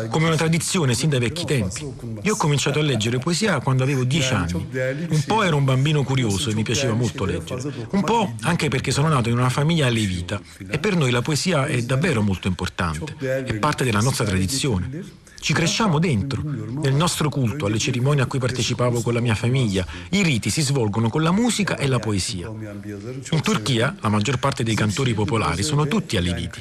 [0.09, 1.93] come una tradizione sin dai vecchi tempi.
[2.23, 4.69] Io ho cominciato a leggere poesia quando avevo dieci anni.
[5.09, 7.63] Un po' ero un bambino curioso e mi piaceva molto leggere.
[7.91, 11.67] Un po' anche perché sono nato in una famiglia alevita e per noi la poesia
[11.67, 15.29] è davvero molto importante, è parte della nostra tradizione.
[15.41, 19.87] Ci cresciamo dentro, nel nostro culto, alle cerimonie a cui partecipavo con la mia famiglia.
[20.11, 22.49] I riti si svolgono con la musica e la poesia.
[22.49, 26.61] In Turchia la maggior parte dei cantori popolari sono tutti alleviti.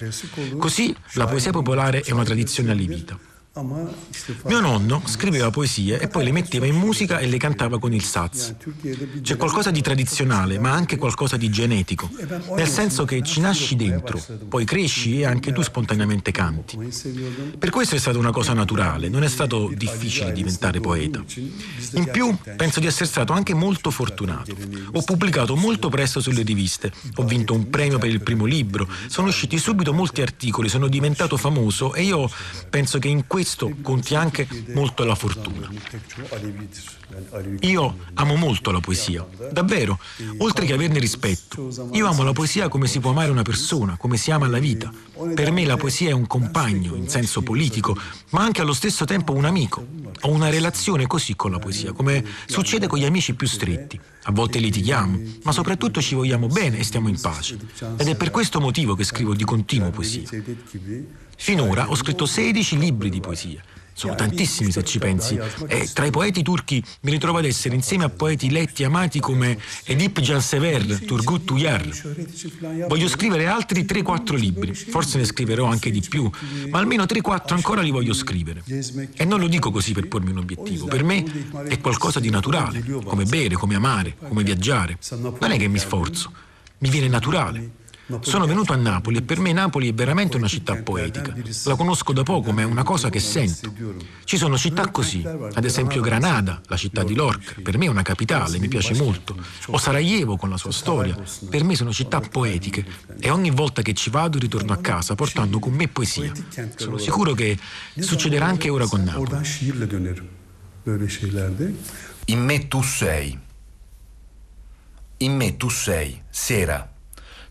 [0.58, 3.29] Così la poesia popolare è una tradizione allevita.
[4.46, 8.04] Mio nonno scriveva poesie e poi le metteva in musica e le cantava con il
[8.04, 8.56] saz.
[9.22, 12.10] C'è qualcosa di tradizionale, ma anche qualcosa di genetico,
[12.56, 16.78] nel senso che ci nasci dentro, poi cresci e anche tu spontaneamente canti.
[17.58, 21.24] Per questo è stata una cosa naturale, non è stato difficile diventare poeta.
[21.94, 24.56] In più, penso di essere stato anche molto fortunato.
[24.94, 29.28] Ho pubblicato molto presto sulle riviste, ho vinto un premio per il primo libro, sono
[29.28, 32.30] usciti subito molti articoli, sono diventato famoso e io
[32.70, 35.68] penso che in questo questo conti anche molto la fortuna.
[37.62, 39.98] Io amo molto la poesia, davvero,
[40.38, 41.90] oltre che averne rispetto.
[41.94, 44.92] Io amo la poesia come si può amare una persona, come si ama la vita.
[45.34, 47.98] Per me la poesia è un compagno, in senso politico,
[48.30, 49.84] ma anche allo stesso tempo un amico.
[50.22, 54.00] Ho una relazione così con la poesia, come succede con gli amici più stretti.
[54.24, 57.58] A volte litighiamo, ma soprattutto ci vogliamo bene e stiamo in pace.
[57.98, 60.30] Ed è per questo motivo che scrivo di continuo poesia.
[61.42, 63.64] Finora ho scritto 16 libri di poesia.
[63.94, 65.40] Sono tantissimi se ci pensi.
[65.68, 69.22] E tra i poeti turchi mi ritrovo ad essere insieme a poeti letti e amati
[69.22, 71.88] come Edip Cansever, Turgut Uyar.
[72.90, 76.30] Voglio scrivere altri 3-4 libri, forse ne scriverò anche di più,
[76.70, 78.62] ma almeno 3-4 ancora li voglio scrivere.
[79.14, 81.24] E non lo dico così per pormi un obiettivo, per me
[81.68, 84.98] è qualcosa di naturale, come bere, come amare, come viaggiare.
[85.12, 86.32] Non è che mi sforzo,
[86.80, 87.79] mi viene naturale.
[88.22, 91.34] Sono venuto a Napoli e per me Napoli è veramente una città poetica.
[91.66, 93.72] La conosco da poco, ma è una cosa che sento.
[94.24, 98.02] Ci sono città così, ad esempio Granada, la città di Lorca, per me è una
[98.02, 99.38] capitale, mi piace molto.
[99.68, 101.16] O Sarajevo con la sua storia,
[101.50, 102.86] per me sono città poetiche.
[103.20, 106.32] e ogni volta che ci vado ritorno a casa portando con me poesia.
[106.76, 107.58] Sono sicuro che
[108.00, 109.30] succederà anche ora con Napoli.
[112.26, 113.38] In me tu sei.
[115.18, 116.94] In me tu sei, sera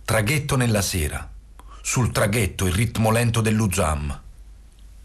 [0.09, 1.31] Traghetto nella sera.
[1.83, 4.23] Sul traghetto il ritmo lento dell'Uzam.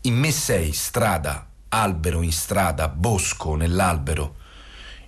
[0.04, 4.36] In me sei strada, albero in strada, bosco nell'albero.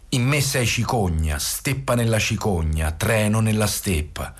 [0.09, 4.33] In me sei cicogna, steppa nella cicogna, treno nella steppa.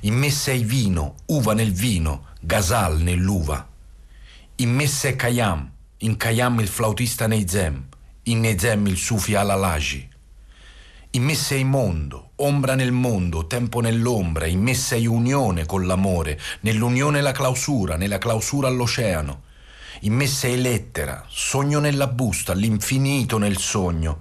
[0.00, 3.64] In me sei vino, uva nel vino, gasal nell'uva.
[4.56, 7.86] In me sei Kayam, in Kayam il flautista Neizem,
[8.24, 10.14] in Neizem il sufi al-Alaji.
[11.16, 16.38] In me sei mondo, ombra nel mondo, tempo nell'ombra, in me sei unione con l'amore,
[16.60, 19.44] nell'unione la clausura, nella clausura l'oceano.
[20.00, 24.18] In me sei lettera, sogno nella busta, l'infinito nel sogno.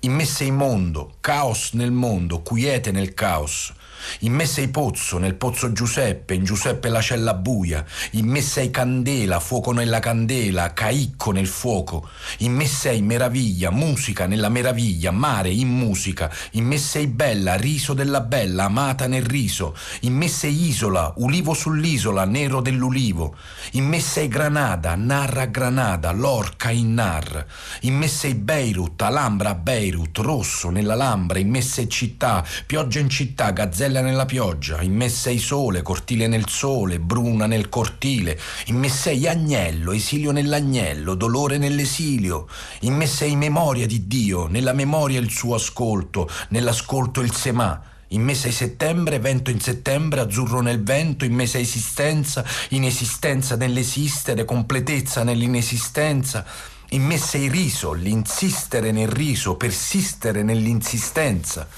[0.00, 3.72] In me sei mondo, caos nel mondo, quiete nel caos.
[4.20, 7.84] In me sei pozzo, nel pozzo Giuseppe, in Giuseppe la cella buia.
[8.12, 12.08] In me sei candela, fuoco nella candela, caicco nel fuoco.
[12.38, 16.30] In me sei meraviglia, musica nella meraviglia, mare in musica.
[16.52, 19.76] In me sei bella, riso della bella, amata nel riso.
[20.00, 23.36] In me sei isola, ulivo sull'isola, nero dell'ulivo.
[23.72, 27.46] In me sei Granada, narra Granada, l'orca in nar.
[27.82, 31.38] In me sei Beirut, Alhambra Beirut, rosso nella Lambra.
[31.38, 35.82] In me sei città, pioggia in città, gazzella stella nella pioggia, in me sei sole,
[35.82, 42.48] cortile nel sole, bruna nel cortile, in me sei agnello, esilio nell'agnello, dolore nell'esilio,
[42.80, 47.82] in me sei memoria di Dio, nella memoria il suo ascolto, nell'ascolto il semà.
[48.08, 53.56] In me sei settembre, vento in settembre, azzurro nel vento, in me sei esistenza, inesistenza
[53.56, 56.46] nell'esistere, completezza nell'inesistenza.
[56.90, 61.68] In me sei riso, l'insistere nel riso, persistere nell'insistenza.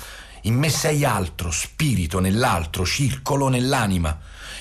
[0.46, 4.18] In me sei altro, spirito nell'altro, circolo nell'anima.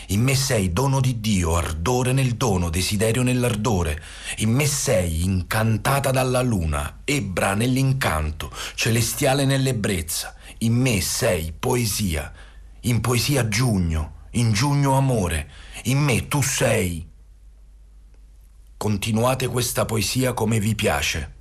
[0.07, 4.01] In me sei dono di Dio, ardore nel dono, desiderio nell'ardore.
[4.37, 10.35] In me sei incantata dalla luna, ebbra nell'incanto, celestiale nell'ebbrezza.
[10.59, 12.31] In me sei poesia.
[12.81, 15.49] In poesia giugno, in giugno amore.
[15.83, 17.05] In me tu sei.
[18.77, 21.31] Continuate questa poesia come vi piace.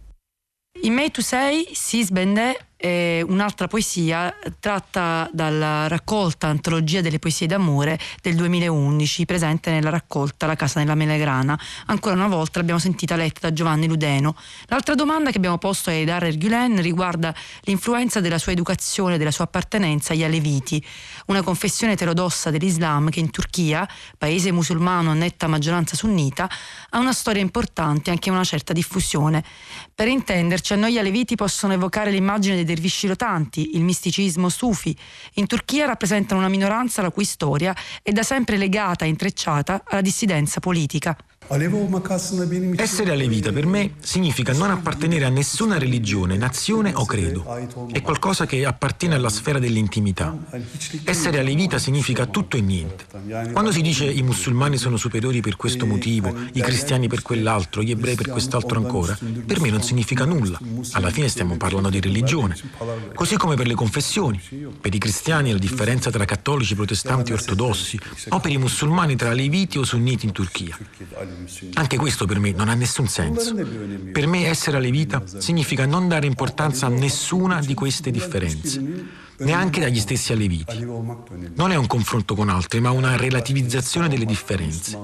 [0.82, 7.46] In me tu sei, Sis Bendè è un'altra poesia tratta dalla raccolta Antologia delle poesie
[7.46, 11.56] d'amore del 2011, presente nella raccolta La casa nella melegrana.
[11.86, 14.34] Ancora una volta l'abbiamo sentita letta da Giovanni Ludeno.
[14.66, 19.44] L'altra domanda che abbiamo posto a Eidar Ergulen riguarda l'influenza della sua educazione, della sua
[19.44, 20.84] appartenenza agli Aleviti,
[21.26, 23.88] una confessione eterodossa dell'Islam che in Turchia,
[24.18, 26.50] paese musulmano a netta maggioranza sunnita,
[26.90, 29.44] ha una storia importante e anche una certa diffusione.
[29.94, 34.96] Per intenderci, a noi gli Aleviti possono evocare l'immagine dei dervisci rotanti, il misticismo sufi.
[35.34, 40.00] In Turchia rappresentano una minoranza la cui storia è da sempre legata e intrecciata alla
[40.00, 41.16] dissidenza politica.
[42.76, 47.44] Essere alevita per me significa non appartenere a nessuna religione, nazione o credo.
[47.92, 50.34] È qualcosa che appartiene alla sfera dell'intimità.
[51.04, 53.04] Essere alevita significa tutto e niente.
[53.52, 57.90] Quando si dice i musulmani sono superiori per questo motivo, i cristiani per quell'altro, gli
[57.90, 60.58] ebrei per quest'altro ancora, per me non significa nulla.
[60.92, 62.56] Alla fine stiamo parlando di religione.
[63.14, 64.40] Così come per le confessioni.
[64.80, 67.98] Per i cristiani la differenza tra cattolici, protestanti e ortodossi,
[68.28, 70.78] o per i musulmani tra aleviti o sunniti in Turchia.
[71.74, 73.54] Anche questo per me non ha nessun senso.
[73.54, 78.82] Per me essere alevita significa non dare importanza a nessuna di queste differenze,
[79.38, 80.84] neanche dagli stessi aleviti.
[81.54, 84.98] Non è un confronto con altri, ma una relativizzazione delle differenze.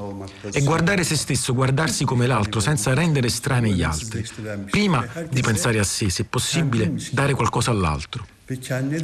[0.51, 4.27] È guardare se stesso, guardarsi come l'altro, senza rendere strani gli altri.
[4.71, 8.37] Prima di pensare a sé, se possibile, dare qualcosa all'altro.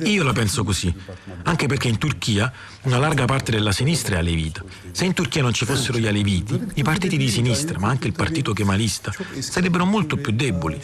[0.04, 0.94] Io la penso così,
[1.42, 2.50] anche perché in Turchia
[2.82, 4.64] una larga parte della sinistra è alevita.
[4.90, 8.14] Se in Turchia non ci fossero gli aleviti, i partiti di sinistra, ma anche il
[8.14, 10.80] partito kemalista, sarebbero molto più deboli.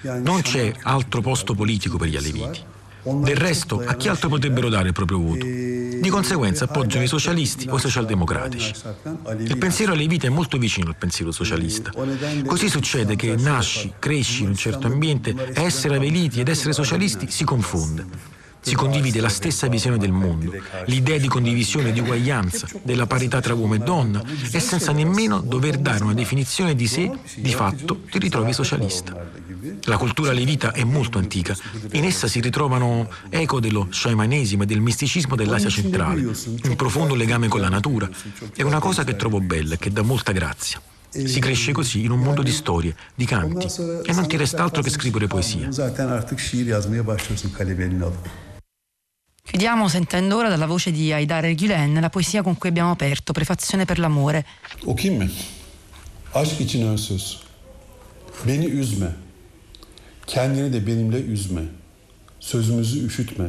[0.00, 2.76] Non c'è altro posto politico per gli aleviti.
[3.14, 5.44] Del resto, a chi altro potrebbero dare il proprio voto?
[5.44, 8.72] Di conseguenza appoggiano i socialisti o i socialdemocratici.
[9.38, 11.90] Il pensiero alevita è molto vicino al pensiero socialista.
[12.46, 17.30] Così succede che nasci, cresci in un certo ambiente e essere aveliti ed essere socialisti
[17.30, 18.36] si confonde.
[18.60, 20.52] Si condivide la stessa visione del mondo,
[20.86, 25.78] l'idea di condivisione, di uguaglianza, della parità tra uomo e donna e senza nemmeno dover
[25.78, 29.26] dare una definizione di sé, di fatto ti ritrovi socialista.
[29.84, 31.56] La cultura levita è molto antica.
[31.92, 37.48] In essa si ritrovano eco dello sciamanesimo e del misticismo dell'Asia centrale, un profondo legame
[37.48, 38.08] con la natura.
[38.54, 40.80] È una cosa che trovo bella e che dà molta grazia.
[41.10, 43.66] Si cresce così in un mondo di storie, di canti,
[44.04, 45.68] e non ti resta altro che scrivere poesia.
[49.50, 53.86] Chiudiamo sentendo ora dalla voce di Haydar Ergülen la poesia con cui abbiamo aperto, Prefazione
[53.86, 54.44] per l'amore.
[54.84, 55.30] Okuyayım mı?
[56.34, 57.40] Aşk için ön söz.
[58.46, 59.16] Beni üzme.
[60.26, 61.62] Kendini de benimle üzme.
[62.40, 63.46] Sözümüzü üşütme.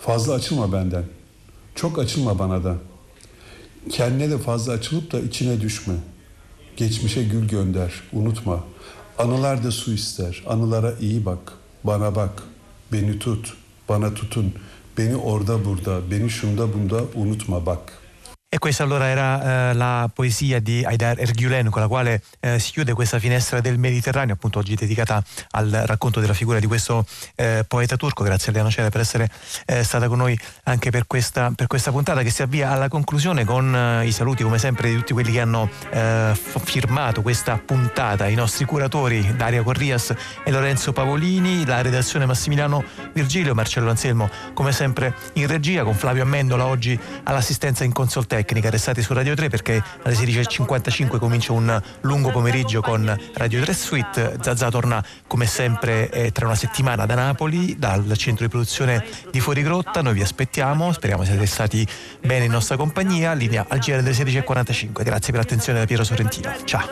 [0.00, 1.04] Fazla açılma benden.
[1.74, 2.76] Çok açılma bana da.
[3.90, 5.94] Kendine de fazla açılıp da içine düşme.
[6.76, 8.64] Geçmişe gül gönder, unutma.
[9.18, 10.42] Anılar da su ister.
[10.46, 11.52] Anılara iyi bak.
[11.84, 12.42] Bana bak.
[12.92, 13.54] Beni tut.
[13.88, 14.54] Bana tutun.
[14.98, 18.01] Beni orada burada, beni şunda bunda unutma bak.''
[18.54, 22.72] E questa allora era eh, la poesia di Haidar Ergülen con la quale eh, si
[22.72, 27.06] chiude questa finestra del Mediterraneo, appunto oggi dedicata al racconto della figura di questo
[27.36, 28.22] eh, poeta turco.
[28.22, 29.30] Grazie a Leana Cera per essere
[29.64, 33.46] eh, stata con noi anche per questa, per questa, puntata che si avvia alla conclusione
[33.46, 38.28] con eh, i saluti come sempre di tutti quelli che hanno eh, firmato questa puntata,
[38.28, 40.14] i nostri curatori Daria Corrias
[40.44, 42.84] e Lorenzo Pavolini, la redazione Massimiliano
[43.14, 48.70] Virgilio, Marcello Anselmo come sempre in regia con Flavio Amendola oggi all'assistenza in console tecnica,
[48.70, 54.36] restati su Radio 3 perché alle 16.55 comincia un lungo pomeriggio con Radio 3 Suite.
[54.40, 59.40] Zazza torna come sempre eh, tra una settimana da Napoli, dal centro di produzione di
[59.40, 60.02] Fuorigrotta.
[60.02, 61.86] Noi vi aspettiamo, speriamo siate stati
[62.20, 63.32] bene in nostra compagnia.
[63.32, 65.04] Linea al GR delle 16.45.
[65.04, 66.52] Grazie per l'attenzione da Piero Sorrentino.
[66.64, 66.88] Ciao.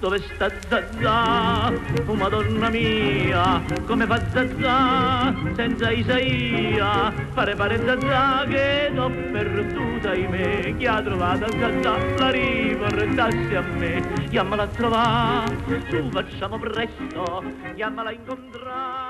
[0.00, 1.72] Dove sta Zazà?
[2.06, 7.12] Oh madonna mia, come fa Zazà senza Isaia?
[7.32, 13.60] Fare pare Zazà che l'ho perduta in me, chi ha trovato Zazà la riportassi a
[13.60, 15.56] me, chiamala a trovare,
[15.90, 17.44] su facciamo presto,
[17.74, 19.09] chiamala a incontrare.